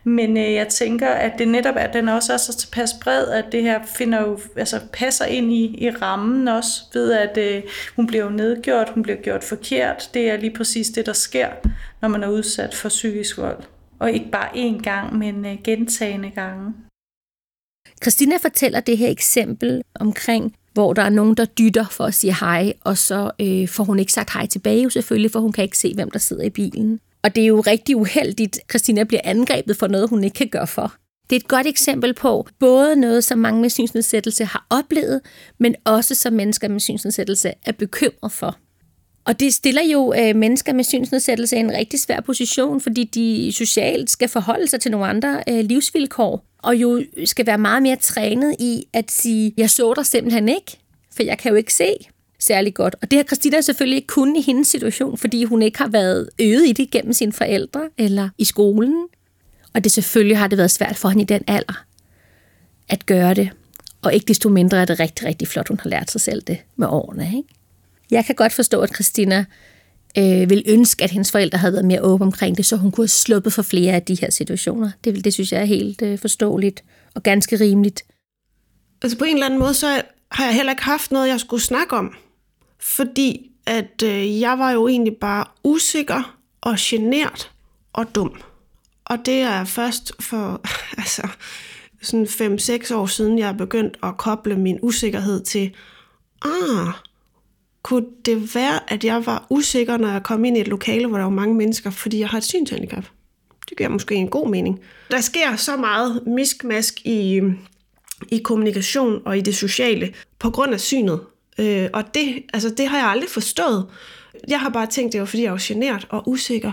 men 0.08 0.38
øh, 0.38 0.54
jeg 0.54 0.68
tænker, 0.68 1.10
at 1.10 1.34
det 1.40 1.48
netop 1.48 1.76
er, 1.76 1.80
at 1.80 1.94
den 1.94 2.10
også 2.10 2.34
er 2.34 2.38
så 2.38 2.58
tilpas 2.58 2.94
bred, 3.02 3.28
at 3.28 3.46
det 3.52 3.64
her 3.64 3.80
finder 3.86 4.22
jo, 4.22 4.40
altså, 4.56 4.80
passer 4.94 5.26
ind 5.26 5.54
i, 5.54 5.86
i 5.86 5.90
rammen 5.90 6.48
også, 6.48 6.82
ved 6.94 7.14
at 7.14 7.38
øh, 7.38 7.64
hun 7.96 8.08
bliver 8.08 8.24
jo 8.24 8.30
nedgjort, 8.30 8.90
hun 8.90 9.04
bliver 9.04 9.22
gjort 9.22 9.44
forkert. 9.44 10.10
Det 10.14 10.30
er 10.30 10.38
lige 10.38 10.54
præcis 10.56 10.88
det, 10.88 11.06
der 11.06 11.14
sker, 11.14 11.50
når 12.02 12.08
man 12.08 12.24
er 12.24 12.28
udsat 12.28 12.76
for 12.76 12.90
psykisk 12.90 13.38
vold. 13.38 13.64
Og 14.00 14.12
ikke 14.12 14.32
bare 14.32 14.50
én 14.50 14.82
gang, 14.82 15.18
men 15.18 15.46
øh, 15.46 15.58
gentagende 15.64 16.30
gange. 16.30 16.74
Christina 18.04 18.38
fortæller 18.38 18.80
det 18.80 18.98
her 18.98 19.10
eksempel 19.10 19.84
omkring, 20.00 20.56
hvor 20.74 20.94
der 20.94 21.02
er 21.02 21.10
nogen, 21.10 21.36
der 21.36 21.46
dytter 21.46 21.86
for 21.92 22.04
at 22.04 22.14
sige 22.14 22.36
hej, 22.40 22.74
og 22.82 22.98
så 22.98 23.32
øh, 23.42 23.68
får 23.68 23.84
hun 23.84 24.00
ikke 24.00 24.14
sagt 24.14 24.34
hej 24.34 24.46
tilbage 24.46 24.92
selvfølgelig, 24.92 25.32
for 25.32 25.40
hun 25.40 25.52
kan 25.52 25.64
ikke 25.64 25.78
se, 25.78 25.94
hvem 25.96 26.12
der 26.12 26.20
sidder 26.20 26.44
i 26.44 26.50
bilen. 26.50 27.00
Og 27.28 27.36
det 27.36 27.44
er 27.44 27.48
jo 27.48 27.60
rigtig 27.60 27.96
uheldigt, 27.96 28.60
Christina 28.70 29.04
bliver 29.04 29.22
angrebet 29.24 29.78
for 29.78 29.88
noget, 29.88 30.10
hun 30.10 30.24
ikke 30.24 30.34
kan 30.34 30.48
gøre 30.48 30.68
for. 30.68 30.94
Det 31.30 31.36
er 31.36 31.40
et 31.40 31.48
godt 31.48 31.68
eksempel 31.68 32.14
på 32.14 32.48
både 32.60 32.96
noget, 32.96 33.24
som 33.24 33.40
mange 33.40 33.62
med 33.62 33.70
synsnedsættelse 33.70 34.46
har 34.46 34.66
oplevet, 34.70 35.22
men 35.60 35.76
også 35.86 36.16
som 36.16 36.34
mennesker 36.34 36.68
med 36.68 36.80
synsnedsættelse 36.80 37.54
er 37.66 37.72
bekymret 37.72 38.32
for. 38.32 38.58
Og 39.26 39.40
det 39.40 39.54
stiller 39.54 39.82
jo 39.82 40.14
øh, 40.20 40.36
mennesker 40.36 40.74
med 40.74 40.84
synsnedsættelse 40.84 41.56
i 41.56 41.60
en 41.60 41.72
rigtig 41.72 42.00
svær 42.00 42.20
position, 42.20 42.82
fordi 42.82 43.04
de 43.04 43.52
socialt 43.54 44.10
skal 44.10 44.30
forholde 44.30 44.68
sig 44.68 44.80
til 44.80 44.92
nogle 44.92 45.08
andre 45.08 45.44
øh, 45.50 45.60
livsvilkår, 45.60 46.46
og 46.58 46.76
jo 46.76 47.04
skal 47.26 47.46
være 47.46 47.58
meget 47.58 47.84
mere 47.84 47.96
trænet 47.96 48.56
i 48.60 48.84
at 48.94 49.12
sige, 49.12 49.54
jeg 49.58 49.70
så 49.70 49.94
dig 49.94 50.06
simpelthen 50.06 50.50
ikke, 50.50 50.78
for 51.16 51.24
jeg 51.24 51.38
kan 51.38 51.50
jo 51.50 51.56
ikke 51.56 51.74
se 51.74 51.96
særlig 52.48 52.74
godt. 52.74 52.96
Og 53.02 53.12
det 53.12 53.18
har 53.18 53.24
Christina 53.24 53.62
selvfølgelig 53.62 53.96
ikke 53.96 54.08
kun 54.08 54.36
i 54.36 54.42
hendes 54.42 54.68
situation, 54.68 55.18
fordi 55.18 55.44
hun 55.44 55.62
ikke 55.62 55.78
har 55.78 55.88
været 55.88 56.30
øget 56.42 56.68
i 56.68 56.72
det 56.72 56.92
gennem 56.92 57.14
sine 57.14 57.34
forældre 57.34 57.90
eller 57.98 58.30
i 58.38 58.44
skolen. 58.44 59.08
Og 59.74 59.84
det 59.84 59.92
selvfølgelig 59.92 60.38
har 60.38 60.48
det 60.48 60.58
været 60.58 60.72
svært 60.72 60.96
for 60.96 61.10
hende 61.10 61.24
i 61.24 61.26
den 61.26 61.44
alder 61.48 61.86
at 62.90 63.06
gøre 63.06 63.34
det. 63.34 63.50
Og 64.02 64.14
ikke 64.14 64.26
desto 64.26 64.50
mindre 64.50 64.82
er 64.82 64.86
det 64.86 65.00
rigtig, 65.00 65.28
rigtig 65.28 65.48
flot, 65.48 65.68
hun 65.68 65.80
har 65.80 65.90
lært 65.90 66.12
sig 66.12 66.22
selv 66.22 66.42
det 66.42 66.58
med 66.76 66.88
årene. 66.88 67.32
Ikke? 67.38 67.50
Jeg 68.12 68.26
kan 68.26 68.36
godt 68.36 68.54
forstå, 68.54 68.82
at 68.82 68.96
Christina 68.96 69.46
øh, 70.18 70.50
vil 70.50 70.64
ønske, 70.68 71.04
at 71.04 71.12
hendes 71.12 71.32
forældre 71.32 71.58
havde 71.58 71.74
været 71.74 71.86
mere 71.86 72.02
åbne 72.02 72.26
omkring 72.26 72.58
det, 72.58 72.66
så 72.66 72.76
hun 72.76 72.92
kunne 72.92 73.04
have 73.04 73.08
sluppet 73.08 73.54
for 73.54 73.62
flere 73.62 73.94
af 73.94 74.04
de 74.04 74.16
her 74.16 74.32
situationer. 74.32 74.92
Det, 75.04 75.26
det 75.26 75.34
synes 75.34 75.52
jeg 75.52 75.62
er 75.62 75.66
helt 75.66 76.02
øh, 76.02 76.20
forståeligt 76.20 76.84
og 77.14 77.24
ganske 77.24 77.60
rimeligt. 77.60 78.06
Altså 79.02 79.18
på 79.18 79.26
en 79.26 79.34
eller 79.34 79.46
anden 79.46 79.60
måde, 79.60 79.74
så 79.74 80.02
har 80.32 80.46
jeg 80.46 80.56
heller 80.56 80.72
ikke 80.72 80.84
haft 80.84 81.12
noget, 81.12 81.28
jeg 81.28 81.40
skulle 81.40 81.64
snakke 81.64 81.96
om. 81.96 82.16
Fordi 82.96 83.52
at 83.66 84.04
øh, 84.04 84.40
jeg 84.40 84.60
var 84.60 84.72
jo 84.72 84.88
egentlig 84.88 85.16
bare 85.18 85.46
usikker 85.64 86.38
og 86.62 86.76
genert 86.80 87.52
og 87.94 88.16
dum. 88.16 88.42
Og 89.06 89.26
det 89.26 89.42
er 89.42 89.66
først 89.66 90.12
for 90.20 90.62
altså, 91.02 91.28
sådan 92.02 92.26
5-6 92.26 92.94
år 92.94 93.06
siden, 93.06 93.40
jeg 93.40 93.50
er 93.50 93.54
begyndt 93.54 93.98
at 94.04 94.18
koble 94.18 94.56
min 94.56 94.80
usikkerhed 94.82 95.44
til, 95.44 95.76
ah, 96.46 96.94
kunne 97.84 98.06
det 98.26 98.56
være, 98.56 98.94
at 98.94 99.04
jeg 99.04 99.26
var 99.26 99.48
usikker, 99.50 99.98
når 99.98 100.12
jeg 100.12 100.24
kom 100.24 100.46
ind 100.46 100.58
i 100.58 100.62
et 100.62 100.68
lokale, 100.68 101.08
hvor 101.08 101.18
der 101.18 101.24
var 101.24 101.32
mange 101.32 101.56
mennesker, 101.56 101.90
fordi 101.90 102.20
jeg 102.20 102.30
har 102.30 102.38
et 102.38 102.44
synshandicap? 102.44 103.06
Det 103.70 103.78
giver 103.78 103.90
måske 103.90 104.16
en 104.16 104.30
god 104.30 104.50
mening. 104.50 104.80
Der 105.12 105.22
sker 105.22 105.56
så 105.56 105.78
meget 105.78 106.28
miskmask 106.28 107.06
i, 107.06 107.42
i 108.30 108.38
kommunikation 108.38 109.22
og 109.26 109.38
i 109.38 109.42
det 109.42 109.56
sociale 109.56 110.14
på 110.40 110.50
grund 110.50 110.74
af 110.74 110.80
synet. 110.80 111.20
Øh, 111.60 111.90
og 111.94 112.14
det, 112.14 112.44
altså, 112.54 112.70
det 112.70 112.88
har 112.88 112.98
jeg 112.98 113.08
aldrig 113.08 113.30
forstået. 113.30 113.88
Jeg 114.48 114.60
har 114.60 114.70
bare 114.70 114.86
tænkt, 114.88 115.14
det 115.14 115.20
var 115.20 115.26
fordi, 115.26 115.44
jeg 115.44 115.52
var 115.52 115.64
genert 115.64 116.08
og 116.10 116.30
usikker. 116.30 116.72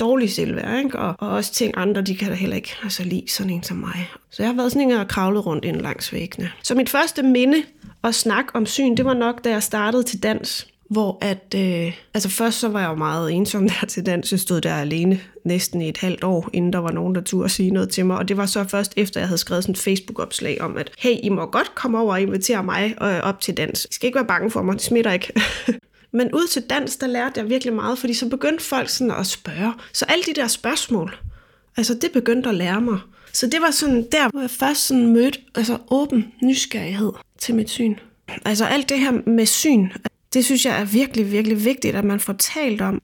Dårlig 0.00 0.30
selvværd, 0.30 0.84
ikke? 0.84 0.98
Og, 0.98 1.14
og 1.18 1.28
også 1.28 1.52
tænkt, 1.52 1.76
andre 1.76 2.02
de 2.02 2.16
kan 2.16 2.28
da 2.28 2.34
heller 2.34 2.56
ikke 2.56 2.76
altså, 2.82 3.04
lide 3.04 3.24
sådan 3.28 3.52
en 3.52 3.62
som 3.62 3.76
mig. 3.76 4.08
Så 4.30 4.42
jeg 4.42 4.50
har 4.50 4.56
været 4.56 4.72
sådan 4.72 4.90
en, 4.90 4.96
og 4.96 5.08
kravlet 5.08 5.46
rundt 5.46 5.64
ind 5.64 5.80
langs 5.80 6.12
væggene. 6.12 6.52
Så 6.62 6.74
mit 6.74 6.88
første 6.88 7.22
minde 7.22 7.62
og 8.02 8.14
snak 8.14 8.44
om 8.54 8.66
syn, 8.66 8.94
det 8.94 9.04
var 9.04 9.14
nok, 9.14 9.44
da 9.44 9.50
jeg 9.50 9.62
startede 9.62 10.02
til 10.02 10.22
dans. 10.22 10.66
Hvor 10.90 11.18
at, 11.20 11.54
øh, 11.56 11.92
altså 12.14 12.28
først 12.28 12.60
så 12.60 12.68
var 12.68 12.80
jeg 12.80 12.88
jo 12.88 12.94
meget 12.94 13.32
ensom 13.32 13.68
der 13.68 13.86
til 13.86 14.06
dans. 14.06 14.32
Jeg 14.32 14.40
stod 14.40 14.60
der 14.60 14.74
alene 14.74 15.20
næsten 15.44 15.82
i 15.82 15.88
et 15.88 15.96
halvt 15.96 16.24
år, 16.24 16.50
inden 16.52 16.72
der 16.72 16.78
var 16.78 16.90
nogen, 16.90 17.14
der 17.14 17.20
turde 17.20 17.48
sige 17.48 17.70
noget 17.70 17.88
til 17.88 18.06
mig. 18.06 18.16
Og 18.16 18.28
det 18.28 18.36
var 18.36 18.46
så 18.46 18.64
først 18.64 18.92
efter, 18.96 19.20
jeg 19.20 19.28
havde 19.28 19.38
skrevet 19.38 19.64
sådan 19.64 19.72
et 19.72 19.78
Facebook-opslag 19.78 20.60
om, 20.60 20.76
at 20.76 20.90
hey, 20.98 21.16
I 21.22 21.28
må 21.28 21.46
godt 21.46 21.74
komme 21.74 21.98
over 21.98 22.12
og 22.12 22.20
invitere 22.20 22.64
mig 22.64 22.94
øh, 23.02 23.20
op 23.22 23.40
til 23.40 23.56
dans. 23.56 23.84
I 23.84 23.94
skal 23.94 24.06
ikke 24.06 24.16
være 24.16 24.26
bange 24.26 24.50
for 24.50 24.62
mig, 24.62 24.74
det 24.74 24.82
smitter 24.82 25.12
ikke. 25.12 25.32
Men 26.12 26.34
ud 26.34 26.48
til 26.48 26.62
dans, 26.62 26.96
der 26.96 27.06
lærte 27.06 27.40
jeg 27.40 27.48
virkelig 27.48 27.74
meget, 27.74 27.98
fordi 27.98 28.14
så 28.14 28.28
begyndte 28.28 28.64
folk 28.64 28.88
sådan 28.88 29.10
at 29.10 29.26
spørge. 29.26 29.72
Så 29.92 30.04
alle 30.08 30.24
de 30.24 30.40
der 30.40 30.46
spørgsmål, 30.46 31.16
altså 31.76 31.94
det 31.94 32.12
begyndte 32.12 32.48
at 32.48 32.54
lære 32.54 32.80
mig. 32.80 32.98
Så 33.32 33.46
det 33.46 33.60
var 33.60 33.70
sådan 33.70 34.06
der, 34.12 34.30
hvor 34.30 34.40
jeg 34.40 34.50
først 34.50 34.86
sådan 34.86 35.06
mødte 35.06 35.38
altså 35.54 35.78
åben 35.90 36.32
nysgerrighed 36.42 37.12
til 37.38 37.54
mit 37.54 37.70
syn. 37.70 37.94
Altså 38.44 38.64
alt 38.64 38.88
det 38.88 38.98
her 38.98 39.12
med 39.26 39.46
syn, 39.46 39.88
det 40.34 40.44
synes 40.44 40.64
jeg 40.64 40.80
er 40.80 40.84
virkelig, 40.84 41.32
virkelig 41.32 41.64
vigtigt, 41.64 41.96
at 41.96 42.04
man 42.04 42.20
får 42.20 42.32
talt 42.32 42.80
om. 42.80 43.02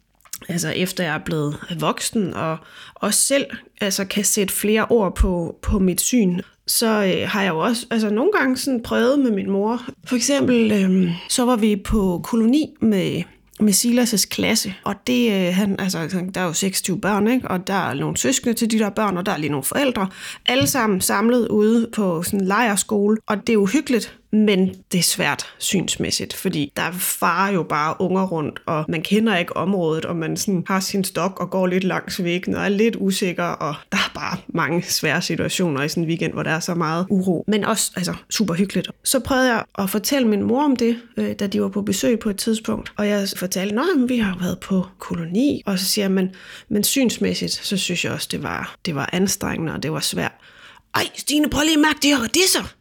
Altså 0.49 0.69
efter 0.69 1.05
jeg 1.05 1.15
er 1.15 1.25
blevet 1.25 1.57
voksen 1.81 2.35
og 2.35 2.59
også 2.95 3.21
selv 3.21 3.47
altså, 3.81 4.05
kan 4.05 4.25
sætte 4.25 4.55
flere 4.55 4.87
ord 4.91 5.15
på, 5.15 5.59
på 5.63 5.79
mit 5.79 6.01
syn, 6.01 6.41
så 6.67 6.87
øh, 6.87 7.29
har 7.29 7.43
jeg 7.43 7.51
jo 7.51 7.59
også 7.59 7.87
altså, 7.91 8.11
nogle 8.11 8.31
gange 8.33 8.57
sådan 8.57 8.83
prøvet 8.83 9.19
med 9.19 9.31
min 9.31 9.51
mor. 9.51 9.83
For 10.07 10.17
eksempel 10.17 10.73
øh, 10.73 11.11
så 11.29 11.45
var 11.45 11.57
vi 11.57 11.77
på 11.77 12.21
koloni 12.25 12.77
med 12.81 13.23
med 13.61 13.73
Silas' 13.73 14.29
klasse, 14.29 14.75
og 14.85 14.95
det, 15.07 15.33
øh, 15.33 15.55
han, 15.55 15.81
altså, 15.81 16.29
der 16.35 16.41
er 16.41 16.45
jo 16.45 16.53
26 16.53 17.01
børn, 17.01 17.29
ikke? 17.29 17.49
og 17.49 17.67
der 17.67 17.75
er 17.75 17.95
nogle 17.95 18.17
søskende 18.17 18.55
til 18.55 18.71
de 18.71 18.79
der 18.79 18.91
børn, 18.91 19.17
og 19.17 19.27
der 19.27 19.33
er 19.33 19.37
lige 19.37 19.51
nogle 19.51 19.65
forældre, 19.65 20.09
alle 20.47 20.67
sammen 20.67 21.01
samlet 21.01 21.49
ude 21.49 21.89
på 21.95 22.23
sådan 22.23 22.41
en 22.41 22.47
lejerskole, 22.47 23.17
og 23.27 23.37
det 23.37 23.49
er 23.49 23.55
jo 23.55 23.67
hyggeligt, 23.67 24.19
men 24.33 24.75
det 24.93 24.99
er 24.99 25.03
svært 25.03 25.47
synsmæssigt, 25.59 26.35
fordi 26.35 26.73
der 26.77 26.93
farer 26.93 27.53
jo 27.53 27.63
bare 27.63 28.01
unger 28.01 28.27
rundt, 28.27 28.63
og 28.67 28.85
man 28.89 29.03
kender 29.03 29.37
ikke 29.37 29.57
området, 29.57 30.05
og 30.05 30.17
man 30.17 30.37
sådan 30.37 30.65
har 30.67 30.81
sin 30.81 31.05
stok 31.05 31.41
og 31.41 31.51
går 31.51 31.67
lidt 31.67 31.85
langs 31.85 32.25
væggen 32.25 32.55
og 32.55 32.65
er 32.65 32.69
lidt 32.69 32.97
usikker, 32.99 33.45
og 33.45 33.75
der 33.93 33.99
er 33.99 34.11
bare 34.15 34.37
mange 34.49 34.83
svære 34.83 35.23
situationer 35.23 35.83
i 35.83 35.89
sådan 35.89 36.03
en 36.03 36.09
weekend, 36.09 36.33
hvor 36.33 36.43
der 36.43 36.51
er 36.51 36.61
så 36.61 36.75
meget 36.75 37.07
uro, 37.11 37.45
men 37.49 37.65
også 37.65 37.93
altså, 37.97 38.15
super 38.31 38.55
hyggeligt. 38.55 38.91
Så 39.05 39.21
prøvede 39.21 39.55
jeg 39.55 39.65
at 39.79 39.91
fortælle 39.91 40.29
min 40.29 40.43
mor 40.43 40.65
om 40.65 40.77
det, 40.77 40.99
øh, 41.17 41.33
da 41.33 41.47
de 41.47 41.63
var 41.63 41.69
på 41.69 41.83
besøg 41.83 42.19
på 42.19 42.31
et 42.31 42.37
tidspunkt, 42.37 42.93
og 42.97 43.09
jeg 43.09 43.29
fortalte, 43.37 43.77
at 43.81 44.09
vi 44.09 44.19
har 44.19 44.39
været 44.41 44.61
på 44.61 44.87
koloni, 44.99 45.63
og 45.67 45.79
så 45.79 45.85
siger 45.85 46.09
man, 46.09 46.31
men, 46.69 46.85
synsmæssigt, 46.85 47.53
så 47.53 47.77
synes 47.77 48.05
jeg 48.05 48.13
også, 48.13 48.29
det 48.31 48.43
var, 48.43 48.77
det 48.85 48.95
var 48.95 49.11
anstrengende, 49.13 49.73
og 49.73 49.83
det 49.83 49.93
var 49.93 50.01
svært. 50.01 50.33
Ej, 50.95 51.09
Stine, 51.15 51.51
prøv 51.51 51.63
lige 51.63 51.75
at 51.75 51.81
mærke 51.81 51.99
de 52.03 52.09
her 52.09 52.19
radisser. 52.23 52.76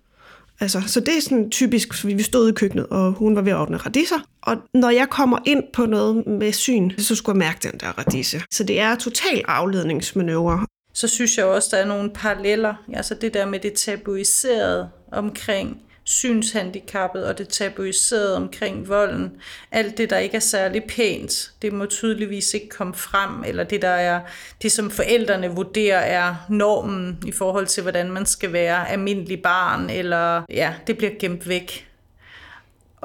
Altså, 0.60 0.82
så 0.88 1.00
det 1.00 1.18
er 1.18 1.22
sådan 1.22 1.50
typisk, 1.50 1.94
fordi 1.94 2.14
vi 2.14 2.24
stod 2.24 2.50
i 2.50 2.54
køkkenet, 2.54 2.88
og 2.88 3.12
hun 3.12 3.36
var 3.36 3.42
ved 3.42 3.52
at 3.52 3.58
ordne 3.58 3.78
radiser. 3.78 4.20
Og 4.42 4.58
når 4.74 4.90
jeg 4.90 5.10
kommer 5.10 5.38
ind 5.46 5.64
på 5.74 5.86
noget 5.86 6.28
med 6.28 6.54
syn, 6.54 6.92
så 6.98 7.16
skulle 7.16 7.34
jeg 7.34 7.48
mærke 7.48 7.60
den 7.72 7.80
der 7.80 7.88
radise. 7.88 8.42
Så 8.52 8.64
det 8.64 8.80
er 8.80 8.96
total 8.96 9.44
afledningsmanøvre. 9.48 10.66
Så 10.94 11.08
synes 11.08 11.38
jeg 11.38 11.46
også, 11.46 11.70
der 11.72 11.78
er 11.78 11.86
nogle 11.86 12.10
paralleller. 12.10 12.74
Altså 12.94 13.16
det 13.22 13.34
der 13.34 13.46
med 13.46 13.60
det 13.60 13.74
tabuiserede 13.74 14.90
omkring 15.12 15.82
synshandicappet 16.06 17.26
og 17.26 17.38
det 17.38 17.50
tabuiserede 17.50 18.36
omkring 18.36 18.90
volden. 18.90 19.32
Alt 19.72 19.98
det, 19.98 20.10
der 20.10 20.18
ikke 20.18 20.36
er 20.36 20.40
særlig 20.40 20.84
pænt, 20.84 21.52
det 21.62 21.74
må 21.74 21.86
tydeligvis 21.86 22.54
ikke 22.54 22.70
komme 22.70 22.94
frem, 22.94 23.44
eller 23.46 23.64
det, 23.64 23.82
der 23.82 23.88
er 23.88 24.22
det, 24.62 24.72
som 24.72 24.92
forældrene 24.92 25.48
vurderer 25.48 26.00
er 26.00 26.36
normen 26.50 27.24
i 27.26 27.32
forhold 27.32 27.66
til, 27.66 27.84
hvordan 27.84 28.12
man 28.12 28.26
skal 28.26 28.54
være 28.54 28.90
almindelig 28.90 29.42
barn, 29.42 29.90
eller 29.90 30.44
ja, 30.50 30.74
det 30.88 30.98
bliver 30.98 31.12
gemt 31.20 31.50
væk. 31.50 31.85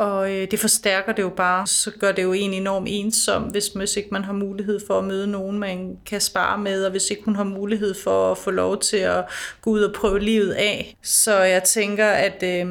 Og 0.00 0.32
øh, 0.32 0.50
det 0.50 0.58
forstærker 0.58 1.12
det 1.12 1.22
jo 1.22 1.28
bare, 1.28 1.66
så 1.66 1.90
gør 1.90 2.12
det 2.12 2.22
jo 2.22 2.32
en 2.32 2.54
enorm 2.54 2.84
ensom, 2.88 3.42
hvis, 3.42 3.68
hvis 3.68 3.96
ikke 3.96 4.08
man 4.12 4.24
har 4.24 4.32
mulighed 4.32 4.80
for 4.86 4.98
at 4.98 5.04
møde 5.04 5.26
nogen, 5.26 5.58
man 5.58 5.98
kan 6.06 6.20
spare 6.20 6.58
med, 6.58 6.84
og 6.84 6.90
hvis 6.90 7.10
ikke 7.10 7.22
hun 7.24 7.36
har 7.36 7.44
mulighed 7.44 7.94
for 7.94 8.30
at 8.30 8.38
få 8.38 8.50
lov 8.50 8.80
til 8.80 8.96
at 8.96 9.24
gå 9.62 9.70
ud 9.70 9.82
og 9.82 9.94
prøve 9.94 10.20
livet 10.20 10.52
af. 10.52 10.96
Så 11.02 11.34
jeg 11.36 11.64
tænker, 11.64 12.06
at 12.06 12.42
øh, 12.42 12.66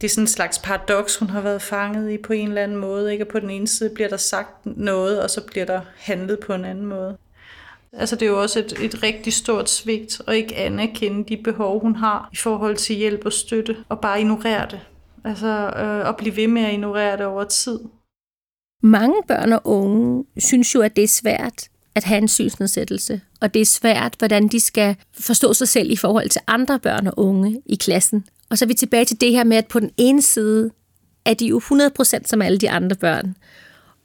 det 0.00 0.04
er 0.04 0.08
sådan 0.08 0.22
en 0.22 0.28
slags 0.28 0.58
paradoks, 0.58 1.16
hun 1.16 1.30
har 1.30 1.40
været 1.40 1.62
fanget 1.62 2.10
i 2.10 2.18
på 2.18 2.32
en 2.32 2.48
eller 2.48 2.62
anden 2.62 2.78
måde. 2.78 3.12
Ikke? 3.12 3.24
Og 3.24 3.28
på 3.28 3.40
den 3.40 3.50
ene 3.50 3.68
side 3.68 3.90
bliver 3.90 4.08
der 4.08 4.16
sagt 4.16 4.66
noget, 4.66 5.22
og 5.22 5.30
så 5.30 5.40
bliver 5.46 5.66
der 5.66 5.80
handlet 5.96 6.40
på 6.40 6.54
en 6.54 6.64
anden 6.64 6.86
måde. 6.86 7.16
Altså 7.92 8.16
det 8.16 8.26
er 8.26 8.30
jo 8.30 8.40
også 8.40 8.58
et, 8.58 8.72
et 8.82 9.02
rigtig 9.02 9.32
stort 9.32 9.70
svigt 9.70 10.20
at 10.26 10.34
ikke 10.34 10.56
anerkende 10.56 11.24
de 11.28 11.42
behov, 11.42 11.80
hun 11.80 11.96
har 11.96 12.28
i 12.32 12.36
forhold 12.36 12.76
til 12.76 12.96
hjælp 12.96 13.26
og 13.26 13.32
støtte, 13.32 13.76
og 13.88 14.00
bare 14.00 14.20
ignorere 14.20 14.66
det. 14.70 14.80
Altså 15.24 15.72
øh, 15.76 16.08
at 16.08 16.16
blive 16.16 16.36
ved 16.36 16.48
med 16.48 16.62
at 16.62 16.72
ignorere 16.72 17.16
det 17.16 17.26
over 17.26 17.44
tid. 17.44 17.78
Mange 18.82 19.22
børn 19.28 19.52
og 19.52 19.60
unge 19.64 20.24
synes 20.38 20.74
jo, 20.74 20.80
at 20.80 20.96
det 20.96 21.04
er 21.04 21.08
svært 21.08 21.68
at 21.94 22.04
have 22.04 22.18
en 22.18 22.28
synsnedsættelse, 22.28 23.20
og 23.40 23.54
det 23.54 23.62
er 23.62 23.66
svært, 23.66 24.14
hvordan 24.18 24.48
de 24.48 24.60
skal 24.60 24.96
forstå 25.20 25.52
sig 25.52 25.68
selv 25.68 25.90
i 25.90 25.96
forhold 25.96 26.28
til 26.28 26.40
andre 26.46 26.78
børn 26.78 27.06
og 27.06 27.14
unge 27.16 27.62
i 27.66 27.76
klassen. 27.76 28.24
Og 28.50 28.58
så 28.58 28.64
er 28.64 28.66
vi 28.66 28.74
tilbage 28.74 29.04
til 29.04 29.20
det 29.20 29.30
her 29.30 29.44
med, 29.44 29.56
at 29.56 29.66
på 29.66 29.80
den 29.80 29.90
ene 29.96 30.22
side 30.22 30.70
er 31.24 31.34
de 31.34 31.46
jo 31.46 31.60
100% 31.60 32.20
som 32.24 32.42
alle 32.42 32.58
de 32.58 32.70
andre 32.70 32.96
børn, 32.96 33.36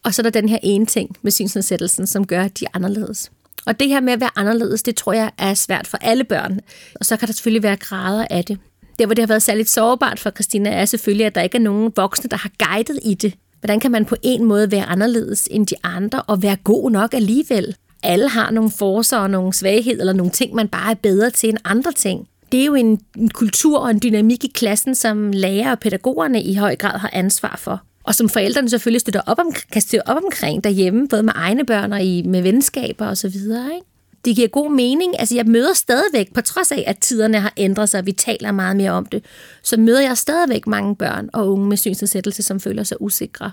og 0.03 0.13
så 0.13 0.21
er 0.21 0.23
der 0.23 0.41
den 0.41 0.49
her 0.49 0.59
ene 0.63 0.85
ting 0.85 1.17
med 1.21 1.31
synsnedsættelsen, 1.31 2.07
som 2.07 2.27
gør, 2.27 2.43
at 2.43 2.59
de 2.59 2.65
er 2.65 2.69
anderledes. 2.73 3.31
Og 3.65 3.79
det 3.79 3.87
her 3.87 3.99
med 3.99 4.13
at 4.13 4.19
være 4.19 4.29
anderledes, 4.35 4.83
det 4.83 4.95
tror 4.95 5.13
jeg 5.13 5.31
er 5.37 5.53
svært 5.53 5.87
for 5.87 5.97
alle 6.01 6.23
børn. 6.23 6.59
Og 6.95 7.05
så 7.05 7.17
kan 7.17 7.27
der 7.27 7.33
selvfølgelig 7.33 7.63
være 7.63 7.75
grader 7.75 8.27
af 8.29 8.45
det. 8.45 8.59
Der, 8.99 9.05
hvor 9.05 9.13
det 9.13 9.21
har 9.21 9.27
været 9.27 9.43
særligt 9.43 9.69
sårbart 9.69 10.19
for 10.19 10.29
Christina, 10.29 10.69
er 10.69 10.85
selvfølgelig, 10.85 11.25
at 11.25 11.35
der 11.35 11.41
ikke 11.41 11.57
er 11.57 11.61
nogen 11.61 11.93
voksne, 11.95 12.29
der 12.29 12.37
har 12.37 12.51
guidet 12.59 12.99
i 13.03 13.13
det. 13.13 13.33
Hvordan 13.59 13.79
kan 13.79 13.91
man 13.91 14.05
på 14.05 14.15
en 14.23 14.45
måde 14.45 14.71
være 14.71 14.85
anderledes 14.85 15.47
end 15.51 15.67
de 15.67 15.75
andre 15.83 16.21
og 16.21 16.43
være 16.43 16.55
god 16.55 16.91
nok 16.91 17.13
alligevel? 17.13 17.75
alle 18.03 18.29
har 18.29 18.51
nogle 18.51 18.71
forser 18.71 19.17
og 19.17 19.29
nogle 19.29 19.53
svagheder, 19.53 19.99
eller 19.99 20.13
nogle 20.13 20.31
ting, 20.31 20.55
man 20.55 20.67
bare 20.67 20.91
er 20.91 20.95
bedre 20.95 21.29
til 21.29 21.49
end 21.49 21.57
andre 21.65 21.91
ting. 21.91 22.27
Det 22.51 22.61
er 22.61 22.65
jo 22.65 22.75
en, 22.75 22.99
en 23.17 23.29
kultur 23.29 23.79
og 23.79 23.89
en 23.89 23.99
dynamik 24.03 24.43
i 24.43 24.51
klassen, 24.55 24.95
som 24.95 25.31
lærer 25.31 25.71
og 25.71 25.79
pædagogerne 25.79 26.43
i 26.43 26.55
høj 26.55 26.75
grad 26.75 26.99
har 26.99 27.09
ansvar 27.13 27.55
for. 27.57 27.81
Og 28.03 28.15
som 28.15 28.29
forældrene 28.29 28.69
selvfølgelig 28.69 29.01
støtter 29.01 29.21
op 29.25 29.39
om, 29.39 29.51
kan 29.71 29.81
støtte 29.81 30.07
op 30.07 30.17
omkring 30.23 30.63
derhjemme, 30.63 31.07
både 31.07 31.23
med 31.23 31.33
egne 31.35 31.65
børn 31.65 31.93
og 31.93 32.03
i, 32.03 32.21
med 32.21 32.41
venskaber 32.41 33.07
osv. 33.07 33.25
Ikke? 33.25 33.85
Det 34.25 34.35
giver 34.35 34.47
god 34.47 34.71
mening. 34.71 35.19
Altså, 35.19 35.35
jeg 35.35 35.45
møder 35.45 35.73
stadigvæk, 35.73 36.33
på 36.33 36.41
trods 36.41 36.71
af, 36.71 36.83
at 36.87 36.97
tiderne 36.97 37.39
har 37.39 37.53
ændret 37.57 37.89
sig, 37.89 37.99
og 37.99 38.05
vi 38.05 38.11
taler 38.11 38.51
meget 38.51 38.75
mere 38.77 38.91
om 38.91 39.05
det, 39.05 39.25
så 39.63 39.77
møder 39.77 40.01
jeg 40.01 40.17
stadigvæk 40.17 40.67
mange 40.67 40.95
børn 40.95 41.29
og 41.33 41.51
unge 41.51 41.67
med 41.67 41.77
synsnedsættelse, 41.77 42.43
som 42.43 42.59
føler 42.59 42.83
sig 42.83 43.01
usikre, 43.01 43.51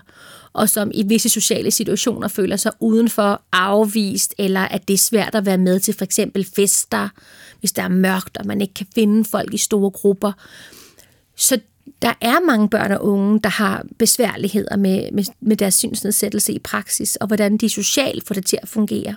og 0.53 0.69
som 0.69 0.91
i 0.93 1.03
visse 1.03 1.29
sociale 1.29 1.71
situationer 1.71 2.27
føler 2.27 2.55
sig 2.55 2.71
udenfor 2.79 3.41
afvist, 3.51 4.35
eller 4.37 4.61
at 4.61 4.87
det 4.87 4.93
er 4.93 4.97
svært 4.97 5.35
at 5.35 5.45
være 5.45 5.57
med 5.57 5.79
til 5.79 5.93
for 5.93 6.05
eksempel 6.05 6.47
fester, 6.55 7.09
hvis 7.59 7.71
der 7.71 7.83
er 7.83 7.89
mørkt, 7.89 8.37
og 8.37 8.45
man 8.45 8.61
ikke 8.61 8.73
kan 8.73 8.87
finde 8.95 9.25
folk 9.25 9.53
i 9.53 9.57
store 9.57 9.91
grupper. 9.91 10.31
Så 11.35 11.59
der 12.01 12.13
er 12.21 12.45
mange 12.45 12.69
børn 12.69 12.91
og 12.91 13.05
unge, 13.05 13.39
der 13.39 13.49
har 13.49 13.85
besværligheder 13.99 14.77
med, 14.77 15.11
med, 15.11 15.23
med 15.41 15.57
deres 15.57 15.75
synsnedsættelse 15.75 16.53
i 16.53 16.59
praksis, 16.59 17.15
og 17.15 17.27
hvordan 17.27 17.57
de 17.57 17.69
socialt 17.69 18.27
får 18.27 18.35
det 18.35 18.45
til 18.45 18.59
at 18.61 18.69
fungere. 18.69 19.15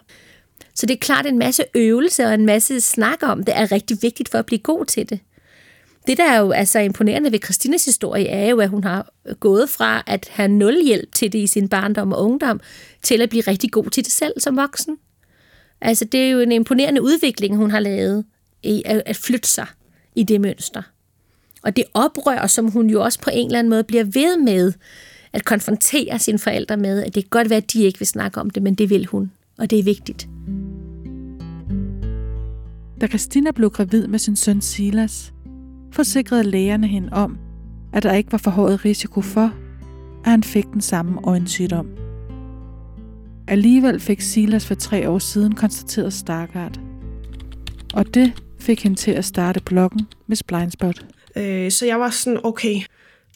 Så 0.78 0.86
det 0.86 0.94
er 0.94 0.98
klart, 0.98 1.26
en 1.26 1.38
masse 1.38 1.64
øvelse 1.74 2.24
og 2.24 2.34
en 2.34 2.46
masse 2.46 2.80
snak 2.80 3.18
om 3.22 3.44
det 3.44 3.56
er 3.56 3.72
rigtig 3.72 3.98
vigtigt 4.02 4.28
for 4.28 4.38
at 4.38 4.46
blive 4.46 4.58
god 4.58 4.84
til 4.84 5.10
det. 5.10 5.20
Det, 6.06 6.18
der 6.18 6.24
er 6.24 6.38
jo 6.38 6.50
altså 6.50 6.78
imponerende 6.78 7.32
ved 7.32 7.38
Christines 7.44 7.84
historie, 7.84 8.26
er 8.26 8.48
jo, 8.48 8.60
at 8.60 8.68
hun 8.68 8.84
har 8.84 9.12
gået 9.40 9.70
fra 9.70 10.02
at 10.06 10.28
have 10.30 10.48
nul 10.48 10.84
hjælp 10.84 11.14
til 11.14 11.32
det 11.32 11.38
i 11.38 11.46
sin 11.46 11.68
barndom 11.68 12.12
og 12.12 12.24
ungdom, 12.24 12.60
til 13.02 13.22
at 13.22 13.28
blive 13.28 13.42
rigtig 13.42 13.72
god 13.72 13.90
til 13.90 14.04
det 14.04 14.12
selv 14.12 14.40
som 14.40 14.56
voksen. 14.56 14.96
Altså, 15.80 16.04
det 16.04 16.20
er 16.20 16.30
jo 16.30 16.40
en 16.40 16.52
imponerende 16.52 17.02
udvikling, 17.02 17.56
hun 17.56 17.70
har 17.70 17.80
lavet 17.80 18.24
i 18.62 18.82
at 18.86 19.16
flytte 19.16 19.48
sig 19.48 19.66
i 20.14 20.22
det 20.22 20.40
mønster. 20.40 20.82
Og 21.62 21.76
det 21.76 21.84
oprør, 21.94 22.46
som 22.46 22.70
hun 22.70 22.90
jo 22.90 23.02
også 23.02 23.20
på 23.20 23.30
en 23.32 23.46
eller 23.46 23.58
anden 23.58 23.70
måde 23.70 23.84
bliver 23.84 24.04
ved 24.04 24.36
med 24.36 24.72
at 25.32 25.44
konfrontere 25.44 26.18
sine 26.18 26.38
forældre 26.38 26.76
med, 26.76 27.02
at 27.02 27.14
det 27.14 27.22
kan 27.22 27.30
godt 27.30 27.50
være, 27.50 27.56
at 27.56 27.72
de 27.72 27.82
ikke 27.82 27.98
vil 27.98 28.08
snakke 28.08 28.40
om 28.40 28.50
det, 28.50 28.62
men 28.62 28.74
det 28.74 28.90
vil 28.90 29.06
hun, 29.06 29.32
og 29.58 29.70
det 29.70 29.78
er 29.78 29.82
vigtigt. 29.82 30.28
Da 33.00 33.06
Christina 33.06 33.50
blev 33.50 33.70
gravid 33.70 34.06
med 34.06 34.18
sin 34.18 34.36
søn 34.36 34.60
Silas, 34.60 35.32
forsikrede 35.92 36.44
lægerne 36.44 36.86
hende 36.86 37.12
om, 37.12 37.38
at 37.92 38.02
der 38.02 38.12
ikke 38.12 38.32
var 38.32 38.38
forhøjet 38.38 38.84
risiko 38.84 39.20
for, 39.20 39.54
at 40.24 40.30
han 40.30 40.42
fik 40.42 40.64
den 40.72 40.80
samme 40.80 41.20
øjensygdom. 41.24 41.86
Alligevel 43.48 44.00
fik 44.00 44.20
Silas 44.20 44.66
for 44.66 44.74
tre 44.74 45.10
år 45.10 45.18
siden 45.18 45.54
konstateret 45.54 46.12
Stargardt. 46.12 46.80
Og 47.94 48.14
det 48.14 48.32
fik 48.60 48.82
hende 48.82 48.96
til 48.96 49.10
at 49.10 49.24
starte 49.24 49.60
bloggen 49.60 50.06
med 50.26 50.36
Blindspot. 50.46 51.06
Øh, 51.36 51.70
så 51.70 51.86
jeg 51.86 52.00
var 52.00 52.10
sådan, 52.10 52.40
okay, 52.44 52.80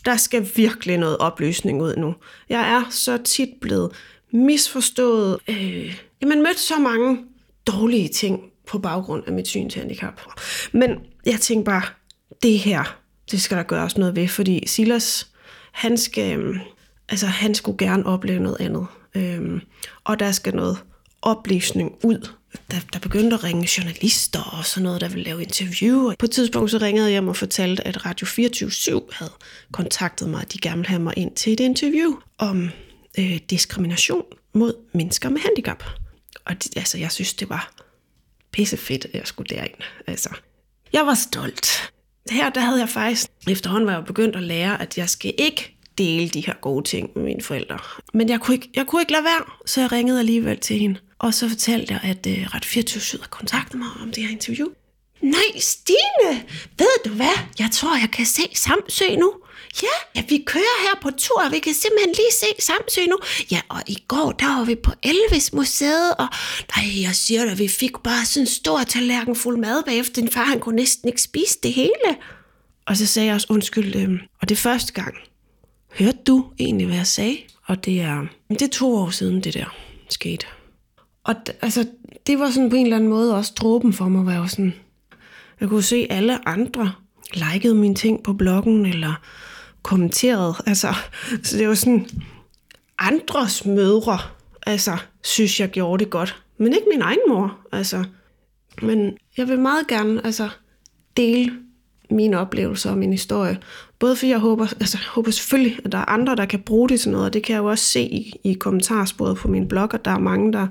der 0.04 0.16
skal 0.16 0.48
virkelig 0.56 0.98
noget 0.98 1.18
opløsning 1.18 1.82
ud 1.82 1.96
nu. 1.96 2.14
Jeg 2.48 2.72
er 2.72 2.90
så 2.90 3.16
tit 3.16 3.48
blevet 3.60 3.90
misforstået. 4.32 5.38
Øh, 5.48 6.00
man 6.26 6.38
mødte 6.42 6.60
så 6.60 6.78
mange 6.78 7.18
dårlige 7.66 8.08
ting 8.08 8.51
på 8.66 8.78
baggrund 8.78 9.22
af 9.26 9.32
mit 9.32 9.48
synshandicap. 9.48 10.20
Men 10.72 10.90
jeg 11.26 11.40
tænkte 11.40 11.64
bare, 11.64 11.82
det 12.42 12.58
her, 12.58 12.98
det 13.30 13.42
skal 13.42 13.56
der 13.56 13.62
gøres 13.62 13.98
noget 13.98 14.16
ved, 14.16 14.28
fordi 14.28 14.66
Silas, 14.66 15.30
han 15.72 15.98
skal, 15.98 16.38
øhm, 16.38 16.58
altså 17.08 17.26
han 17.26 17.54
skulle 17.54 17.78
gerne 17.78 18.06
opleve 18.06 18.40
noget 18.40 18.60
andet. 18.60 18.86
Øhm, 19.14 19.60
og 20.04 20.20
der 20.20 20.32
skal 20.32 20.54
noget 20.54 20.78
oplysning 21.22 21.92
ud. 22.04 22.28
Der, 22.70 22.76
der 22.92 22.98
begyndte 22.98 23.34
at 23.34 23.44
ringe 23.44 23.68
journalister 23.78 24.40
og 24.58 24.64
sådan 24.64 24.82
noget, 24.82 25.00
der 25.00 25.08
ville 25.08 25.24
lave 25.24 25.42
interview. 25.42 26.12
På 26.18 26.26
et 26.26 26.30
tidspunkt 26.30 26.70
så 26.70 26.78
ringede 26.78 27.06
jeg 27.06 27.12
hjem 27.12 27.28
og 27.28 27.36
fortalte, 27.36 27.86
at 27.86 28.06
Radio 28.06 28.26
24 28.26 29.02
havde 29.12 29.32
kontaktet 29.72 30.28
mig, 30.28 30.40
at 30.40 30.52
de 30.52 30.58
gerne 30.58 30.76
ville 30.76 30.88
have 30.88 31.02
mig 31.02 31.14
ind 31.16 31.34
til 31.34 31.52
et 31.52 31.60
interview 31.60 32.16
om 32.38 32.70
øh, 33.18 33.38
diskrimination 33.50 34.24
mod 34.52 34.74
mennesker 34.94 35.28
med 35.28 35.40
handicap. 35.40 35.84
Og 36.44 36.64
det, 36.64 36.76
altså, 36.76 36.98
jeg 36.98 37.12
synes, 37.12 37.34
det 37.34 37.48
var 37.48 37.72
pisse 38.52 38.76
fedt, 38.76 39.04
at 39.04 39.14
jeg 39.14 39.26
skulle 39.26 39.56
derind. 39.56 39.74
Altså, 40.06 40.28
jeg 40.92 41.06
var 41.06 41.14
stolt. 41.14 41.92
Her 42.30 42.50
der 42.50 42.60
havde 42.60 42.80
jeg 42.80 42.88
faktisk, 42.88 43.26
efterhånden 43.50 43.86
var 43.86 43.92
jeg 43.94 44.04
begyndt 44.04 44.36
at 44.36 44.42
lære, 44.42 44.82
at 44.82 44.98
jeg 44.98 45.08
skal 45.08 45.34
ikke 45.38 45.76
dele 45.98 46.28
de 46.28 46.46
her 46.46 46.54
gode 46.60 46.84
ting 46.84 47.10
med 47.14 47.24
mine 47.24 47.42
forældre. 47.42 47.78
Men 48.14 48.28
jeg 48.28 48.40
kunne 48.40 48.54
ikke, 48.54 48.70
jeg 48.76 48.86
kunne 48.86 49.02
ikke 49.02 49.12
lade 49.12 49.24
være, 49.24 49.44
så 49.66 49.80
jeg 49.80 49.92
ringede 49.92 50.18
alligevel 50.18 50.58
til 50.58 50.78
hende. 50.78 51.00
Og 51.18 51.34
så 51.34 51.48
fortalte 51.48 51.94
jeg, 51.94 52.00
at 52.10 52.26
øh, 52.26 52.46
Ret 52.54 52.64
24 52.64 53.18
havde 53.18 53.28
kontaktet 53.30 53.78
mig 53.78 53.88
om 54.02 54.12
det 54.12 54.22
her 54.22 54.30
interview. 54.30 54.68
Nej, 55.20 55.58
Stine, 55.58 56.44
ved 56.78 57.04
du 57.04 57.10
hvad? 57.10 57.38
Jeg 57.58 57.68
tror, 57.72 57.96
jeg 57.96 58.10
kan 58.12 58.26
se 58.26 58.42
Samsø 58.54 59.16
nu. 59.16 59.32
Ja, 59.82 59.96
ja, 60.16 60.24
vi 60.28 60.42
kører 60.46 60.82
her 60.82 61.00
på 61.02 61.10
tur, 61.18 61.50
vi 61.50 61.58
kan 61.58 61.74
simpelthen 61.74 62.14
lige 62.14 62.32
se 62.40 62.46
Samsø 62.62 63.00
nu. 63.06 63.18
Ja, 63.50 63.60
og 63.68 63.82
i 63.86 63.98
går, 64.08 64.32
der 64.32 64.58
var 64.58 64.64
vi 64.64 64.74
på 64.74 64.92
Elvis 65.02 65.52
Museet, 65.52 66.14
og 66.18 66.28
nej, 66.76 67.02
jeg 67.02 67.14
siger 67.14 67.44
dig, 67.44 67.58
vi 67.58 67.68
fik 67.68 67.92
bare 68.04 68.24
sådan 68.24 68.42
en 68.42 68.46
stor 68.46 68.82
tallerken 68.82 69.36
fuld 69.36 69.58
mad 69.58 69.82
bagefter. 69.82 70.14
Din 70.14 70.30
far, 70.30 70.44
han 70.44 70.60
kunne 70.60 70.76
næsten 70.76 71.08
ikke 71.08 71.22
spise 71.22 71.58
det 71.62 71.72
hele. 71.72 72.16
Og 72.86 72.96
så 72.96 73.06
sagde 73.06 73.26
jeg 73.26 73.34
også, 73.34 73.46
undskyld, 73.50 73.96
øh, 73.96 74.10
og 74.40 74.48
det 74.48 74.54
er 74.54 74.60
første 74.60 74.92
gang. 74.92 75.14
Hørte 75.92 76.18
du 76.26 76.44
egentlig, 76.58 76.86
hvad 76.86 76.96
jeg 76.96 77.06
sagde? 77.06 77.36
Og 77.66 77.84
det 77.84 78.00
er, 78.00 78.26
det 78.50 78.62
er 78.62 78.68
to 78.68 78.94
år 78.94 79.10
siden, 79.10 79.40
det 79.40 79.54
der 79.54 79.76
skete. 80.08 80.46
Og 81.24 81.34
altså, 81.62 81.86
det 82.26 82.38
var 82.38 82.50
sådan 82.50 82.70
på 82.70 82.76
en 82.76 82.86
eller 82.86 82.96
anden 82.96 83.10
måde 83.10 83.36
også 83.36 83.52
dråben 83.56 83.92
for 83.92 84.08
mig, 84.08 84.26
var 84.26 84.36
jo 84.36 84.46
sådan, 84.46 84.74
jeg 85.60 85.68
kunne 85.68 85.82
se 85.82 86.06
alle 86.10 86.48
andre 86.48 86.92
likede 87.34 87.74
mine 87.74 87.94
ting 87.94 88.22
på 88.22 88.32
bloggen, 88.32 88.86
eller 88.86 89.14
kommenteret. 89.82 90.56
Altså, 90.66 90.94
så 91.42 91.58
det 91.58 91.68
var 91.68 91.74
sådan, 91.74 92.06
andres 92.98 93.66
mødre, 93.66 94.18
altså, 94.66 94.96
synes 95.22 95.60
jeg 95.60 95.68
gjorde 95.68 96.04
det 96.04 96.10
godt. 96.10 96.42
Men 96.58 96.72
ikke 96.72 96.86
min 96.90 97.02
egen 97.02 97.18
mor, 97.28 97.58
altså. 97.72 98.04
Men 98.82 99.16
jeg 99.36 99.48
vil 99.48 99.58
meget 99.58 99.86
gerne, 99.86 100.20
altså, 100.26 100.48
dele 101.16 101.52
mine 102.10 102.38
oplevelser 102.38 102.90
og 102.90 102.98
min 102.98 103.12
historie. 103.12 103.58
Både 103.98 104.16
fordi 104.16 104.30
jeg 104.30 104.38
håber, 104.38 104.66
altså, 104.80 104.98
jeg 104.98 105.08
håber 105.08 105.30
selvfølgelig, 105.30 105.78
at 105.84 105.92
der 105.92 105.98
er 105.98 106.04
andre, 106.04 106.36
der 106.36 106.46
kan 106.46 106.60
bruge 106.60 106.88
det 106.88 107.00
til 107.00 107.10
noget, 107.10 107.26
og 107.26 107.32
det 107.32 107.42
kan 107.42 107.54
jeg 107.54 107.60
jo 107.60 107.66
også 107.66 107.84
se 107.84 108.02
i, 108.02 108.40
i 108.44 108.52
kommentarsporet 108.52 109.36
på 109.36 109.48
min 109.48 109.68
blog, 109.68 109.94
at 109.94 110.04
der 110.04 110.10
er 110.10 110.18
mange, 110.18 110.52
der 110.52 110.66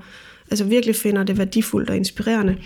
altså 0.50 0.64
virkelig 0.64 0.96
finder 0.96 1.24
det 1.24 1.38
værdifuldt 1.38 1.90
og 1.90 1.96
inspirerende. 1.96 2.56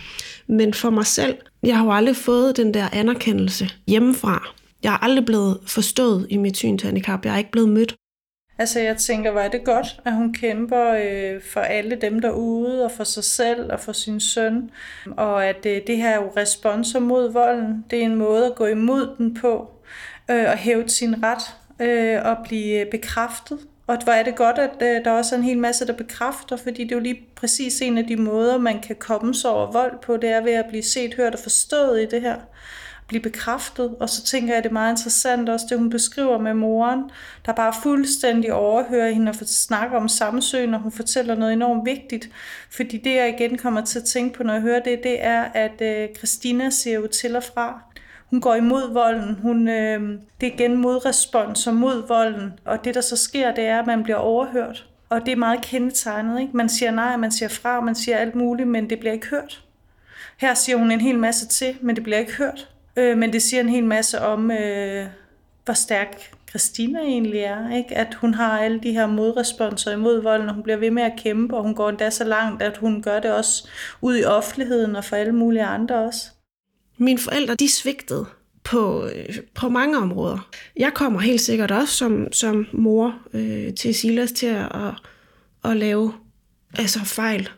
Men 0.46 0.74
for 0.74 0.90
mig 0.90 1.06
selv, 1.06 1.34
jeg 1.62 1.76
har 1.76 1.84
jo 1.84 1.92
aldrig 1.92 2.16
fået 2.16 2.56
den 2.56 2.74
der 2.74 2.88
anerkendelse 2.92 3.70
hjemmefra. 3.86 4.48
Jeg 4.82 4.92
er 4.92 5.04
aldrig 5.04 5.24
blevet 5.24 5.60
forstået 5.66 6.26
i 6.30 6.36
mit 6.36 6.56
synshandicap. 6.56 7.24
Jeg 7.24 7.34
er 7.34 7.38
ikke 7.38 7.50
blevet 7.50 7.68
mødt. 7.68 7.96
Altså 8.58 8.80
jeg 8.80 8.96
tænker, 8.96 9.30
hvor 9.30 9.40
er 9.40 9.48
det 9.48 9.64
godt, 9.64 10.00
at 10.04 10.12
hun 10.12 10.32
kæmper 10.32 10.94
øh, 11.04 11.42
for 11.52 11.60
alle 11.60 11.96
dem 11.96 12.20
derude, 12.20 12.84
og 12.84 12.90
for 12.90 13.04
sig 13.04 13.24
selv 13.24 13.72
og 13.72 13.80
for 13.80 13.92
sin 13.92 14.20
søn. 14.20 14.70
Og 15.16 15.46
at 15.46 15.66
øh, 15.66 15.80
det 15.86 15.96
her 15.96 16.10
er 16.10 16.16
jo 16.16 16.32
responser 16.36 17.00
mod 17.00 17.32
volden. 17.32 17.84
Det 17.90 17.98
er 17.98 18.04
en 18.04 18.16
måde 18.16 18.46
at 18.46 18.54
gå 18.54 18.66
imod 18.66 19.16
den 19.18 19.34
på, 19.34 19.70
øh, 20.30 20.44
og 20.50 20.56
hæve 20.56 20.88
sin 20.88 21.24
ret 21.24 21.42
øh, 21.80 22.20
og 22.24 22.36
blive 22.44 22.80
øh, 22.80 22.90
bekræftet. 22.90 23.58
Og 23.86 23.98
hvor 24.04 24.12
er 24.12 24.22
det 24.22 24.36
godt, 24.36 24.58
at 24.58 24.82
øh, 24.82 25.04
der 25.04 25.10
også 25.10 25.34
er 25.34 25.38
en 25.38 25.44
hel 25.44 25.58
masse, 25.58 25.86
der 25.86 25.92
bekræfter, 25.92 26.56
fordi 26.56 26.84
det 26.84 26.92
er 26.92 26.96
jo 26.96 27.02
lige 27.02 27.22
præcis 27.36 27.80
en 27.80 27.98
af 27.98 28.06
de 28.06 28.16
måder, 28.16 28.58
man 28.58 28.80
kan 28.80 28.96
komme 28.96 29.34
sig 29.34 29.50
over 29.50 29.72
vold 29.72 29.98
på, 30.02 30.16
det 30.16 30.30
er 30.30 30.40
ved 30.40 30.52
at 30.52 30.66
blive 30.68 30.82
set, 30.82 31.14
hørt 31.14 31.34
og 31.34 31.40
forstået 31.40 32.02
i 32.02 32.06
det 32.06 32.20
her 32.20 32.36
blive 33.08 33.22
bekræftet. 33.22 33.94
Og 34.00 34.08
så 34.08 34.22
tænker 34.22 34.48
jeg, 34.48 34.56
at 34.56 34.64
det 34.64 34.70
er 34.70 34.72
meget 34.72 34.92
interessant 34.92 35.48
også 35.48 35.66
det, 35.70 35.78
hun 35.78 35.90
beskriver 35.90 36.38
med 36.38 36.54
moren, 36.54 37.10
der 37.46 37.52
bare 37.52 37.72
fuldstændig 37.82 38.52
overhører 38.52 39.10
hende 39.10 39.30
og 39.30 39.34
snakker 39.34 39.96
om 39.96 40.08
samsø, 40.08 40.66
når 40.66 40.78
hun 40.78 40.92
fortæller 40.92 41.34
noget 41.34 41.52
enormt 41.52 41.86
vigtigt. 41.86 42.30
Fordi 42.70 42.96
det, 42.96 43.14
jeg 43.14 43.28
igen 43.28 43.58
kommer 43.58 43.80
til 43.80 43.98
at 43.98 44.04
tænke 44.04 44.36
på, 44.36 44.42
når 44.42 44.52
jeg 44.52 44.62
hører 44.62 44.80
det, 44.80 45.00
det 45.02 45.24
er, 45.24 45.42
at 45.42 45.80
øh, 45.80 46.08
Christina 46.16 46.70
ser 46.70 46.94
jo 46.94 47.06
til 47.06 47.36
og 47.36 47.42
fra. 47.42 47.80
Hun 48.30 48.40
går 48.40 48.54
imod 48.54 48.92
volden. 48.92 49.34
Hun, 49.42 49.68
øh, 49.68 50.18
det 50.40 50.48
er 50.48 50.52
igen 50.52 50.76
modrespons 50.76 51.66
og 51.66 51.74
mod 51.74 52.08
volden. 52.08 52.52
Og 52.64 52.84
det, 52.84 52.94
der 52.94 53.00
så 53.00 53.16
sker, 53.16 53.54
det 53.54 53.66
er, 53.66 53.78
at 53.78 53.86
man 53.86 54.02
bliver 54.02 54.16
overhørt. 54.16 54.86
Og 55.08 55.26
det 55.26 55.32
er 55.32 55.36
meget 55.36 55.62
kendetegnet. 55.62 56.40
Ikke? 56.40 56.56
Man 56.56 56.68
siger 56.68 56.90
nej, 56.90 57.16
man 57.16 57.32
siger 57.32 57.48
fra, 57.48 57.80
man 57.80 57.94
siger 57.94 58.16
alt 58.16 58.34
muligt, 58.34 58.68
men 58.68 58.90
det 58.90 59.00
bliver 59.00 59.12
ikke 59.12 59.26
hørt. 59.26 59.62
Her 60.36 60.54
siger 60.54 60.76
hun 60.76 60.90
en 60.90 61.00
hel 61.00 61.18
masse 61.18 61.46
til, 61.46 61.76
men 61.80 61.96
det 61.96 62.04
bliver 62.04 62.18
ikke 62.18 62.32
hørt. 62.32 62.68
Øh, 62.96 63.18
men 63.18 63.32
det 63.32 63.42
siger 63.42 63.60
en 63.60 63.68
hel 63.68 63.84
masse 63.84 64.20
om, 64.20 64.50
øh, 64.50 65.06
hvor 65.64 65.74
stærk 65.74 66.36
Christina 66.48 67.00
egentlig 67.00 67.40
er. 67.40 67.76
Ikke? 67.76 67.96
At 67.96 68.14
hun 68.14 68.34
har 68.34 68.58
alle 68.58 68.80
de 68.80 68.92
her 68.92 69.06
modresponser 69.06 69.92
imod 69.92 70.22
volden, 70.22 70.48
og 70.48 70.54
hun 70.54 70.62
bliver 70.62 70.76
ved 70.76 70.90
med 70.90 71.02
at 71.02 71.12
kæmpe, 71.18 71.56
og 71.56 71.62
hun 71.62 71.74
går 71.74 71.88
endda 71.88 72.10
så 72.10 72.24
langt, 72.24 72.62
at 72.62 72.76
hun 72.76 73.02
gør 73.02 73.20
det 73.20 73.32
også 73.32 73.68
ud 74.00 74.18
i 74.18 74.24
offentligheden 74.24 74.96
og 74.96 75.04
for 75.04 75.16
alle 75.16 75.32
mulige 75.32 75.64
andre 75.64 75.94
også. 75.94 76.20
Mine 76.98 77.18
forældre, 77.18 77.54
de 77.54 77.72
svigtede 77.72 78.26
på, 78.64 79.06
øh, 79.06 79.36
på 79.54 79.68
mange 79.68 79.98
områder. 79.98 80.48
Jeg 80.76 80.94
kommer 80.94 81.20
helt 81.20 81.40
sikkert 81.40 81.70
også 81.70 81.94
som, 81.94 82.32
som 82.32 82.66
mor 82.72 83.14
øh, 83.32 83.74
til 83.74 83.94
Silas 83.94 84.32
til 84.32 84.46
at, 84.46 84.74
at, 84.74 84.94
at 85.70 85.76
lave 85.76 86.12
altså 86.78 86.98
fejl. 87.04 87.48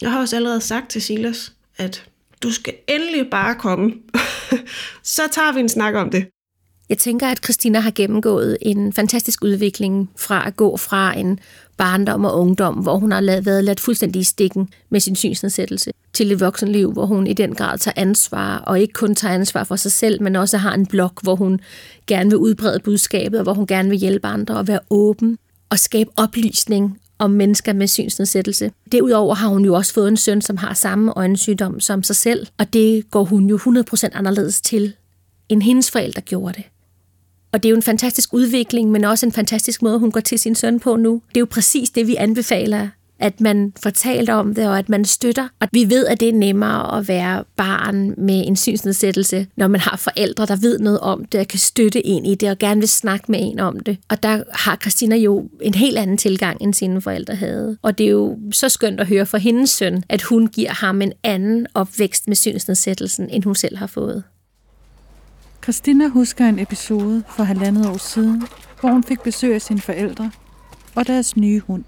Jeg 0.00 0.12
har 0.12 0.20
også 0.20 0.36
allerede 0.36 0.60
sagt 0.60 0.90
til 0.90 1.02
Silas, 1.02 1.52
at 1.76 2.10
du 2.42 2.52
skal 2.52 2.74
endelig 2.88 3.26
bare 3.30 3.54
komme. 3.54 3.92
så 5.16 5.22
tager 5.32 5.52
vi 5.52 5.60
en 5.60 5.68
snak 5.68 5.94
om 5.94 6.10
det. 6.10 6.26
Jeg 6.88 6.98
tænker, 6.98 7.28
at 7.28 7.44
Christina 7.44 7.80
har 7.80 7.90
gennemgået 7.90 8.58
en 8.62 8.92
fantastisk 8.92 9.44
udvikling 9.44 10.10
fra 10.16 10.46
at 10.46 10.56
gå 10.56 10.76
fra 10.76 11.18
en 11.18 11.38
barndom 11.76 12.24
og 12.24 12.40
ungdom, 12.40 12.74
hvor 12.74 12.98
hun 12.98 13.12
har 13.12 13.42
været 13.42 13.64
ladt 13.64 13.80
fuldstændig 13.80 14.20
i 14.20 14.24
stikken 14.24 14.68
med 14.90 15.00
sin 15.00 15.16
synsnedsættelse, 15.16 15.92
til 16.12 16.32
et 16.32 16.40
voksenliv, 16.40 16.92
hvor 16.92 17.06
hun 17.06 17.26
i 17.26 17.32
den 17.32 17.54
grad 17.54 17.78
tager 17.78 17.94
ansvar, 17.96 18.58
og 18.58 18.80
ikke 18.80 18.92
kun 18.92 19.14
tager 19.14 19.34
ansvar 19.34 19.64
for 19.64 19.76
sig 19.76 19.92
selv, 19.92 20.22
men 20.22 20.36
også 20.36 20.58
har 20.58 20.74
en 20.74 20.86
blog, 20.86 21.12
hvor 21.22 21.34
hun 21.34 21.60
gerne 22.06 22.30
vil 22.30 22.38
udbrede 22.38 22.80
budskabet, 22.84 23.38
og 23.38 23.42
hvor 23.42 23.54
hun 23.54 23.66
gerne 23.66 23.88
vil 23.88 23.98
hjælpe 23.98 24.26
andre 24.26 24.56
og 24.56 24.68
være 24.68 24.80
åben 24.90 25.38
og 25.70 25.78
skabe 25.78 26.10
oplysning 26.16 26.98
om 27.22 27.30
mennesker 27.30 27.72
med 27.72 27.86
synsnedsættelse. 27.86 28.72
Derudover 28.92 29.34
har 29.34 29.48
hun 29.48 29.64
jo 29.64 29.74
også 29.74 29.94
fået 29.94 30.08
en 30.08 30.16
søn, 30.16 30.40
som 30.40 30.56
har 30.56 30.74
samme 30.74 31.12
øjensygdom 31.16 31.80
som 31.80 32.02
sig 32.02 32.16
selv, 32.16 32.46
og 32.58 32.72
det 32.72 33.10
går 33.10 33.24
hun 33.24 33.46
jo 33.46 33.58
100% 33.58 34.08
anderledes 34.12 34.60
til, 34.60 34.92
end 35.48 35.62
hendes 35.62 35.90
forældre 35.90 36.22
gjorde 36.22 36.54
det. 36.54 36.64
Og 37.52 37.62
det 37.62 37.68
er 37.68 37.70
jo 37.70 37.76
en 37.76 37.82
fantastisk 37.82 38.34
udvikling, 38.34 38.90
men 38.90 39.04
også 39.04 39.26
en 39.26 39.32
fantastisk 39.32 39.82
måde, 39.82 39.98
hun 39.98 40.10
går 40.10 40.20
til 40.20 40.38
sin 40.38 40.54
søn 40.54 40.80
på 40.80 40.96
nu. 40.96 41.22
Det 41.28 41.36
er 41.36 41.40
jo 41.40 41.46
præcis 41.50 41.90
det, 41.90 42.06
vi 42.06 42.14
anbefaler, 42.16 42.88
at 43.22 43.40
man 43.40 43.72
fortæller 43.82 44.34
om 44.34 44.54
det, 44.54 44.68
og 44.68 44.78
at 44.78 44.88
man 44.88 45.04
støtter. 45.04 45.48
Og 45.60 45.68
vi 45.72 45.90
ved, 45.90 46.06
at 46.06 46.20
det 46.20 46.28
er 46.28 46.32
nemmere 46.32 46.98
at 46.98 47.08
være 47.08 47.44
barn 47.56 48.14
med 48.18 48.46
en 48.46 48.56
synsnedsættelse, 48.56 49.46
når 49.56 49.68
man 49.68 49.80
har 49.80 49.96
forældre, 49.96 50.46
der 50.46 50.56
ved 50.56 50.78
noget 50.78 51.00
om 51.00 51.24
det, 51.24 51.40
og 51.40 51.48
kan 51.48 51.58
støtte 51.58 52.06
en 52.06 52.26
i 52.26 52.34
det, 52.34 52.50
og 52.50 52.58
gerne 52.58 52.80
vil 52.80 52.88
snakke 52.88 53.32
med 53.32 53.38
en 53.42 53.60
om 53.60 53.80
det. 53.80 53.96
Og 54.08 54.22
der 54.22 54.42
har 54.52 54.76
Christina 54.76 55.16
jo 55.16 55.48
en 55.60 55.74
helt 55.74 55.98
anden 55.98 56.18
tilgang, 56.18 56.62
end 56.62 56.74
sine 56.74 57.00
forældre 57.00 57.34
havde. 57.34 57.76
Og 57.82 57.98
det 57.98 58.06
er 58.06 58.10
jo 58.10 58.38
så 58.52 58.68
skønt 58.68 59.00
at 59.00 59.06
høre 59.06 59.26
fra 59.26 59.38
hendes 59.38 59.70
søn, 59.70 60.04
at 60.08 60.22
hun 60.22 60.46
giver 60.46 60.72
ham 60.72 61.02
en 61.02 61.12
anden 61.24 61.66
opvækst 61.74 62.28
med 62.28 62.36
synsnedsættelsen, 62.36 63.30
end 63.30 63.44
hun 63.44 63.54
selv 63.54 63.76
har 63.76 63.86
fået. 63.86 64.22
Christina 65.62 66.08
husker 66.08 66.46
en 66.46 66.58
episode 66.58 67.22
for 67.28 67.42
halvandet 67.42 67.86
år 67.86 67.98
siden, 67.98 68.42
hvor 68.80 68.88
hun 68.90 69.04
fik 69.04 69.20
besøg 69.20 69.54
af 69.54 69.62
sine 69.62 69.80
forældre 69.80 70.30
og 70.94 71.06
deres 71.06 71.36
nye 71.36 71.60
hund. 71.60 71.84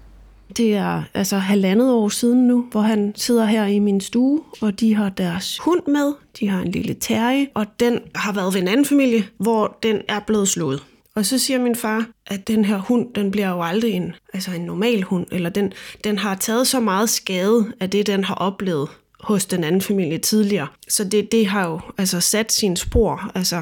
Det 0.57 0.73
er 0.73 1.03
altså 1.13 1.37
halvandet 1.37 1.91
år 1.91 2.09
siden 2.09 2.47
nu, 2.47 2.65
hvor 2.71 2.81
han 2.81 3.13
sidder 3.15 3.45
her 3.45 3.65
i 3.65 3.79
min 3.79 4.01
stue, 4.01 4.41
og 4.61 4.79
de 4.79 4.95
har 4.95 5.09
deres 5.09 5.59
hund 5.59 5.87
med. 5.87 6.13
De 6.39 6.47
har 6.47 6.61
en 6.61 6.71
lille 6.71 6.93
terje, 6.93 7.47
og 7.53 7.65
den 7.79 7.99
har 8.15 8.33
været 8.33 8.53
ved 8.53 8.61
en 8.61 8.67
anden 8.67 8.85
familie, 8.85 9.27
hvor 9.37 9.77
den 9.83 10.01
er 10.07 10.19
blevet 10.19 10.47
slået. 10.47 10.83
Og 11.15 11.25
så 11.25 11.37
siger 11.37 11.59
min 11.59 11.75
far, 11.75 12.05
at 12.27 12.47
den 12.47 12.65
her 12.65 12.77
hund, 12.77 13.13
den 13.13 13.31
bliver 13.31 13.49
jo 13.49 13.61
aldrig 13.61 13.93
en, 13.93 14.13
altså 14.33 14.51
en 14.51 14.61
normal 14.61 15.03
hund, 15.03 15.27
eller 15.31 15.49
den, 15.49 15.73
den 16.03 16.17
har 16.17 16.35
taget 16.35 16.67
så 16.67 16.79
meget 16.79 17.09
skade 17.09 17.65
af 17.79 17.89
det, 17.89 18.07
den 18.07 18.23
har 18.23 18.35
oplevet 18.35 18.89
hos 19.19 19.45
den 19.45 19.63
anden 19.63 19.81
familie 19.81 20.17
tidligere. 20.17 20.67
Så 20.87 21.03
det, 21.03 21.31
det 21.31 21.47
har 21.47 21.67
jo 21.67 21.79
altså 21.97 22.19
sat 22.19 22.51
sin 22.51 22.75
spor. 22.75 23.31
Altså, 23.35 23.61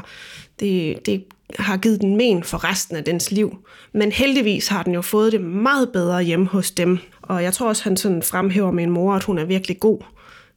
det, 0.59 1.05
det 1.05 1.23
har 1.59 1.77
givet 1.77 2.01
den 2.01 2.15
men 2.15 2.43
for 2.43 2.63
resten 2.63 2.95
af 2.95 3.03
dens 3.03 3.31
liv. 3.31 3.57
Men 3.93 4.11
heldigvis 4.11 4.67
har 4.67 4.83
den 4.83 4.93
jo 4.93 5.01
fået 5.01 5.31
det 5.31 5.41
meget 5.41 5.91
bedre 5.91 6.23
hjemme 6.23 6.45
hos 6.45 6.71
dem. 6.71 6.97
Og 7.21 7.43
jeg 7.43 7.53
tror 7.53 7.67
også, 7.67 7.83
han 7.83 7.97
sådan 7.97 8.23
fremhæver 8.23 8.71
min 8.71 8.89
mor, 8.89 9.13
at 9.13 9.23
hun 9.23 9.37
er 9.37 9.45
virkelig 9.45 9.79
god 9.79 9.99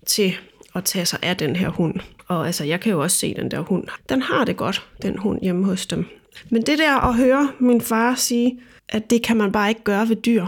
til 0.07 0.35
at 0.75 0.85
tage 0.85 1.07
sig 1.07 1.19
af 1.23 1.37
den 1.37 1.57
her 1.57 1.69
hund. 1.69 1.95
Og 2.29 2.47
altså, 2.47 2.65
jeg 2.65 2.81
kan 2.81 2.93
jo 2.93 3.03
også 3.03 3.19
se 3.19 3.35
den 3.35 3.51
der 3.51 3.61
hund. 3.61 3.85
Den 4.09 4.23
har 4.23 4.45
det 4.45 4.57
godt, 4.57 4.87
den 5.03 5.19
hund 5.19 5.41
hjemme 5.43 5.65
hos 5.65 5.87
dem. 5.87 6.07
Men 6.51 6.63
det 6.63 6.79
der 6.79 7.09
at 7.09 7.15
høre 7.15 7.53
min 7.59 7.81
far 7.81 8.15
sige, 8.15 8.61
at 8.89 9.11
det 9.11 9.23
kan 9.23 9.37
man 9.37 9.53
bare 9.53 9.69
ikke 9.69 9.85
gøre 9.85 10.09
ved 10.09 10.17
dyr, 10.17 10.47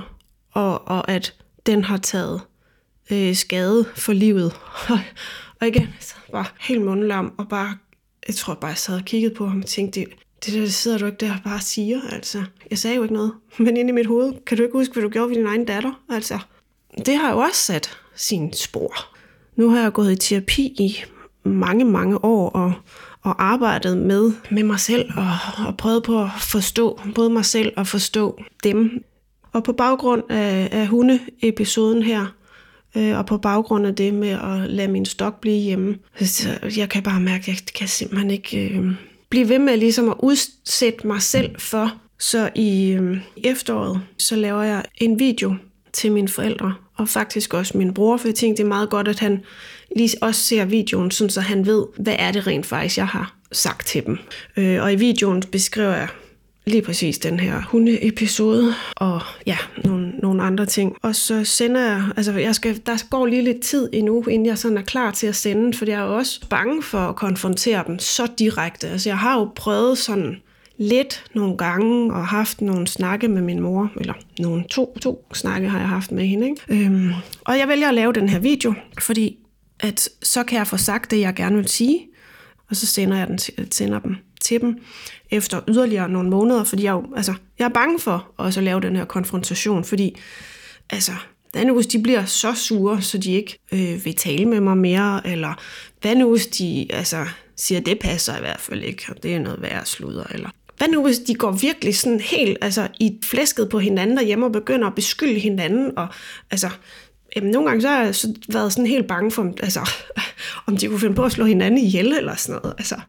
og, 0.52 0.88
og 0.88 1.10
at 1.10 1.34
den 1.66 1.84
har 1.84 1.96
taget 1.96 2.40
øh, 3.10 3.34
skade 3.34 3.84
for 3.96 4.12
livet. 4.12 4.52
og 5.60 5.66
igen, 5.66 5.82
altså, 5.82 6.08
så 6.08 6.14
var 6.32 6.54
helt 6.60 6.82
mundlam, 6.82 7.34
og 7.38 7.48
bare, 7.48 7.76
jeg 8.28 8.34
tror 8.34 8.54
bare, 8.54 8.68
jeg 8.68 8.78
sad 8.78 8.94
og 8.94 9.04
kiggede 9.04 9.34
på 9.34 9.46
ham 9.46 9.58
og 9.58 9.66
tænkte, 9.66 10.00
det, 10.00 10.08
det 10.46 10.54
der 10.54 10.66
sidder 10.66 10.98
du 10.98 11.06
ikke 11.06 11.26
der 11.26 11.32
og 11.32 11.38
bare 11.44 11.60
siger, 11.60 12.00
altså. 12.12 12.44
Jeg 12.70 12.78
sagde 12.78 12.96
jo 12.96 13.02
ikke 13.02 13.14
noget, 13.14 13.32
men 13.58 13.76
inde 13.76 13.90
i 13.90 13.92
mit 13.92 14.06
hoved, 14.06 14.32
kan 14.46 14.56
du 14.56 14.62
ikke 14.62 14.78
huske, 14.78 14.92
hvad 14.92 15.02
du 15.02 15.08
gjorde 15.08 15.28
ved 15.28 15.36
din 15.36 15.46
egen 15.46 15.64
datter? 15.64 16.02
Altså, 16.08 16.38
det 17.06 17.16
har 17.16 17.32
jo 17.32 17.38
også 17.38 17.62
sat 17.62 17.98
sin 18.14 18.52
spor. 18.52 18.94
Nu 19.56 19.70
har 19.70 19.82
jeg 19.82 19.92
gået 19.92 20.12
i 20.12 20.16
terapi 20.16 20.62
i 20.62 20.96
mange, 21.44 21.84
mange 21.84 22.24
år, 22.24 22.48
og, 22.48 22.72
og 23.22 23.44
arbejdet 23.44 23.98
med, 23.98 24.32
med 24.50 24.62
mig 24.62 24.80
selv, 24.80 25.10
og, 25.16 25.66
og 25.66 25.76
prøvet 25.76 26.02
på 26.02 26.22
at 26.22 26.30
forstå 26.40 27.00
både 27.14 27.30
mig 27.30 27.44
selv 27.44 27.72
og 27.76 27.86
forstå 27.86 28.42
dem. 28.64 29.04
Og 29.52 29.64
på 29.64 29.72
baggrund 29.72 30.22
af, 30.30 30.68
af 30.72 30.86
hundeepisoden 30.86 32.02
her, 32.02 32.26
øh, 32.96 33.18
og 33.18 33.26
på 33.26 33.38
baggrund 33.38 33.86
af 33.86 33.94
det 33.94 34.14
med 34.14 34.28
at 34.28 34.70
lade 34.70 34.88
min 34.88 35.06
stok 35.06 35.40
blive 35.40 35.60
hjemme, 35.60 35.98
så 36.20 36.48
jeg 36.76 36.88
kan 36.88 37.02
bare 37.02 37.20
mærke, 37.20 37.42
at 37.42 37.48
jeg 37.48 37.56
kan 37.74 37.88
simpelthen 37.88 38.30
ikke 38.30 38.68
øh, 38.68 38.92
blive 39.30 39.48
ved 39.48 39.58
med 39.58 39.76
ligesom 39.76 40.08
at 40.08 40.16
udsætte 40.22 41.06
mig 41.06 41.22
selv 41.22 41.60
for. 41.60 41.92
Så 42.18 42.50
i 42.54 42.90
øh, 42.90 43.16
efteråret, 43.44 44.00
så 44.18 44.36
laver 44.36 44.62
jeg 44.62 44.84
en 44.96 45.18
video 45.18 45.54
til 45.92 46.12
mine 46.12 46.28
forældre, 46.28 46.74
og 46.96 47.08
faktisk 47.08 47.54
også 47.54 47.78
min 47.78 47.94
bror, 47.94 48.16
for 48.16 48.28
jeg 48.28 48.34
tænkte, 48.34 48.62
det 48.62 48.64
er 48.64 48.68
meget 48.68 48.90
godt, 48.90 49.08
at 49.08 49.18
han 49.18 49.40
lige 49.96 50.16
også 50.22 50.44
ser 50.44 50.64
videoen, 50.64 51.10
sådan 51.10 51.30
så 51.30 51.40
han 51.40 51.66
ved, 51.66 51.84
hvad 51.98 52.16
er 52.18 52.32
det 52.32 52.46
rent 52.46 52.66
faktisk, 52.66 52.98
jeg 52.98 53.06
har 53.06 53.36
sagt 53.52 53.86
til 53.86 54.06
dem. 54.06 54.18
Øh, 54.56 54.82
og 54.82 54.92
i 54.92 54.96
videoen 54.96 55.42
beskriver 55.52 55.96
jeg 55.96 56.08
lige 56.66 56.82
præcis 56.82 57.18
den 57.18 57.40
her 57.40 57.62
hundeepisode, 57.68 58.74
og 58.96 59.20
ja, 59.46 59.56
nogle, 59.84 59.97
nogle 60.22 60.42
andre 60.42 60.66
ting. 60.66 60.96
Og 61.02 61.14
så 61.14 61.44
sender 61.44 61.80
jeg, 61.80 62.04
altså 62.16 62.32
jeg 62.32 62.54
skal, 62.54 62.80
der 62.86 63.08
går 63.10 63.26
lige 63.26 63.42
lidt 63.42 63.60
tid 63.60 63.90
endnu, 63.92 64.22
inden 64.22 64.46
jeg 64.46 64.58
sådan 64.58 64.78
er 64.78 64.82
klar 64.82 65.10
til 65.10 65.26
at 65.26 65.36
sende, 65.36 65.78
for 65.78 65.84
jeg 65.86 66.00
er 66.00 66.06
jo 66.06 66.16
også 66.16 66.48
bange 66.48 66.82
for 66.82 66.98
at 66.98 67.16
konfrontere 67.16 67.84
dem 67.86 67.98
så 67.98 68.28
direkte. 68.38 68.88
Altså 68.88 69.08
jeg 69.08 69.18
har 69.18 69.38
jo 69.38 69.50
prøvet 69.56 69.98
sådan 69.98 70.36
lidt 70.78 71.24
nogle 71.34 71.56
gange 71.56 72.14
og 72.14 72.26
haft 72.26 72.60
nogle 72.60 72.86
snakke 72.86 73.28
med 73.28 73.42
min 73.42 73.60
mor, 73.60 73.92
eller 74.00 74.14
nogle 74.38 74.64
to, 74.70 74.98
to 75.00 75.26
snakke 75.34 75.68
har 75.68 75.78
jeg 75.78 75.88
haft 75.88 76.12
med 76.12 76.26
hende. 76.26 76.48
Ikke? 76.48 76.86
Øhm, 76.86 77.10
og 77.44 77.58
jeg 77.58 77.68
vælger 77.68 77.88
at 77.88 77.94
lave 77.94 78.12
den 78.12 78.28
her 78.28 78.38
video, 78.38 78.74
fordi 79.00 79.38
at 79.80 80.08
så 80.22 80.44
kan 80.44 80.58
jeg 80.58 80.66
få 80.66 80.76
sagt 80.76 81.10
det, 81.10 81.20
jeg 81.20 81.34
gerne 81.34 81.56
vil 81.56 81.68
sige, 81.68 82.06
og 82.70 82.76
så 82.76 82.86
sender 82.86 83.18
jeg 83.18 83.28
den 83.28 83.38
sender 83.70 83.98
dem 83.98 84.16
til 84.40 84.60
dem 84.60 84.78
efter 85.30 85.60
yderligere 85.68 86.08
nogle 86.08 86.30
måneder, 86.30 86.64
fordi 86.64 86.84
jeg, 86.84 86.92
jo, 86.92 87.04
altså, 87.16 87.34
jeg 87.58 87.64
er 87.64 87.68
bange 87.68 87.98
for 87.98 88.30
også 88.36 88.60
at 88.60 88.64
lave 88.64 88.80
den 88.80 88.96
her 88.96 89.04
konfrontation, 89.04 89.84
fordi 89.84 90.16
altså, 90.90 91.12
hvad 91.52 91.64
nu 91.64 91.74
hvis 91.74 91.86
de 91.86 92.02
bliver 92.02 92.24
så 92.24 92.54
sure, 92.54 93.02
så 93.02 93.18
de 93.18 93.32
ikke 93.32 93.58
øh, 93.72 94.04
vil 94.04 94.14
tale 94.14 94.44
med 94.44 94.60
mig 94.60 94.76
mere, 94.76 95.26
eller 95.26 95.54
hvad 96.00 96.16
nu 96.16 96.30
hvis 96.30 96.46
de 96.46 96.86
altså, 96.90 97.26
siger, 97.56 97.80
det 97.80 97.98
passer 97.98 98.36
i 98.36 98.40
hvert 98.40 98.60
fald 98.60 98.82
ikke, 98.82 99.04
og 99.08 99.22
det 99.22 99.34
er 99.34 99.38
noget 99.38 99.62
værre 99.62 99.86
sludder, 99.86 100.24
eller 100.30 100.50
hvad 100.78 100.88
nu 100.88 101.04
hvis 101.04 101.18
de 101.18 101.34
går 101.34 101.50
virkelig 101.52 101.96
sådan 101.96 102.20
helt 102.20 102.58
altså, 102.60 102.88
i 103.00 103.18
flæsket 103.24 103.68
på 103.68 103.78
hinanden 103.78 104.16
derhjemme 104.16 104.46
og 104.46 104.52
begynder 104.52 104.86
at 104.86 104.94
beskylde 104.94 105.40
hinanden, 105.40 105.98
og 105.98 106.08
altså, 106.50 106.70
Jamen, 107.36 107.50
nogle 107.50 107.68
gange 107.68 107.82
så 107.82 107.88
har 107.88 108.04
jeg 108.04 108.14
så 108.14 108.34
været 108.52 108.72
sådan 108.72 108.86
helt 108.86 109.06
bange 109.06 109.30
for, 109.30 109.54
altså, 109.62 109.90
om 110.66 110.76
de 110.76 110.86
kunne 110.86 111.00
finde 111.00 111.14
på 111.14 111.24
at 111.24 111.32
slå 111.32 111.44
hinanden 111.44 111.80
ihjel 111.80 112.12
eller 112.12 112.34
sådan 112.34 112.60
noget. 112.62 112.74
Altså. 112.78 113.00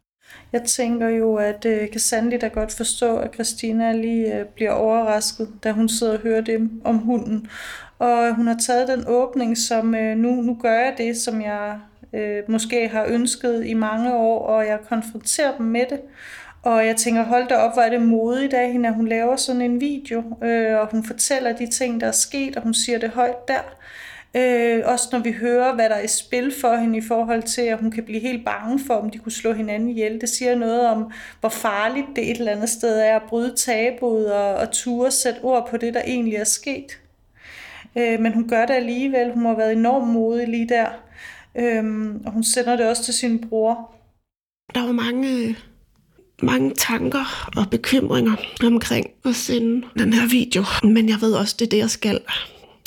Jeg 0.53 0.63
tænker 0.63 1.09
jo, 1.09 1.35
at 1.35 1.65
øh, 1.65 1.91
kan 1.91 1.99
Sandy 1.99 2.37
da 2.41 2.47
godt 2.47 2.73
forstå, 2.73 3.17
at 3.17 3.33
Christina 3.33 3.91
lige 3.91 4.39
øh, 4.39 4.45
bliver 4.45 4.71
overrasket, 4.71 5.49
da 5.63 5.71
hun 5.71 5.89
sidder 5.89 6.13
og 6.13 6.19
hører 6.19 6.41
det 6.41 6.69
om 6.83 6.97
hunden. 6.97 7.47
Og 7.99 8.35
hun 8.35 8.47
har 8.47 8.57
taget 8.65 8.87
den 8.87 9.03
åbning, 9.07 9.57
som 9.57 9.95
øh, 9.95 10.17
nu, 10.17 10.29
nu 10.29 10.57
gør 10.61 10.79
jeg 10.79 10.93
det, 10.97 11.17
som 11.17 11.41
jeg 11.41 11.79
øh, 12.13 12.43
måske 12.47 12.87
har 12.87 13.05
ønsket 13.07 13.65
i 13.65 13.73
mange 13.73 14.13
år, 14.13 14.47
og 14.47 14.67
jeg 14.67 14.79
konfronterer 14.89 15.57
dem 15.57 15.65
med 15.65 15.85
det. 15.89 15.99
Og 16.63 16.85
jeg 16.85 16.95
tænker, 16.95 17.23
hold 17.23 17.47
da 17.47 17.55
op, 17.55 17.73
hvor 17.73 17.81
er 17.81 17.89
det 17.89 18.01
modigt 18.01 18.53
af 18.53 18.71
hende, 18.71 18.89
at 18.89 18.95
hun 18.95 19.07
laver 19.07 19.35
sådan 19.35 19.61
en 19.61 19.81
video, 19.81 20.23
øh, 20.43 20.79
og 20.79 20.87
hun 20.91 21.03
fortæller 21.03 21.53
de 21.53 21.67
ting, 21.67 22.01
der 22.01 22.07
er 22.07 22.11
sket, 22.11 22.55
og 22.55 22.63
hun 22.63 22.73
siger 22.73 22.99
det 22.99 23.09
højt 23.09 23.47
der. 23.47 23.75
Øh, 24.35 24.81
også 24.85 25.09
når 25.11 25.19
vi 25.19 25.31
hører, 25.31 25.75
hvad 25.75 25.89
der 25.89 25.95
er 25.95 26.03
i 26.03 26.07
spil 26.07 26.53
for 26.61 26.75
hende 26.75 26.97
i 26.97 27.01
forhold 27.01 27.43
til, 27.43 27.61
at 27.61 27.79
hun 27.79 27.91
kan 27.91 28.03
blive 28.03 28.19
helt 28.19 28.45
bange 28.45 28.79
for, 28.87 28.93
om 28.93 29.09
de 29.09 29.17
kunne 29.17 29.31
slå 29.31 29.53
hinanden 29.53 29.89
ihjel. 29.89 30.21
Det 30.21 30.29
siger 30.29 30.55
noget 30.55 30.87
om, 30.87 31.11
hvor 31.39 31.49
farligt 31.49 32.07
det 32.15 32.31
et 32.31 32.37
eller 32.37 32.51
andet 32.51 32.69
sted 32.69 32.99
er 32.99 33.15
at 33.15 33.23
bryde 33.29 33.55
tabuet 33.55 34.33
og, 34.33 34.55
og 34.55 34.71
ture 34.71 35.11
sætte 35.11 35.39
ord 35.43 35.67
på 35.69 35.77
det, 35.77 35.93
der 35.93 36.01
egentlig 36.07 36.35
er 36.35 36.43
sket. 36.43 36.99
Øh, 37.95 38.19
men 38.19 38.33
hun 38.33 38.49
gør 38.49 38.65
det 38.65 38.73
alligevel. 38.73 39.33
Hun 39.33 39.45
har 39.45 39.55
været 39.55 39.71
enormt 39.71 40.07
modig 40.07 40.47
lige 40.47 40.69
der. 40.69 40.87
Øh, 41.55 42.15
og 42.25 42.31
hun 42.31 42.43
sender 42.43 42.75
det 42.75 42.89
også 42.89 43.03
til 43.03 43.13
sin 43.13 43.49
bror. 43.49 43.91
Der 44.75 44.85
var 44.85 44.91
mange, 44.91 45.55
mange 46.41 46.73
tanker 46.75 47.49
og 47.57 47.69
bekymringer 47.71 48.35
omkring 48.63 49.07
at 49.25 49.35
sende 49.35 49.87
den 49.99 50.13
her 50.13 50.27
video. 50.29 50.63
Men 50.83 51.09
jeg 51.09 51.17
ved 51.21 51.33
også, 51.33 51.55
det 51.59 51.65
er 51.65 51.69
det, 51.69 51.77
jeg 51.77 51.89
skal. 51.89 52.19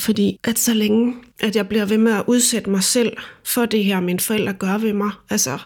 Fordi 0.01 0.40
at 0.45 0.59
så 0.59 0.74
længe, 0.74 1.14
at 1.43 1.57
jeg 1.57 1.68
bliver 1.68 1.84
ved 1.84 1.99
med 1.99 2.12
at 2.12 2.24
udsætte 2.26 2.70
mig 2.70 2.82
selv 2.82 3.16
for 3.45 3.66
det 3.66 3.84
her, 3.84 4.01
mine 4.01 4.20
forældre 4.20 4.53
gør 4.53 4.78
ved 4.78 4.93
mig, 4.93 5.11
altså 5.30 5.59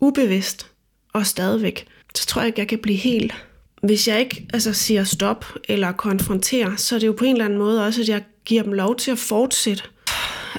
ubevidst 0.00 0.70
og 1.12 1.26
stadigvæk, 1.26 1.86
så 2.14 2.26
tror 2.26 2.42
jeg 2.42 2.46
ikke, 2.46 2.60
jeg 2.60 2.68
kan 2.68 2.78
blive 2.78 2.98
helt. 2.98 3.34
Hvis 3.82 4.08
jeg 4.08 4.20
ikke 4.20 4.46
altså, 4.52 4.72
siger 4.72 5.04
stop 5.04 5.44
eller 5.64 5.92
konfronterer, 5.92 6.76
så 6.76 6.94
er 6.94 6.98
det 6.98 7.06
jo 7.06 7.12
på 7.12 7.24
en 7.24 7.32
eller 7.32 7.44
anden 7.44 7.58
måde 7.58 7.86
også, 7.86 8.00
at 8.00 8.08
jeg 8.08 8.24
giver 8.44 8.62
dem 8.62 8.72
lov 8.72 8.96
til 8.96 9.10
at 9.10 9.18
fortsætte. 9.18 9.82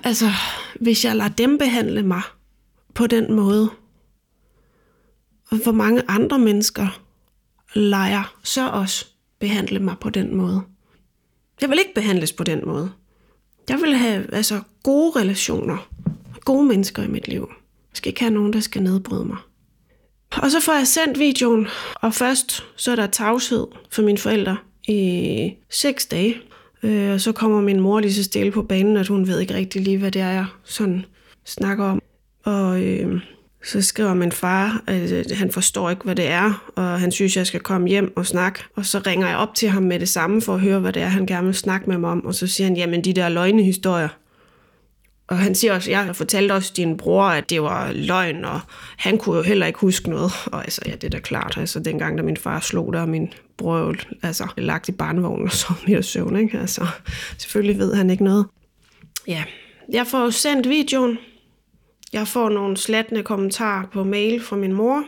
Altså, 0.03 0.25
hvis 0.79 1.05
jeg 1.05 1.15
lader 1.15 1.29
dem 1.29 1.57
behandle 1.57 2.03
mig 2.03 2.21
på 2.93 3.07
den 3.07 3.33
måde, 3.33 3.69
hvor 5.63 5.71
mange 5.71 6.01
andre 6.07 6.39
mennesker 6.39 7.01
leger 7.73 8.35
så 8.43 8.69
også 8.69 9.05
behandle 9.39 9.79
mig 9.79 9.95
på 10.01 10.09
den 10.09 10.35
måde. 10.35 10.61
Jeg 11.61 11.69
vil 11.69 11.79
ikke 11.79 11.93
behandles 11.95 12.33
på 12.33 12.43
den 12.43 12.61
måde. 12.65 12.91
Jeg 13.71 13.81
vil 13.81 13.95
have 13.95 14.33
altså, 14.33 14.61
gode 14.83 15.19
relationer, 15.19 15.89
gode 16.45 16.67
mennesker 16.67 17.03
i 17.03 17.07
mit 17.07 17.27
liv. 17.27 17.49
Jeg 17.49 17.93
skal 17.93 18.09
ikke 18.09 18.21
have 18.21 18.33
nogen, 18.33 18.53
der 18.53 18.59
skal 18.59 18.83
nedbryde 18.83 19.25
mig. 19.25 19.37
Og 20.41 20.51
så 20.51 20.61
får 20.61 20.73
jeg 20.73 20.87
sendt 20.87 21.19
videoen, 21.19 21.67
og 21.95 22.13
først 22.13 22.65
så 22.75 22.91
er 22.91 22.95
der 22.95 23.07
tavshed 23.07 23.67
for 23.91 24.01
mine 24.01 24.17
forældre 24.17 24.57
i 24.87 25.53
seks 25.69 26.05
dage. 26.05 26.37
Øh, 26.83 27.13
og 27.13 27.21
så 27.21 27.31
kommer 27.31 27.61
min 27.61 27.79
mor 27.79 27.99
lige 27.99 28.13
så 28.13 28.23
stille 28.23 28.51
på 28.51 28.61
banen, 28.61 28.97
at 28.97 29.07
hun 29.07 29.27
ved 29.27 29.39
ikke 29.39 29.53
rigtig 29.53 29.81
lige, 29.81 29.97
hvad 29.97 30.11
det 30.11 30.21
er, 30.21 30.29
jeg 30.29 30.45
sådan 30.63 31.05
snakker 31.45 31.85
om. 31.85 32.01
Og 32.43 32.83
øh, 32.83 33.21
så 33.63 33.81
skriver 33.81 34.13
min 34.13 34.31
far, 34.31 34.83
at 34.87 35.11
øh, 35.11 35.25
han 35.33 35.51
forstår 35.51 35.89
ikke, 35.89 36.03
hvad 36.03 36.15
det 36.15 36.27
er, 36.27 36.71
og 36.75 36.99
han 36.99 37.11
synes, 37.11 37.37
jeg 37.37 37.47
skal 37.47 37.59
komme 37.59 37.87
hjem 37.87 38.13
og 38.15 38.25
snakke. 38.25 38.63
Og 38.75 38.85
så 38.85 38.99
ringer 38.99 39.27
jeg 39.27 39.37
op 39.37 39.55
til 39.55 39.69
ham 39.69 39.83
med 39.83 39.99
det 39.99 40.09
samme 40.09 40.41
for 40.41 40.53
at 40.53 40.59
høre, 40.59 40.79
hvad 40.79 40.93
det 40.93 41.01
er, 41.01 41.07
han 41.07 41.25
gerne 41.25 41.45
vil 41.45 41.55
snakke 41.55 41.89
med 41.89 41.97
mig 41.97 42.09
om. 42.09 42.25
Og 42.25 42.35
så 42.35 42.47
siger 42.47 42.67
han, 42.67 42.77
jamen 42.77 43.03
de 43.03 43.13
der 43.13 43.29
løgnehistorier, 43.29 44.09
og 45.31 45.37
han 45.37 45.55
siger 45.55 45.73
også, 45.73 45.91
jeg 45.91 46.15
fortalte 46.15 46.53
også 46.53 46.73
din 46.75 46.97
bror, 46.97 47.23
at 47.23 47.49
det 47.49 47.61
var 47.61 47.91
løgn, 47.91 48.45
og 48.45 48.59
han 48.97 49.17
kunne 49.17 49.37
jo 49.37 49.43
heller 49.43 49.65
ikke 49.65 49.79
huske 49.79 50.09
noget. 50.09 50.31
Og 50.45 50.63
altså, 50.63 50.81
ja, 50.85 50.91
det 50.91 51.03
er 51.03 51.09
da 51.09 51.19
klart. 51.19 51.57
Altså, 51.57 51.79
dengang, 51.79 52.17
da 52.17 52.23
min 52.23 52.37
far 52.37 52.59
slog 52.59 52.93
der, 52.93 53.01
og 53.01 53.09
min 53.09 53.33
bror 53.57 53.77
jo, 53.77 53.95
altså, 54.23 54.47
lagt 54.57 54.89
i 54.89 54.91
barnevognen 54.91 55.45
og 55.45 55.51
så 55.51 55.73
mere 55.87 56.03
søvn, 56.03 56.35
ikke? 56.39 56.59
Altså, 56.59 56.87
selvfølgelig 57.37 57.77
ved 57.77 57.95
han 57.95 58.09
ikke 58.09 58.23
noget. 58.23 58.45
Ja, 59.27 59.43
jeg 59.91 60.07
får 60.07 60.29
sendt 60.29 60.69
videoen. 60.69 61.17
Jeg 62.13 62.27
får 62.27 62.49
nogle 62.49 62.77
slattende 62.77 63.23
kommentarer 63.23 63.87
på 63.87 64.03
mail 64.03 64.41
fra 64.41 64.55
min 64.55 64.73
mor. 64.73 65.03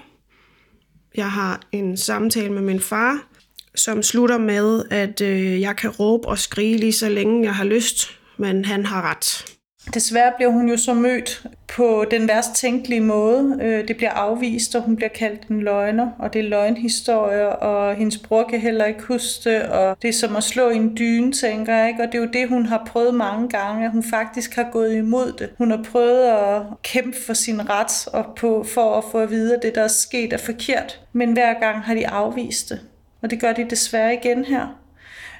Jeg 1.15 1.31
har 1.31 1.61
en 1.71 1.97
samtale 1.97 2.53
med 2.53 2.61
min 2.61 2.79
far, 2.79 3.27
som 3.75 4.03
slutter 4.03 4.37
med, 4.37 4.83
at 4.91 5.21
øh, 5.21 5.61
jeg 5.61 5.75
kan 5.75 5.89
råbe 5.89 6.27
og 6.27 6.39
skrige 6.39 6.77
lige 6.77 6.93
så 6.93 7.09
længe 7.09 7.43
jeg 7.43 7.55
har 7.55 7.63
lyst, 7.63 8.19
men 8.37 8.65
han 8.65 8.85
har 8.85 9.01
ret. 9.01 9.55
Desværre 9.93 10.31
bliver 10.35 10.51
hun 10.51 10.69
jo 10.69 10.77
så 10.77 10.93
mødt 10.93 11.43
på 11.67 12.05
den 12.11 12.27
værst 12.27 12.55
tænkelige 12.55 13.01
måde. 13.01 13.57
Øh, 13.61 13.87
det 13.87 13.97
bliver 13.97 14.11
afvist, 14.11 14.75
og 14.75 14.81
hun 14.81 14.95
bliver 14.95 15.09
kaldt 15.09 15.47
en 15.47 15.61
løgner, 15.61 16.11
og 16.19 16.33
det 16.33 16.39
er 16.39 16.49
løgnhistorier, 16.49 17.45
og 17.45 17.95
hendes 17.95 18.17
bror 18.17 18.43
kan 18.43 18.59
heller 18.59 18.85
ikke 18.85 19.03
huske 19.03 19.49
det, 19.49 19.61
og 19.61 19.97
det 20.01 20.07
er 20.07 20.13
som 20.13 20.35
at 20.35 20.43
slå 20.43 20.69
i 20.69 20.75
en 20.75 20.97
dyne, 20.97 21.31
tænker 21.31 21.75
jeg. 21.75 21.87
Ikke? 21.87 22.03
Og 22.03 22.07
det 22.07 22.15
er 22.15 22.21
jo 22.21 22.29
det, 22.33 22.49
hun 22.49 22.65
har 22.65 22.83
prøvet 22.87 23.15
mange 23.15 23.49
gange, 23.49 23.85
at 23.85 23.91
hun 23.91 24.03
faktisk 24.03 24.55
har 24.55 24.69
gået 24.71 24.95
imod 24.95 25.31
det. 25.31 25.49
Hun 25.57 25.71
har 25.71 25.85
prøvet 25.91 26.23
at 26.23 26.61
kæmpe 26.83 27.17
for 27.25 27.33
sin 27.33 27.69
ret, 27.69 28.07
og 28.07 28.25
på, 28.35 28.65
for 28.73 28.97
at 28.97 29.03
få 29.11 29.19
at 29.19 29.29
vide, 29.29 29.55
at 29.55 29.63
det, 29.63 29.75
der 29.75 29.83
er 29.83 29.87
sket, 29.87 30.33
er 30.33 30.37
forkert. 30.37 31.01
Men 31.13 31.33
hver 31.33 31.59
gang 31.59 31.81
har 31.81 31.93
de 31.93 32.07
afvist 32.07 32.69
det, 32.69 32.79
og 33.21 33.29
det 33.29 33.41
gør 33.41 33.53
de 33.53 33.69
desværre 33.69 34.13
igen 34.13 34.45
her. 34.45 34.79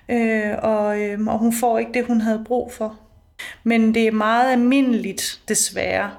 Øh, 0.10 0.54
og, 0.64 1.02
øh, 1.02 1.28
og 1.28 1.40
hun 1.40 1.54
får 1.54 1.80
ikke 1.80 1.92
det, 1.94 2.06
hun 2.06 2.22
havde 2.22 2.44
brug 2.46 2.72
for. 2.72 3.00
Men 3.64 3.94
det 3.94 4.08
er 4.08 4.12
meget 4.12 4.52
almindeligt, 4.52 5.42
desværre. 5.48 6.12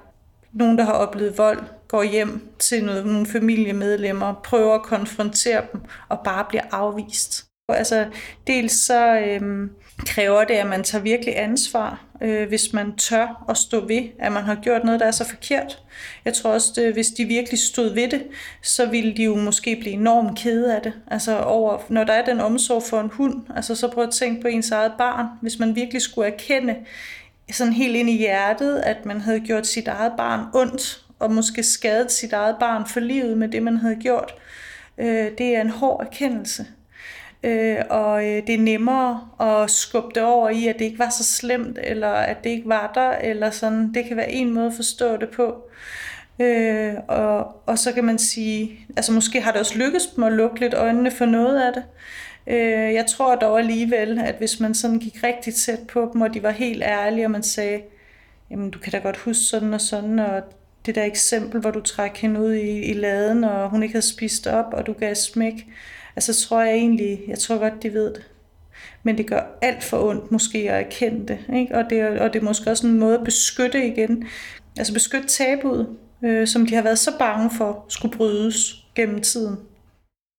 Nogen, 0.53 0.79
der 0.79 0.85
har 0.85 0.93
oplevet 0.93 1.39
vold, 1.39 1.63
går 1.89 2.03
hjem 2.03 2.49
til 2.59 2.85
nogle 2.85 3.27
familiemedlemmer, 3.27 4.35
prøver 4.45 4.75
at 4.75 4.83
konfrontere 4.83 5.63
dem 5.73 5.81
og 6.09 6.21
bare 6.25 6.45
bliver 6.49 6.63
afvist. 6.73 7.47
Altså, 7.69 8.07
dels 8.47 8.73
så 8.73 9.19
øhm, 9.19 9.71
kræver 9.99 10.45
det, 10.45 10.55
at 10.55 10.67
man 10.67 10.85
tager 10.85 11.03
virkelig 11.03 11.39
ansvar, 11.39 12.05
øh, 12.21 12.49
hvis 12.49 12.73
man 12.73 12.97
tør 12.97 13.45
at 13.49 13.57
stå 13.57 13.87
ved, 13.87 14.03
at 14.19 14.33
man 14.33 14.43
har 14.43 14.55
gjort 14.55 14.85
noget, 14.85 15.01
der 15.01 15.07
er 15.07 15.11
så 15.11 15.29
forkert. 15.29 15.83
Jeg 16.25 16.35
tror 16.35 16.51
også, 16.51 16.83
at 16.83 16.93
hvis 16.93 17.09
de 17.09 17.25
virkelig 17.25 17.59
stod 17.59 17.95
ved 17.95 18.09
det, 18.09 18.23
så 18.63 18.87
ville 18.87 19.17
de 19.17 19.25
jo 19.25 19.37
måske 19.37 19.77
blive 19.77 19.93
enormt 19.93 20.39
kede 20.39 20.77
af 20.77 20.83
det. 20.83 20.93
Altså 21.11 21.39
over, 21.39 21.79
når 21.89 22.05
der 22.05 22.13
er 22.13 22.25
den 22.25 22.41
omsorg 22.41 22.83
for 22.83 23.01
en 23.01 23.11
hund, 23.13 23.43
altså 23.57 23.75
så 23.75 23.89
prøv 23.89 24.05
at 24.05 24.11
tænke 24.11 24.43
på 24.43 24.49
ens 24.49 24.71
eget 24.71 24.93
barn. 24.99 25.27
Hvis 25.41 25.59
man 25.59 25.77
virkelig 25.77 26.03
skulle 26.03 26.33
erkende 26.33 26.77
sådan 27.53 27.73
helt 27.73 27.97
ind 27.97 28.11
i 28.11 28.19
hjertet, 28.19 28.79
at 28.79 29.07
man 29.07 29.21
havde 29.21 29.41
gjort 29.41 29.67
sit 29.67 29.89
eget 29.89 30.13
barn 30.17 30.41
ondt, 30.55 31.01
og 31.19 31.33
måske 31.33 31.63
skadet 31.63 32.13
sit 32.13 32.33
eget 32.33 32.57
barn 32.61 32.87
for 32.87 33.01
livet 33.01 33.39
med 33.39 33.49
det, 33.49 33.63
man 33.63 33.77
havde 33.77 33.97
gjort, 33.97 34.35
øh, 34.99 35.31
det 35.39 35.57
er 35.57 35.61
en 35.61 35.71
hård 35.71 36.07
erkendelse 36.07 36.67
øh, 37.45 37.77
og 37.91 38.25
øh, 38.25 38.47
det 38.47 38.55
er 38.55 38.59
nemmere 38.59 39.29
at 39.41 39.71
skubbe 39.71 40.11
det 40.15 40.23
over 40.23 40.49
i, 40.49 40.67
at 40.67 40.79
det 40.79 40.85
ikke 40.85 40.99
var 40.99 41.11
så 41.11 41.25
slemt, 41.25 41.79
eller 41.83 42.09
at 42.09 42.45
det 42.45 42.51
ikke 42.51 42.69
var 42.69 42.93
der, 42.95 43.11
eller 43.11 43.51
sådan. 43.51 43.95
Det 43.95 44.05
kan 44.05 44.17
være 44.17 44.33
en 44.33 44.55
måde 44.55 44.67
at 44.67 44.73
forstå 44.77 45.17
det 45.17 45.29
på. 45.29 45.71
Øh, 46.39 46.95
og, 47.09 47.63
og 47.67 47.79
så 47.79 47.93
kan 47.93 48.05
man 48.05 48.19
sige, 48.19 48.87
altså 48.97 49.13
måske 49.13 49.41
har 49.41 49.53
det 49.53 49.61
også 49.61 49.79
lykkes 49.79 50.07
dem 50.07 50.25
at 50.25 50.33
lukke 50.33 50.61
lidt 50.61 50.75
øjnene 50.75 51.11
for 51.11 51.25
noget 51.25 51.63
af 51.63 51.73
det. 51.73 51.85
Øh, 52.47 52.95
jeg 52.95 53.07
tror 53.07 53.35
dog 53.35 53.59
alligevel, 53.59 54.19
at 54.19 54.35
hvis 54.35 54.61
man 54.61 54.75
sådan 54.75 54.99
gik 54.99 55.23
rigtigt 55.23 55.57
tæt 55.57 55.79
på 55.89 56.11
dem, 56.13 56.21
og 56.21 56.35
de 56.35 56.43
var 56.43 56.51
helt 56.51 56.83
ærlige, 56.83 57.27
og 57.27 57.31
man 57.31 57.43
sagde, 57.43 57.83
jamen 58.51 58.71
du 58.71 58.79
kan 58.79 58.93
da 58.93 58.99
godt 58.99 59.17
huske 59.17 59.43
sådan 59.43 59.75
og 59.75 59.81
sådan, 59.81 60.19
og 60.19 60.43
det 60.87 60.95
der 60.95 61.05
eksempel, 61.05 61.61
hvor 61.61 61.71
du 61.71 61.81
trækker 61.81 62.19
hende 62.19 62.41
ud 62.41 62.53
i, 62.53 62.83
i 62.83 62.93
laden, 62.93 63.45
og 63.45 63.71
hun 63.71 63.83
ikke 63.83 63.93
havde 63.93 64.07
spist 64.07 64.47
op, 64.47 64.73
og 64.73 64.87
du 64.87 64.93
gav 64.93 65.15
smæk, 65.15 65.67
Altså 66.17 66.49
tror 66.49 66.63
jeg 66.63 66.75
egentlig, 66.75 67.21
jeg 67.29 67.39
tror 67.39 67.59
godt, 67.59 67.83
de 67.83 67.93
ved 67.93 68.15
det. 68.15 68.31
Men 69.03 69.19
det 69.19 69.27
gør 69.27 69.59
alt 69.63 69.85
for 69.85 70.09
ondt 70.09 70.33
måske 70.33 70.59
at 70.59 70.87
erkende 70.87 71.29
det. 71.29 71.39
Ikke? 71.57 71.75
Og, 71.75 71.85
det 71.91 72.21
og 72.21 72.33
det 72.33 72.41
er 72.41 72.45
måske 72.45 72.71
også 72.71 72.87
en 72.87 72.99
måde 72.99 73.19
at 73.19 73.25
beskytte 73.25 73.87
igen. 73.87 74.25
Altså 74.79 74.93
beskytte 74.93 75.29
tabuet, 75.29 75.89
øh, 76.25 76.47
som 76.47 76.67
de 76.67 76.75
har 76.75 76.83
været 76.83 76.99
så 76.99 77.19
bange 77.19 77.51
for 77.59 77.85
skulle 77.89 78.17
brydes 78.17 78.85
gennem 78.95 79.21
tiden. 79.21 79.57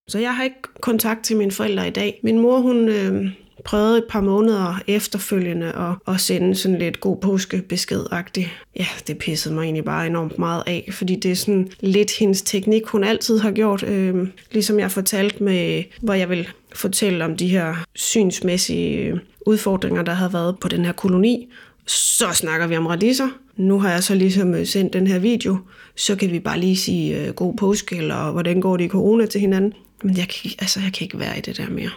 Så 0.09 0.19
jeg 0.19 0.35
har 0.35 0.43
ikke 0.43 0.61
kontakt 0.81 1.23
til 1.23 1.37
mine 1.37 1.51
forældre 1.51 1.87
i 1.87 1.91
dag. 1.91 2.19
Min 2.23 2.39
mor, 2.39 2.59
hun 2.59 2.89
øh, 2.89 3.25
prøvede 3.65 3.97
et 3.97 4.03
par 4.09 4.21
måneder 4.21 4.81
efterfølgende 4.87 5.67
at, 5.67 6.13
at 6.13 6.21
sende 6.21 6.55
sådan 6.55 6.79
lidt 6.79 6.99
god 6.99 7.17
påskebesked-agtigt. 7.17 8.49
Ja, 8.79 8.87
det 9.07 9.17
pissede 9.17 9.55
mig 9.55 9.63
egentlig 9.63 9.85
bare 9.85 10.07
enormt 10.07 10.39
meget 10.39 10.63
af, 10.67 10.89
fordi 10.91 11.15
det 11.15 11.31
er 11.31 11.35
sådan 11.35 11.71
lidt 11.79 12.11
hendes 12.19 12.41
teknik, 12.41 12.85
hun 12.85 13.03
altid 13.03 13.39
har 13.39 13.51
gjort. 13.51 13.83
Øh, 13.83 14.27
ligesom 14.51 14.79
jeg 14.79 14.91
fortalte 14.91 15.43
med, 15.43 15.83
hvor 16.01 16.13
jeg 16.13 16.29
vil 16.29 16.47
fortælle 16.75 17.25
om 17.25 17.37
de 17.37 17.47
her 17.47 17.75
synsmæssige 17.95 18.97
øh, 18.97 19.19
udfordringer, 19.45 20.03
der 20.03 20.13
har 20.13 20.29
været 20.29 20.59
på 20.59 20.67
den 20.67 20.85
her 20.85 20.91
koloni. 20.91 21.47
Så 21.87 22.25
snakker 22.33 22.67
vi 22.67 22.77
om 22.77 22.85
radiser. 22.85 23.27
Nu 23.57 23.79
har 23.79 23.91
jeg 23.91 24.03
så 24.03 24.15
ligesom 24.15 24.55
øh, 24.55 24.65
sendt 24.65 24.93
den 24.93 25.07
her 25.07 25.19
video, 25.19 25.57
så 25.95 26.15
kan 26.15 26.31
vi 26.31 26.39
bare 26.39 26.59
lige 26.59 26.77
sige 26.77 27.27
øh, 27.27 27.33
god 27.33 27.55
påske, 27.55 27.97
eller 27.97 28.31
hvordan 28.31 28.61
går 28.61 28.77
det 28.77 28.83
i 28.83 28.87
corona 28.87 29.25
til 29.25 29.41
hinanden. 29.41 29.73
Men 30.03 30.17
jeg 30.17 30.27
kan, 30.27 30.51
altså, 30.59 30.79
jeg 30.79 30.93
kan 30.93 31.05
ikke 31.05 31.19
være 31.19 31.37
i 31.37 31.41
det 31.41 31.57
der 31.57 31.69
mere. 31.69 31.89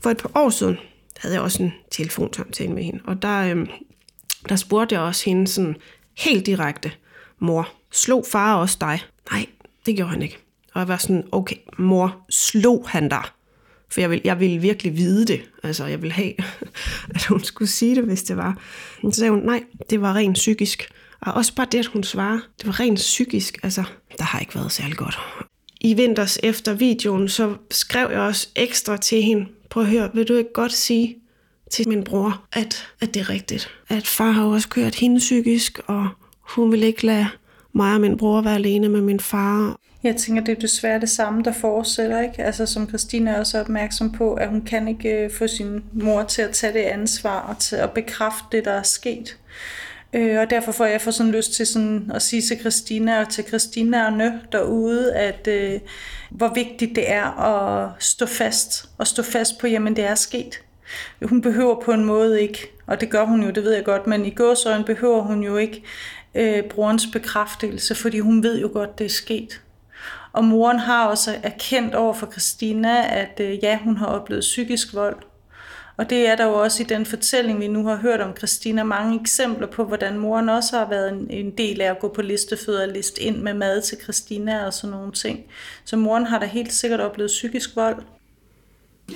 For 0.00 0.10
et 0.10 0.16
par 0.16 0.30
år 0.34 0.50
siden 0.50 0.76
havde 1.18 1.34
jeg 1.34 1.42
også 1.42 1.62
en 1.62 1.72
telefonsamtale 1.90 2.72
med 2.72 2.82
hende, 2.82 3.00
og 3.04 3.22
der, 3.22 3.54
øh, 3.54 3.66
der 4.48 4.56
spurgte 4.56 4.94
jeg 4.94 5.02
også 5.02 5.24
hende 5.24 5.46
sådan 5.46 5.76
helt 6.18 6.46
direkte, 6.46 6.92
mor, 7.38 7.68
slog 7.92 8.24
far 8.32 8.56
også 8.56 8.76
dig? 8.80 9.00
Nej, 9.32 9.46
det 9.86 9.96
gjorde 9.96 10.10
han 10.10 10.22
ikke. 10.22 10.38
Og 10.74 10.80
jeg 10.80 10.88
var 10.88 10.96
sådan, 10.96 11.24
okay, 11.32 11.56
mor, 11.78 12.26
slog 12.30 12.88
han 12.88 13.08
dig? 13.08 13.22
For 13.88 14.00
jeg 14.00 14.10
ville, 14.10 14.22
jeg 14.24 14.40
ville 14.40 14.58
virkelig 14.58 14.96
vide 14.96 15.26
det. 15.26 15.40
Altså, 15.62 15.86
jeg 15.86 16.02
ville 16.02 16.12
have, 16.12 16.32
at 17.14 17.24
hun 17.24 17.44
skulle 17.44 17.68
sige 17.68 17.94
det, 17.94 18.04
hvis 18.04 18.22
det 18.22 18.36
var. 18.36 18.58
Men 19.02 19.12
så 19.12 19.18
sagde 19.18 19.30
hun, 19.30 19.42
nej, 19.42 19.64
det 19.90 20.00
var 20.00 20.14
rent 20.14 20.34
psykisk. 20.34 20.90
Og 21.20 21.32
også 21.32 21.54
bare 21.54 21.66
det, 21.72 21.78
at 21.78 21.86
hun 21.86 22.02
svarer, 22.02 22.40
det 22.58 22.66
var 22.66 22.80
rent 22.80 22.98
psykisk. 22.98 23.58
Altså, 23.62 23.84
der 24.18 24.24
har 24.24 24.40
ikke 24.40 24.54
været 24.54 24.72
særlig 24.72 24.96
godt. 24.96 25.18
I 25.80 25.94
vinters 25.94 26.38
efter 26.42 26.74
videoen, 26.74 27.28
så 27.28 27.56
skrev 27.70 28.10
jeg 28.10 28.20
også 28.20 28.48
ekstra 28.56 28.96
til 28.96 29.22
hende, 29.22 29.46
prøv 29.70 29.82
at 29.82 29.88
høre, 29.88 30.10
vil 30.14 30.28
du 30.28 30.34
ikke 30.36 30.52
godt 30.52 30.72
sige 30.72 31.16
til 31.70 31.88
min 31.88 32.04
bror, 32.04 32.42
at, 32.52 32.88
at 33.00 33.14
det 33.14 33.20
er 33.20 33.30
rigtigt? 33.30 33.68
At 33.88 34.06
far 34.06 34.30
har 34.30 34.44
også 34.44 34.68
kørt 34.68 34.94
hende 34.94 35.18
psykisk, 35.18 35.80
og 35.86 36.08
hun 36.40 36.72
vil 36.72 36.82
ikke 36.82 37.06
lade 37.06 37.26
mig 37.72 37.94
og 37.94 38.00
min 38.00 38.16
bror 38.16 38.40
være 38.40 38.54
alene 38.54 38.88
med 38.88 39.00
min 39.00 39.20
far. 39.20 39.76
Jeg 40.02 40.16
tænker, 40.16 40.44
det 40.44 40.56
er 40.56 40.60
desværre 40.60 41.00
det 41.00 41.08
samme, 41.08 41.42
der 41.42 41.52
fortsætter, 41.52 42.20
ikke? 42.20 42.42
Altså, 42.42 42.66
som 42.66 42.88
Christina 42.88 43.30
er 43.30 43.38
også 43.38 43.60
opmærksom 43.60 44.12
på, 44.12 44.34
at 44.34 44.48
hun 44.48 44.62
kan 44.62 44.88
ikke 44.88 45.08
øh, 45.08 45.30
få 45.30 45.46
sin 45.46 45.84
mor 45.92 46.22
til 46.22 46.42
at 46.42 46.50
tage 46.50 46.72
det 46.72 46.78
ansvar 46.78 47.40
og 47.40 47.58
til 47.58 47.76
at 47.76 47.90
bekræfte 47.90 48.44
det, 48.52 48.64
der 48.64 48.72
er 48.72 48.82
sket. 48.82 49.38
Øh, 50.16 50.40
og 50.40 50.50
derfor 50.50 50.72
får 50.72 50.84
jeg 50.84 51.00
for 51.00 51.10
sådan 51.10 51.32
lyst 51.32 51.52
til 51.52 51.66
sådan 51.66 52.10
at 52.14 52.22
sige 52.22 52.42
til 52.42 52.60
Christina 52.60 53.20
og 53.20 53.28
til 53.28 53.44
Christinerne 53.44 54.40
derude, 54.52 55.14
at 55.14 55.48
øh, 55.48 55.80
hvor 56.30 56.52
vigtigt 56.54 56.96
det 56.96 57.10
er 57.10 57.40
at 57.40 57.90
stå 57.98 58.26
fast, 58.26 58.88
og 58.98 59.06
stå 59.06 59.22
fast 59.22 59.58
på, 59.58 59.66
jamen 59.66 59.96
det 59.96 60.04
er 60.04 60.14
sket. 60.14 60.60
Hun 61.22 61.40
behøver 61.40 61.80
på 61.80 61.92
en 61.92 62.04
måde 62.04 62.42
ikke, 62.42 62.70
og 62.86 63.00
det 63.00 63.10
gør 63.10 63.24
hun 63.24 63.42
jo, 63.42 63.50
det 63.50 63.64
ved 63.64 63.74
jeg 63.74 63.84
godt, 63.84 64.06
men 64.06 64.26
i 64.26 64.30
gåsøjen 64.30 64.84
behøver 64.84 65.22
hun 65.22 65.42
jo 65.42 65.56
ikke 65.56 65.82
øh, 66.34 66.64
brorens 66.64 67.06
bekræftelse, 67.12 67.94
fordi 67.94 68.18
hun 68.18 68.42
ved 68.42 68.60
jo 68.60 68.70
godt, 68.72 68.98
det 68.98 69.04
er 69.04 69.10
sket. 69.10 69.60
Og 70.32 70.44
moren 70.44 70.78
har 70.78 71.06
også 71.06 71.34
erkendt 71.42 71.94
over 71.94 72.12
for 72.12 72.30
Christina, 72.30 73.20
at 73.20 73.40
øh, 73.40 73.64
ja, 73.64 73.78
hun 73.84 73.96
har 73.96 74.06
oplevet 74.06 74.40
psykisk 74.40 74.94
vold, 74.94 75.16
og 75.96 76.10
det 76.10 76.28
er 76.28 76.36
der 76.36 76.44
jo 76.44 76.52
også 76.52 76.82
i 76.82 76.86
den 76.86 77.06
fortælling, 77.06 77.60
vi 77.60 77.68
nu 77.68 77.86
har 77.86 77.96
hørt 77.96 78.20
om 78.20 78.36
Christina, 78.36 78.84
mange 78.84 79.20
eksempler 79.20 79.66
på, 79.66 79.84
hvordan 79.84 80.18
moren 80.18 80.48
også 80.48 80.78
har 80.78 80.88
været 80.88 81.12
en, 81.12 81.26
en 81.30 81.50
del 81.50 81.80
af 81.80 81.90
at 81.90 81.98
gå 81.98 82.08
på 82.08 82.22
listefødder 82.22 82.82
og 82.82 82.92
liste 82.92 83.22
ind 83.22 83.36
med 83.36 83.54
mad 83.54 83.82
til 83.82 83.98
Christina 84.02 84.66
og 84.66 84.72
sådan 84.72 84.90
nogle 84.90 85.12
ting. 85.12 85.40
Så 85.84 85.96
moren 85.96 86.26
har 86.26 86.38
da 86.38 86.46
helt 86.46 86.72
sikkert 86.72 87.00
oplevet 87.00 87.28
psykisk 87.28 87.76
vold. 87.76 87.96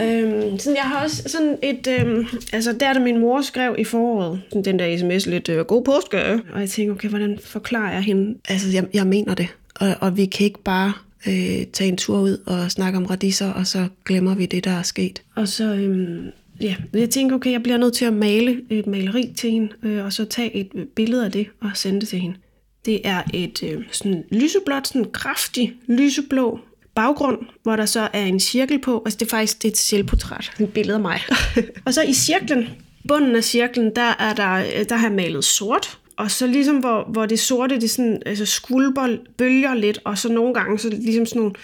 Øhm, 0.00 0.58
sådan, 0.58 0.76
jeg 0.76 0.84
har 0.84 1.02
også 1.04 1.22
sådan 1.26 1.58
et... 1.62 1.86
Øhm, 1.86 2.26
altså, 2.52 2.72
der 2.72 2.92
da 2.92 2.98
min 3.00 3.18
mor 3.18 3.40
skrev 3.40 3.74
i 3.78 3.84
foråret, 3.84 4.40
den 4.64 4.78
der 4.78 4.98
sms 4.98 5.26
lidt, 5.26 5.48
øh, 5.48 5.64
god 5.64 5.84
påske, 5.84 6.40
og 6.52 6.60
jeg 6.60 6.70
tænkte, 6.70 6.92
okay, 6.92 7.08
hvordan 7.08 7.38
forklarer 7.44 7.92
jeg 7.92 8.02
hende? 8.02 8.38
Altså, 8.48 8.68
jeg, 8.68 8.84
jeg 8.94 9.06
mener 9.06 9.34
det, 9.34 9.48
og, 9.74 9.94
og 10.00 10.16
vi 10.16 10.26
kan 10.26 10.44
ikke 10.44 10.62
bare 10.62 10.92
øh, 11.26 11.66
tage 11.72 11.88
en 11.88 11.96
tur 11.96 12.18
ud 12.18 12.38
og 12.46 12.70
snakke 12.70 12.96
om 12.96 13.06
radiser, 13.06 13.52
og 13.52 13.66
så 13.66 13.88
glemmer 14.04 14.34
vi 14.34 14.46
det, 14.46 14.64
der 14.64 14.70
er 14.70 14.82
sket. 14.82 15.22
Og 15.34 15.48
så, 15.48 15.64
øhm, 15.64 16.30
ja, 16.60 16.76
jeg 16.92 17.10
tænkte, 17.10 17.34
okay, 17.34 17.52
jeg 17.52 17.62
bliver 17.62 17.78
nødt 17.78 17.94
til 17.94 18.04
at 18.04 18.12
male 18.12 18.62
et 18.70 18.86
maleri 18.86 19.32
til 19.36 19.50
hende, 19.50 19.68
øh, 19.82 20.04
og 20.04 20.12
så 20.12 20.24
tage 20.24 20.56
et 20.56 20.88
billede 20.96 21.24
af 21.24 21.32
det 21.32 21.46
og 21.60 21.70
sende 21.74 22.00
det 22.00 22.08
til 22.08 22.18
hende. 22.18 22.36
Det 22.84 23.00
er 23.04 23.22
et 23.34 23.62
øh, 23.62 23.82
sådan 23.92 24.24
lyseblåt, 24.32 24.88
sådan 24.88 25.10
kraftig 25.12 25.74
lyseblå 25.86 26.60
baggrund, 26.94 27.38
hvor 27.62 27.76
der 27.76 27.86
så 27.86 28.08
er 28.12 28.24
en 28.24 28.40
cirkel 28.40 28.78
på. 28.78 29.02
Altså 29.04 29.16
det 29.18 29.26
er 29.26 29.30
faktisk 29.30 29.62
det 29.62 29.68
er 29.68 29.72
et 29.72 29.78
selvportræt, 29.78 30.52
et 30.60 30.72
billede 30.72 30.94
af 30.94 31.00
mig. 31.00 31.20
og 31.86 31.94
så 31.94 32.02
i 32.02 32.12
cirklen, 32.12 32.68
bunden 33.08 33.36
af 33.36 33.44
cirklen, 33.44 33.96
der 33.96 34.14
er 34.18 34.34
der, 34.34 34.84
der 34.84 34.96
har 34.96 35.08
jeg 35.08 35.16
malet 35.16 35.44
sort. 35.44 35.98
Og 36.16 36.30
så 36.30 36.46
ligesom 36.46 36.76
hvor, 36.76 37.08
hvor 37.12 37.26
det 37.26 37.38
sorte, 37.38 37.80
det 37.80 37.90
sådan, 37.90 38.22
altså 38.26 38.46
skulper, 38.46 39.16
bølger 39.38 39.74
lidt, 39.74 40.00
og 40.04 40.18
så 40.18 40.32
nogle 40.32 40.54
gange 40.54 40.78
så 40.78 40.88
ligesom 40.88 41.26
sådan 41.26 41.40
nogle 41.40 41.54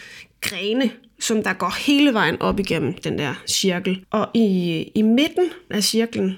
grene, 0.40 0.90
som 1.20 1.42
der 1.42 1.52
går 1.52 1.74
hele 1.86 2.14
vejen 2.14 2.42
op 2.42 2.60
igennem 2.60 2.94
den 2.94 3.18
der 3.18 3.34
cirkel. 3.46 4.04
Og 4.10 4.28
i, 4.34 4.82
i 4.94 5.02
midten 5.02 5.44
af 5.70 5.82
cirklen, 5.82 6.36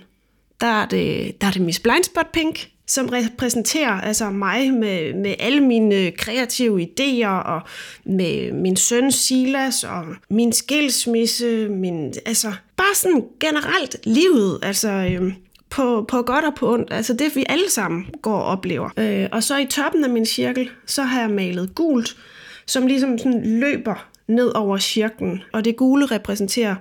der 0.60 0.66
er 0.66 0.86
det, 0.86 1.40
der 1.40 1.46
er 1.46 1.50
det 1.50 1.62
Miss 1.62 1.80
Blindspot 1.80 2.32
Pink, 2.32 2.68
som 2.86 3.08
repræsenterer 3.08 4.00
altså 4.00 4.30
mig 4.30 4.72
med, 4.72 5.14
med 5.14 5.34
alle 5.38 5.60
mine 5.60 6.10
kreative 6.10 6.82
idéer, 6.82 7.28
og 7.28 7.60
med 8.04 8.52
min 8.52 8.76
søn 8.76 9.12
Silas, 9.12 9.84
og 9.84 10.04
min 10.30 10.52
skilsmisse, 10.52 11.68
min, 11.68 12.14
altså 12.26 12.52
bare 12.76 12.94
sådan 12.94 13.24
generelt 13.40 13.96
livet, 14.04 14.58
altså 14.62 14.88
øhm, 14.88 15.32
på, 15.70 16.04
på 16.08 16.22
godt 16.22 16.44
og 16.44 16.54
på 16.54 16.72
ondt, 16.72 16.92
altså 16.92 17.12
det 17.14 17.36
vi 17.36 17.44
alle 17.48 17.70
sammen 17.70 18.06
går 18.22 18.38
og 18.38 18.44
oplever. 18.44 18.90
Øh, 18.96 19.28
og 19.32 19.42
så 19.42 19.58
i 19.58 19.66
toppen 19.66 20.04
af 20.04 20.10
min 20.10 20.26
cirkel, 20.26 20.70
så 20.86 21.02
har 21.02 21.20
jeg 21.20 21.30
malet 21.30 21.74
gult, 21.74 22.16
som 22.66 22.86
ligesom 22.86 23.18
sådan 23.18 23.60
løber 23.60 24.08
ned 24.28 24.56
over 24.56 24.78
cirklen, 24.78 25.42
og 25.52 25.64
det 25.64 25.76
gule 25.76 26.06
repræsenterer 26.06 26.74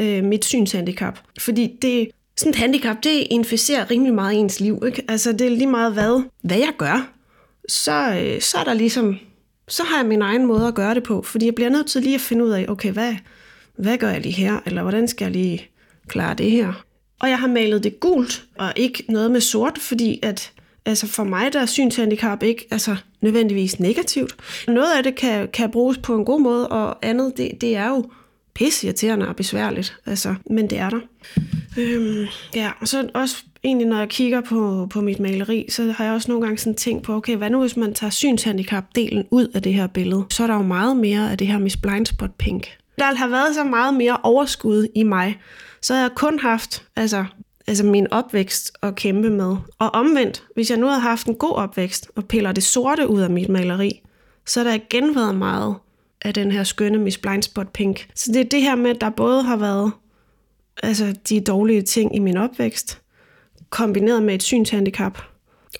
øh, 0.00 0.24
mit 0.24 0.44
synshandicap, 0.44 1.18
fordi 1.38 1.78
det 1.82 2.08
sådan 2.36 2.50
et 2.50 2.56
handicap, 2.56 2.96
det 3.02 3.26
inficerer 3.30 3.90
rimelig 3.90 4.14
meget 4.14 4.34
i 4.34 4.36
ens 4.36 4.60
liv. 4.60 4.82
Ikke? 4.86 5.02
Altså, 5.08 5.32
det 5.32 5.40
er 5.40 5.50
lige 5.50 5.66
meget, 5.66 5.92
hvad, 5.92 6.22
hvad 6.42 6.58
jeg 6.58 6.72
gør. 6.78 7.08
Så, 7.68 8.20
øh, 8.22 8.40
så 8.40 8.58
er 8.58 8.64
der 8.64 8.74
ligesom, 8.74 9.16
så 9.68 9.82
har 9.82 9.96
jeg 9.96 10.06
min 10.06 10.22
egen 10.22 10.46
måde 10.46 10.66
at 10.66 10.74
gøre 10.74 10.94
det 10.94 11.02
på, 11.02 11.22
fordi 11.22 11.46
jeg 11.46 11.54
bliver 11.54 11.70
nødt 11.70 11.86
til 11.86 12.02
lige 12.02 12.14
at 12.14 12.20
finde 12.20 12.44
ud 12.44 12.50
af, 12.50 12.66
okay, 12.68 12.92
hvad, 12.92 13.14
hvad 13.76 13.98
gør 13.98 14.10
jeg 14.10 14.20
lige 14.20 14.34
her, 14.34 14.60
eller 14.66 14.82
hvordan 14.82 15.08
skal 15.08 15.24
jeg 15.24 15.32
lige 15.32 15.68
klare 16.08 16.34
det 16.34 16.50
her? 16.50 16.84
Og 17.20 17.28
jeg 17.28 17.38
har 17.38 17.48
malet 17.48 17.84
det 17.84 18.00
gult, 18.00 18.44
og 18.58 18.72
ikke 18.76 19.04
noget 19.08 19.30
med 19.30 19.40
sort, 19.40 19.78
fordi 19.78 20.18
at 20.22 20.52
altså 20.86 21.06
for 21.06 21.24
mig 21.24 21.52
der 21.52 21.60
er 21.60 21.66
synshandicap 21.66 22.42
ikke 22.42 22.66
altså 22.70 22.96
nødvendigvis 23.20 23.80
negativt. 23.80 24.36
Noget 24.68 24.96
af 24.96 25.02
det 25.02 25.14
kan, 25.14 25.48
kan 25.48 25.70
bruges 25.70 25.98
på 25.98 26.16
en 26.16 26.24
god 26.24 26.40
måde, 26.40 26.68
og 26.68 27.06
andet, 27.06 27.36
det, 27.36 27.50
det 27.60 27.76
er 27.76 27.88
jo 27.88 28.04
irriterende 28.60 29.28
og 29.28 29.36
besværligt, 29.36 29.96
altså, 30.06 30.34
men 30.50 30.70
det 30.70 30.78
er 30.78 30.90
der. 30.90 31.00
Øhm, 31.78 32.26
ja, 32.54 32.70
og 32.80 32.88
så 32.88 33.08
også 33.14 33.44
egentlig, 33.64 33.88
når 33.88 33.98
jeg 33.98 34.08
kigger 34.08 34.40
på, 34.40 34.86
på 34.90 35.00
mit 35.00 35.20
maleri, 35.20 35.66
så 35.68 35.92
har 35.92 36.04
jeg 36.04 36.14
også 36.14 36.30
nogle 36.30 36.46
gange 36.46 36.58
sådan 36.58 36.74
tænkt 36.74 37.02
på, 37.02 37.14
okay, 37.14 37.36
hvad 37.36 37.50
nu 37.50 37.60
hvis 37.60 37.76
man 37.76 37.94
tager 37.94 38.10
synshandicap-delen 38.10 39.28
ud 39.30 39.48
af 39.54 39.62
det 39.62 39.74
her 39.74 39.86
billede? 39.86 40.24
Så 40.30 40.42
er 40.42 40.46
der 40.46 40.54
jo 40.54 40.62
meget 40.62 40.96
mere 40.96 41.30
af 41.30 41.38
det 41.38 41.46
her 41.46 41.58
Miss 41.58 41.76
Blindspot 41.76 42.30
Pink. 42.38 42.68
Der 42.98 43.14
har 43.14 43.28
været 43.28 43.54
så 43.54 43.64
meget 43.64 43.94
mere 43.94 44.16
overskud 44.22 44.86
i 44.94 45.02
mig, 45.02 45.38
så 45.82 45.94
jeg 45.94 46.10
kun 46.14 46.38
haft 46.38 46.86
altså, 46.96 47.24
altså 47.66 47.84
min 47.84 48.12
opvækst 48.12 48.72
at 48.82 48.94
kæmpe 48.94 49.30
med. 49.30 49.56
Og 49.78 49.94
omvendt, 49.94 50.44
hvis 50.54 50.70
jeg 50.70 50.78
nu 50.78 50.86
havde 50.86 51.00
haft 51.00 51.26
en 51.26 51.34
god 51.34 51.54
opvækst 51.54 52.10
og 52.16 52.24
piller 52.24 52.52
det 52.52 52.62
sorte 52.62 53.08
ud 53.08 53.20
af 53.20 53.30
mit 53.30 53.48
maleri, 53.48 54.02
så 54.46 54.60
har 54.60 54.70
der 54.70 54.74
igen 54.74 55.14
været 55.14 55.34
meget 55.34 55.74
af 56.22 56.34
den 56.34 56.50
her 56.50 56.64
skønne 56.64 56.98
Miss 56.98 57.18
Blindspot 57.18 57.72
Pink. 57.72 58.08
Så 58.14 58.32
det 58.32 58.40
er 58.40 58.48
det 58.48 58.62
her 58.62 58.74
med, 58.74 58.90
at 58.90 59.00
der 59.00 59.10
både 59.10 59.42
har 59.42 59.56
været 59.56 59.92
altså, 60.82 61.16
de 61.28 61.40
dårlige 61.40 61.82
ting 61.82 62.16
i 62.16 62.18
min 62.18 62.36
opvækst, 62.36 63.00
kombineret 63.70 64.22
med 64.22 64.34
et 64.34 64.42
synshandicap, 64.42 65.18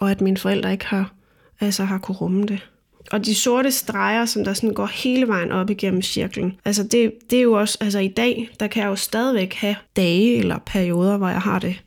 og 0.01 0.11
at 0.11 0.20
mine 0.20 0.37
forældre 0.37 0.72
ikke 0.72 0.87
har, 0.87 1.14
altså, 1.61 1.85
har 1.85 1.99
kunne 1.99 2.16
rumme 2.16 2.47
det. 2.47 2.70
Og 3.13 3.25
de 3.25 3.35
sorte 3.35 3.71
streger, 3.71 4.27
som 4.27 4.45
der 4.45 4.53
sådan 4.53 4.75
går 4.75 4.87
hele 4.87 5.29
vejen 5.29 5.53
op 5.53 5.71
igennem 5.71 6.03
cirklen, 6.03 6.53
altså 6.65 6.83
det, 6.83 7.13
det 7.31 7.39
er 7.39 7.43
jo 7.43 7.53
også, 7.53 7.79
altså 7.81 7.99
i 7.99 8.09
dag, 8.09 8.51
der 8.61 8.67
kan 8.67 8.83
jeg 8.83 8.89
jo 8.89 8.97
stadigvæk 8.97 9.55
have 9.55 9.77
dage 9.97 10.37
eller 10.37 10.59
perioder, 10.67 11.17
hvor 11.17 11.29
jeg 11.29 11.41
har 11.41 11.59
det, 11.59 11.83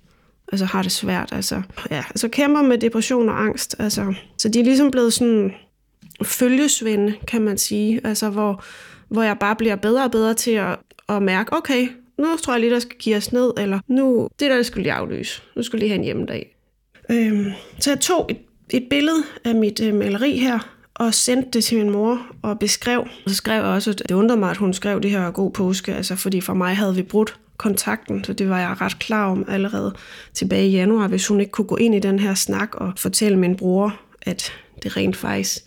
altså 0.51 0.65
har 0.65 0.82
det 0.82 0.91
svært, 0.91 1.30
altså, 1.32 1.61
ja, 1.91 2.03
altså 2.09 2.28
kæmper 2.28 2.61
med 2.61 2.78
depression 2.78 3.30
og 3.30 3.41
angst, 3.41 3.76
altså, 3.80 4.13
så 4.38 4.49
de 4.49 4.59
er 4.59 4.63
ligesom 4.63 4.91
blevet 4.91 5.13
sådan 5.13 5.53
følgesvende, 6.24 7.15
kan 7.28 7.41
man 7.41 7.57
sige, 7.57 8.01
altså 8.03 8.30
hvor, 8.30 8.63
hvor 9.09 9.24
jeg 9.24 9.38
bare 9.39 9.55
bliver 9.55 9.76
bedre 9.76 10.03
og 10.03 10.11
bedre 10.11 10.34
til 10.34 10.51
at, 10.51 10.80
at 11.09 11.24
mærke, 11.24 11.53
okay, 11.53 11.88
nu 12.18 12.28
tror 12.43 12.53
jeg 12.53 12.59
lige, 12.59 12.74
der 12.74 12.80
skal 12.80 12.97
give 12.97 13.15
os 13.18 13.34
ned, 13.34 13.53
eller 13.57 13.80
nu, 13.88 14.30
det 14.39 14.49
der, 14.49 14.55
det 14.55 14.65
skulle 14.65 14.84
lige 14.84 14.93
aflyse. 14.93 15.41
Nu 15.55 15.63
skulle 15.63 15.80
lige 15.80 15.89
have 15.89 15.97
en 15.97 16.03
hjemmedag. 16.03 16.55
Øhm, 17.11 17.51
så 17.80 17.91
jeg 17.91 17.99
tog 17.99 18.26
et, 18.30 18.38
et 18.70 18.88
billede 18.89 19.24
af 19.45 19.55
mit 19.55 19.82
øh, 19.82 19.93
maleri 19.93 20.38
her, 20.38 20.76
og 20.99 21.13
sendte 21.13 21.49
det 21.53 21.63
til 21.63 21.77
min 21.77 21.89
mor 21.89 22.21
og 22.41 22.59
beskrev. 22.59 22.99
Og 22.99 23.29
så 23.29 23.35
skrev 23.35 23.55
jeg 23.55 23.63
også, 23.63 23.89
at 23.89 24.01
det 24.09 24.11
undrede 24.11 24.39
mig, 24.39 24.49
at 24.49 24.57
hun 24.57 24.73
skrev 24.73 25.01
det 25.01 25.11
her 25.11 25.31
god 25.31 25.51
påske, 25.51 25.95
altså 25.95 26.15
fordi 26.15 26.41
for 26.41 26.53
mig 26.53 26.77
havde 26.77 26.95
vi 26.95 27.01
brudt 27.01 27.39
kontakten, 27.57 28.23
så 28.23 28.33
det 28.33 28.49
var 28.49 28.59
jeg 28.59 28.81
ret 28.81 28.99
klar 28.99 29.31
om 29.31 29.45
allerede 29.47 29.93
tilbage 30.33 30.67
i 30.67 30.71
januar, 30.71 31.07
hvis 31.07 31.27
hun 31.27 31.39
ikke 31.39 31.51
kunne 31.51 31.67
gå 31.67 31.75
ind 31.75 31.95
i 31.95 31.99
den 31.99 32.19
her 32.19 32.33
snak 32.33 32.75
og 32.75 32.93
fortælle 32.97 33.39
min 33.39 33.55
bror, 33.55 33.95
at 34.21 34.53
det 34.83 34.97
rent 34.97 35.15
faktisk 35.15 35.57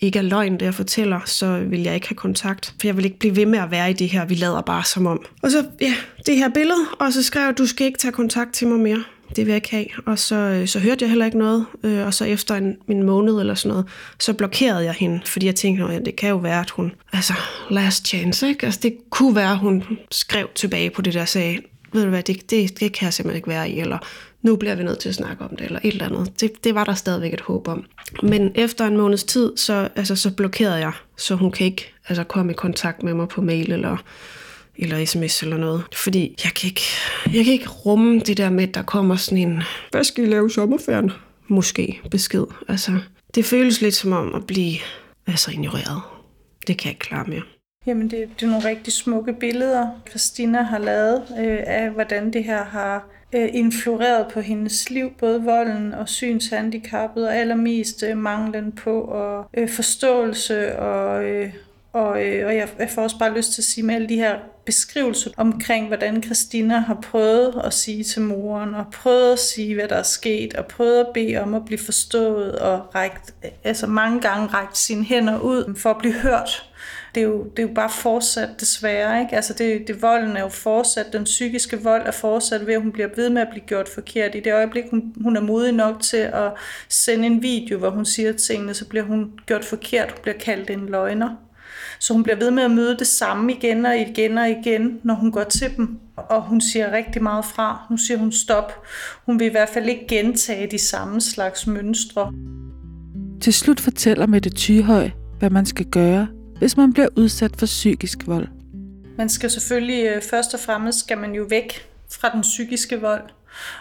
ikke 0.00 0.18
er 0.18 0.22
løgn, 0.22 0.52
det 0.52 0.62
jeg 0.62 0.74
fortæller, 0.74 1.20
så 1.24 1.58
vil 1.58 1.82
jeg 1.82 1.94
ikke 1.94 2.08
have 2.08 2.16
kontakt. 2.16 2.74
For 2.80 2.88
jeg 2.88 2.96
vil 2.96 3.04
ikke 3.04 3.18
blive 3.18 3.36
ved 3.36 3.46
med 3.46 3.58
at 3.58 3.70
være 3.70 3.90
i 3.90 3.92
det 3.92 4.08
her, 4.08 4.24
vi 4.24 4.34
lader 4.34 4.60
bare 4.60 4.84
som 4.84 5.06
om. 5.06 5.24
Og 5.42 5.50
så, 5.50 5.66
ja, 5.80 5.94
det 6.26 6.36
her 6.36 6.48
billede, 6.48 6.78
og 6.98 7.12
så 7.12 7.22
skrev 7.22 7.42
jeg, 7.42 7.58
du 7.58 7.66
skal 7.66 7.86
ikke 7.86 7.98
tage 7.98 8.12
kontakt 8.12 8.54
til 8.54 8.68
mig 8.68 8.78
mere. 8.80 9.04
Det 9.36 9.46
vil 9.46 9.52
jeg 9.52 9.56
ikke 9.56 9.70
have. 9.70 9.86
Og 10.06 10.18
så, 10.18 10.34
øh, 10.34 10.68
så 10.68 10.78
hørte 10.78 11.02
jeg 11.02 11.08
heller 11.08 11.24
ikke 11.26 11.38
noget. 11.38 11.66
Øh, 11.82 12.06
og 12.06 12.14
så 12.14 12.24
efter 12.24 12.54
en, 12.54 12.76
en 12.88 13.02
måned 13.02 13.40
eller 13.40 13.54
sådan 13.54 13.68
noget, 13.68 13.86
så 14.18 14.32
blokerede 14.32 14.84
jeg 14.84 14.94
hende, 14.94 15.20
fordi 15.26 15.46
jeg 15.46 15.54
tænkte, 15.54 15.84
at 15.84 16.06
det 16.06 16.16
kan 16.16 16.28
jo 16.28 16.36
være, 16.36 16.60
at 16.60 16.70
hun... 16.70 16.92
Altså, 17.12 17.32
last 17.70 18.06
chance, 18.06 18.48
ikke? 18.48 18.66
Altså, 18.66 18.80
det 18.82 18.96
kunne 19.10 19.36
være, 19.36 19.50
at 19.50 19.58
hun 19.58 19.84
skrev 20.10 20.48
tilbage 20.54 20.90
på 20.90 21.02
det 21.02 21.14
der 21.14 21.24
sag, 21.24 21.60
ved 21.92 22.02
du 22.02 22.08
hvad, 22.08 22.22
det, 22.22 22.50
det, 22.50 22.80
det 22.80 22.92
kan 22.92 23.04
jeg 23.04 23.12
simpelthen 23.12 23.36
ikke 23.36 23.48
være 23.48 23.70
i, 23.70 23.80
eller 23.80 23.98
nu 24.42 24.56
bliver 24.56 24.74
vi 24.74 24.82
nødt 24.82 24.98
til 24.98 25.08
at 25.08 25.14
snakke 25.14 25.44
om 25.44 25.56
det, 25.56 25.66
eller 25.66 25.80
et 25.82 25.92
eller 25.92 26.06
andet. 26.06 26.40
Det, 26.40 26.64
det 26.64 26.74
var 26.74 26.84
der 26.84 26.94
stadigvæk 26.94 27.32
et 27.32 27.40
håb 27.40 27.68
om. 27.68 27.84
Men 28.22 28.52
efter 28.54 28.86
en 28.86 28.96
måneds 28.96 29.24
tid, 29.24 29.56
så, 29.56 29.88
altså, 29.96 30.16
så 30.16 30.30
blokerede 30.30 30.76
jeg, 30.76 30.92
så 31.16 31.34
hun 31.34 31.52
kan 31.52 31.66
ikke 31.66 31.92
altså, 32.08 32.24
komme 32.24 32.52
i 32.52 32.54
kontakt 32.54 33.02
med 33.02 33.14
mig 33.14 33.28
på 33.28 33.42
mail 33.42 33.72
eller, 33.72 33.96
eller 34.78 35.04
sms 35.04 35.42
eller 35.42 35.56
noget. 35.56 35.82
Fordi 35.94 36.36
jeg 36.44 36.52
kan, 36.52 36.68
ikke, 36.68 36.82
jeg 37.34 37.44
kan 37.44 37.52
ikke 37.52 37.68
rumme 37.68 38.20
det 38.20 38.36
der 38.36 38.50
med, 38.50 38.68
at 38.68 38.74
der 38.74 38.82
kommer 38.82 39.16
sådan 39.16 39.38
en, 39.38 39.62
hvad 39.90 40.04
skal 40.04 40.24
I 40.24 40.26
lave 40.26 40.50
sommerferien? 40.50 41.10
Måske 41.48 42.00
besked. 42.10 42.44
Altså, 42.68 42.98
det 43.34 43.44
føles 43.44 43.80
lidt 43.80 43.94
som 43.94 44.12
om 44.12 44.34
at 44.34 44.46
blive 44.46 44.76
altså, 45.26 45.50
ignoreret. 45.50 46.02
Det 46.66 46.78
kan 46.78 46.84
jeg 46.84 46.90
ikke 46.90 47.00
klare 47.00 47.24
mere. 47.28 47.42
Jamen, 47.86 48.10
det, 48.10 48.28
det 48.40 48.46
er 48.46 48.50
nogle 48.50 48.68
rigtig 48.68 48.92
smukke 48.92 49.32
billeder, 49.32 49.88
Christina 50.08 50.62
har 50.62 50.78
lavet 50.78 51.22
øh, 51.38 51.58
af, 51.66 51.90
hvordan 51.90 52.32
det 52.32 52.44
her 52.44 52.64
har 52.64 53.08
øh, 53.32 53.48
influeret 53.52 54.26
på 54.32 54.40
hendes 54.40 54.90
liv, 54.90 55.10
både 55.18 55.42
volden 55.42 55.94
og 55.94 56.08
synshandicappet, 56.08 57.28
og 57.28 57.36
allermest 57.36 58.02
øh, 58.02 58.16
manglen 58.16 58.72
på 58.72 59.00
og, 59.00 59.50
øh, 59.54 59.68
forståelse 59.68 60.78
og, 60.78 61.24
øh, 61.24 61.52
og, 61.92 62.24
øh, 62.24 62.46
og 62.46 62.56
jeg, 62.56 62.68
jeg 62.78 62.90
får 62.90 63.02
også 63.02 63.18
bare 63.18 63.36
lyst 63.36 63.52
til 63.52 63.60
at 63.60 63.64
sige 63.64 63.84
med 63.84 63.94
alle 63.94 64.08
de 64.08 64.16
her 64.16 64.38
beskrivelse 64.66 65.30
omkring, 65.36 65.86
hvordan 65.86 66.22
Christina 66.22 66.78
har 66.78 66.98
prøvet 67.02 67.60
at 67.64 67.74
sige 67.74 68.04
til 68.04 68.22
moren, 68.22 68.74
og 68.74 68.84
prøvet 68.92 69.32
at 69.32 69.38
sige, 69.38 69.74
hvad 69.74 69.88
der 69.88 69.96
er 69.96 70.02
sket, 70.02 70.54
og 70.54 70.66
prøvet 70.66 71.00
at 71.00 71.06
bede 71.14 71.36
om 71.36 71.54
at 71.54 71.64
blive 71.64 71.78
forstået, 71.78 72.58
og 72.58 72.94
rækt, 72.94 73.34
altså 73.64 73.86
mange 73.86 74.20
gange 74.20 74.46
rækt 74.46 74.78
sine 74.78 75.04
hænder 75.04 75.40
ud 75.40 75.74
for 75.76 75.90
at 75.90 75.98
blive 75.98 76.14
hørt 76.14 76.66
det 77.16 77.22
er 77.22 77.26
jo, 77.26 77.44
det 77.44 77.58
er 77.58 77.68
jo 77.68 77.74
bare 77.74 77.90
fortsat 77.90 78.48
desværre. 78.60 79.20
Ikke? 79.20 79.36
Altså 79.36 79.52
det, 79.52 79.88
det, 79.88 80.02
volden 80.02 80.36
er 80.36 80.40
jo 80.40 80.48
fortsat, 80.48 81.12
den 81.12 81.24
psykiske 81.24 81.82
vold 81.82 82.06
er 82.06 82.10
fortsat 82.10 82.66
ved, 82.66 82.74
at 82.74 82.82
hun 82.82 82.92
bliver 82.92 83.08
ved 83.16 83.30
med 83.30 83.42
at 83.42 83.48
blive 83.50 83.64
gjort 83.66 83.88
forkert. 83.88 84.34
I 84.34 84.40
det 84.40 84.52
øjeblik, 84.52 84.84
hun, 84.90 85.14
hun 85.22 85.36
er 85.36 85.40
modig 85.40 85.72
nok 85.72 86.02
til 86.02 86.16
at 86.16 86.52
sende 86.88 87.26
en 87.26 87.42
video, 87.42 87.78
hvor 87.78 87.90
hun 87.90 88.04
siger 88.04 88.32
tingene, 88.32 88.74
så 88.74 88.88
bliver 88.88 89.04
hun 89.04 89.32
gjort 89.46 89.64
forkert, 89.64 90.10
hun 90.10 90.22
bliver 90.22 90.38
kaldt 90.38 90.70
en 90.70 90.86
løgner. 90.88 91.45
Så 91.98 92.12
hun 92.12 92.22
bliver 92.22 92.36
ved 92.36 92.50
med 92.50 92.62
at 92.62 92.70
møde 92.70 92.96
det 92.98 93.06
samme 93.06 93.52
igen 93.52 93.86
og 93.86 93.96
igen 93.96 94.38
og 94.38 94.50
igen, 94.50 95.00
når 95.04 95.14
hun 95.14 95.32
går 95.32 95.44
til 95.44 95.76
dem. 95.76 95.98
Og 96.16 96.42
hun 96.42 96.60
siger 96.60 96.92
rigtig 96.92 97.22
meget 97.22 97.44
fra. 97.44 97.86
Nu 97.90 97.96
siger 97.96 98.18
hun 98.18 98.32
stop. 98.32 98.72
Hun 99.26 99.38
vil 99.38 99.46
i 99.46 99.50
hvert 99.50 99.68
fald 99.68 99.88
ikke 99.88 100.06
gentage 100.08 100.70
de 100.70 100.78
samme 100.78 101.20
slags 101.20 101.66
mønstre. 101.66 102.32
Til 103.40 103.52
slut 103.52 103.80
fortæller 103.80 104.26
Mette 104.26 104.50
Tyhøj, 104.50 105.10
hvad 105.38 105.50
man 105.50 105.66
skal 105.66 105.86
gøre, 105.86 106.28
hvis 106.58 106.76
man 106.76 106.92
bliver 106.92 107.08
udsat 107.16 107.56
for 107.56 107.66
psykisk 107.66 108.18
vold. 108.26 108.48
Man 109.18 109.28
skal 109.28 109.50
selvfølgelig 109.50 110.04
øh, 110.06 110.22
først 110.22 110.54
og 110.54 110.60
fremmest 110.60 110.98
skal 110.98 111.18
man 111.18 111.32
jo 111.34 111.46
væk 111.50 111.88
fra 112.12 112.30
den 112.34 112.40
psykiske 112.40 113.00
vold. 113.00 113.22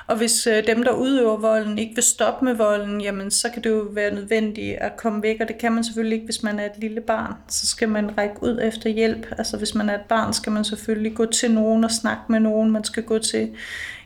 Og 0.08 0.18
hvis 0.18 0.48
øh, 0.48 0.68
dem, 0.68 0.84
der 0.84 0.92
udøver 0.92 1.38
volden, 1.38 1.80
ikke 1.80 1.96
vil 1.96 2.04
stoppe 2.04 2.46
med 2.46 2.54
volden, 2.54 3.02
jamen 3.02 3.32
så 3.32 3.50
kan 3.50 3.64
det 3.64 3.70
jo 3.70 3.88
være 3.92 4.14
nødvendigt 4.14 4.78
at 4.78 4.98
komme 4.98 5.24
væk, 5.24 5.38
og 5.42 5.48
det 5.48 5.58
kan 5.58 5.72
man 5.72 5.84
selvfølgelig 5.84 6.16
ikke, 6.16 6.26
hvis 6.26 6.44
man 6.44 6.60
er 6.60 6.66
et 6.66 6.78
lille 6.78 7.02
barn. 7.02 7.34
Så 7.48 7.68
skal 7.68 7.90
man 7.90 8.18
række 8.18 8.44
ud 8.44 8.60
efter 8.62 8.90
hjælp. 8.90 9.28
Altså 9.38 9.58
hvis 9.58 9.76
man 9.76 9.90
er 9.90 9.96
et 9.96 10.06
barn, 10.10 10.34
skal 10.34 10.52
man 10.52 10.64
selvfølgelig 10.64 11.16
gå 11.16 11.26
til 11.26 11.52
nogen 11.52 11.84
og 11.84 11.92
snakke 11.92 12.24
med 12.30 12.40
nogen. 12.40 12.72
Man 12.72 12.84
skal 12.84 13.04
gå 13.04 13.20
til 13.20 13.50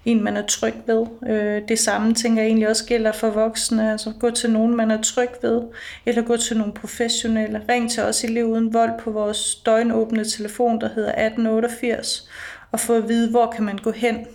en, 0.05 0.24
man 0.24 0.38
er 0.38 0.45
tryg 0.45 0.74
ved. 0.86 1.05
Øh, 1.28 1.61
det 1.67 1.80
samme 1.80 2.13
tænker 2.13 2.41
jeg 2.41 2.47
egentlig 2.47 2.70
også 2.70 2.86
gælder 2.86 3.11
for 3.11 3.30
voksne. 3.30 3.91
Altså 3.91 4.13
gå 4.20 4.32
til 4.32 4.51
nogen, 4.51 4.76
man 4.76 4.91
er 4.91 5.01
tryg 5.01 5.30
ved, 5.41 5.61
eller 6.05 6.22
gå 6.22 6.38
til 6.38 6.57
nogle 6.57 6.74
professionelle. 6.74 7.61
Ring 7.70 7.91
til 7.91 8.03
os 8.03 8.24
i 8.24 8.28
Liv 8.28 8.45
Uden 8.45 8.74
Vold 8.74 8.99
på 8.99 9.11
vores 9.11 9.55
døgnåbne 9.55 10.26
telefon, 10.26 10.82
der 10.82 10.89
hedder 10.89 11.09
1888, 11.09 12.30
og 12.72 12.80
få 12.80 12.93
at 12.93 13.09
vide, 13.09 13.30
hvor 13.30 13.51
kan 13.51 13.63
man 13.63 13.78
gå 13.78 13.91
hen, 13.91 14.28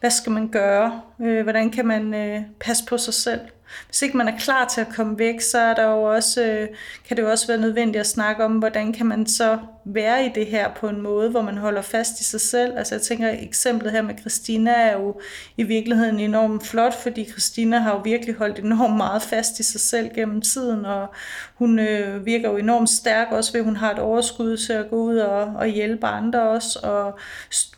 hvad 0.00 0.10
skal 0.10 0.32
man 0.32 0.48
gøre? 0.48 1.00
Øh, 1.22 1.42
hvordan 1.42 1.70
kan 1.70 1.86
man 1.86 2.14
øh, 2.14 2.42
passe 2.60 2.84
på 2.86 2.98
sig 2.98 3.14
selv? 3.14 3.40
Hvis 3.86 4.02
ikke 4.02 4.16
man 4.16 4.28
er 4.28 4.38
klar 4.38 4.68
til 4.68 4.80
at 4.80 4.88
komme 4.96 5.18
væk, 5.18 5.40
så 5.40 5.58
er 5.58 5.74
der 5.74 5.90
jo 5.90 6.02
også, 6.02 6.44
øh, 6.44 6.68
kan 7.08 7.16
det 7.16 7.22
jo 7.22 7.30
også 7.30 7.46
være 7.46 7.58
nødvendigt 7.58 8.00
at 8.00 8.06
snakke 8.06 8.44
om, 8.44 8.52
hvordan 8.52 8.92
kan 8.92 9.06
man 9.06 9.26
så 9.26 9.58
være 9.84 10.26
i 10.26 10.30
det 10.34 10.46
her 10.46 10.74
på 10.74 10.88
en 10.88 11.00
måde, 11.00 11.30
hvor 11.30 11.42
man 11.42 11.58
holder 11.58 11.82
fast 11.82 12.20
i 12.20 12.24
sig 12.24 12.40
selv. 12.40 12.78
Altså 12.78 12.94
jeg 12.94 13.02
tænker, 13.02 13.34
eksemplet 13.40 13.92
her 13.92 14.02
med 14.02 14.18
Christina 14.18 14.70
er 14.70 14.92
jo 14.92 15.20
i 15.56 15.62
virkeligheden 15.62 16.20
enormt 16.20 16.66
flot, 16.66 16.94
fordi 16.94 17.24
Christina 17.30 17.78
har 17.78 17.94
jo 17.94 18.00
virkelig 18.04 18.34
holdt 18.34 18.58
enormt 18.58 18.96
meget 18.96 19.22
fast 19.22 19.58
i 19.58 19.62
sig 19.62 19.80
selv 19.80 20.14
gennem 20.14 20.40
tiden, 20.40 20.84
og 20.84 21.14
hun 21.54 21.78
øh, 21.78 22.26
virker 22.26 22.50
jo 22.50 22.56
enormt 22.56 22.90
stærk 22.90 23.28
også 23.32 23.52
ved, 23.52 23.60
at 23.60 23.64
hun 23.64 23.76
har 23.76 23.92
et 23.92 23.98
overskud 23.98 24.56
til 24.56 24.72
at 24.72 24.90
gå 24.90 24.96
ud 24.96 25.16
og, 25.16 25.42
og 25.42 25.66
hjælpe 25.66 26.06
andre 26.06 26.48
også, 26.48 26.78
og 26.82 27.18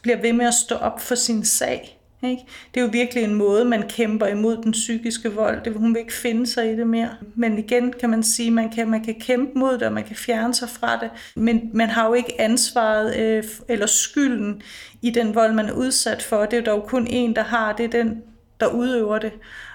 bliver 0.03 0.21
ved 0.21 0.33
med 0.33 0.47
at 0.47 0.55
stå 0.55 0.75
op 0.75 1.01
for 1.01 1.15
sin 1.15 1.45
sag. 1.45 1.98
Ikke? 2.23 2.43
Det 2.75 2.81
er 2.81 2.85
jo 2.85 2.91
virkelig 2.93 3.25
en 3.25 3.35
måde, 3.35 3.65
man 3.65 3.89
kæmper 3.89 4.27
imod 4.27 4.57
den 4.63 4.73
psykiske 4.73 5.33
vold. 5.33 5.65
Det, 5.65 5.75
hun 5.75 5.95
vil 5.95 6.01
ikke 6.01 6.13
finde 6.13 6.47
sig 6.47 6.73
i 6.73 6.77
det 6.77 6.87
mere. 6.87 7.11
Men 7.35 7.59
igen 7.59 7.93
kan 8.01 8.11
man 8.11 8.23
sige, 8.23 8.51
man 8.51 8.71
kan 8.71 8.89
man 8.89 9.05
kan 9.05 9.15
kæmpe 9.21 9.59
mod 9.59 9.73
det, 9.73 9.83
og 9.83 9.93
man 9.93 10.05
kan 10.05 10.17
fjerne 10.17 10.55
sig 10.55 10.69
fra 10.69 10.97
det. 10.97 11.11
Men 11.37 11.71
man 11.73 11.89
har 11.89 12.07
jo 12.07 12.15
ikke 12.15 12.41
ansvaret 12.41 13.17
øh, 13.17 13.45
eller 13.69 13.87
skylden 13.87 14.63
i 15.03 15.11
den 15.11 15.35
vold, 15.35 15.53
man 15.53 15.69
er 15.69 15.73
udsat 15.73 16.23
for. 16.23 16.45
Det 16.45 16.53
er 16.53 16.57
jo 16.57 16.77
dog 16.77 16.89
kun 16.89 17.07
en, 17.07 17.37
der 17.37 17.43
har. 17.43 17.73
Det 17.73 17.85
er 17.85 18.03
den, 18.03 18.23
der 18.61 18.67
udøver 18.67 19.19
det. 19.19 19.33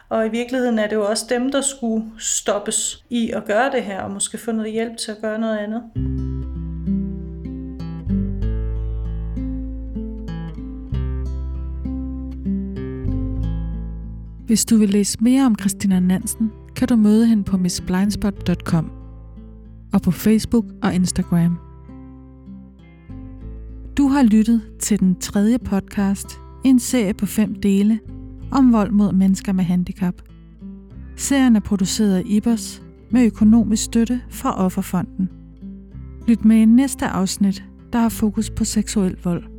Og 0.10 0.26
i 0.26 0.30
virkeligheden 0.30 0.80
er 0.80 0.88
det 0.88 0.96
jo 0.96 1.06
også 1.06 1.26
dem, 1.30 1.52
der 1.52 1.62
skulle 1.62 2.06
stoppes 2.20 3.04
i 3.10 3.32
at 3.32 3.46
gøre 3.46 3.72
det 3.72 3.84
her, 3.84 4.02
og 4.02 4.12
måske 4.12 4.38
få 4.38 4.52
noget 4.52 4.72
hjælp 4.72 4.98
til 4.98 5.12
at 5.12 5.18
gøre 5.22 5.40
noget 5.40 5.58
andet. 5.58 5.84
Hvis 14.46 14.66
du 14.66 14.78
vil 14.78 14.90
læse 14.90 15.18
mere 15.22 15.46
om 15.46 15.56
Christina 15.60 16.00
Nansen, 16.00 16.52
kan 16.76 16.88
du 16.88 16.96
møde 16.96 17.28
hende 17.28 17.44
på 17.44 17.58
missblindspot.com 17.58 18.92
og 19.94 20.02
på 20.02 20.12
Facebook 20.12 20.66
og 20.82 20.96
Instagram. 20.96 21.58
Du 23.98 24.08
har 24.08 24.24
lyttet 24.24 24.62
til 24.80 25.00
den 25.00 25.16
tredje 25.16 25.60
podcast 25.60 26.40
i 26.66 26.68
en 26.68 26.80
serie 26.80 27.14
på 27.14 27.26
fem 27.26 27.56
dele 27.56 28.00
om 28.52 28.74
vold 28.74 28.92
mod 28.92 29.14
mennesker 29.14 29.54
med 29.54 29.64
handicap. 29.64 30.22
Serien 31.16 31.56
er 31.56 31.60
produceret 31.60 32.16
af 32.16 32.24
IBOS 32.26 32.84
med 33.12 33.26
økonomisk 33.26 33.84
støtte 33.84 34.22
fra 34.30 34.58
Offerfonden. 34.58 35.30
Lyt 36.28 36.46
med 36.46 36.58
i 36.58 36.66
næste 36.66 37.08
afsnit, 37.08 37.64
der 37.94 38.00
har 38.00 38.10
fokus 38.10 38.50
på 38.50 38.64
seksuel 38.64 39.18
vold. 39.24 39.53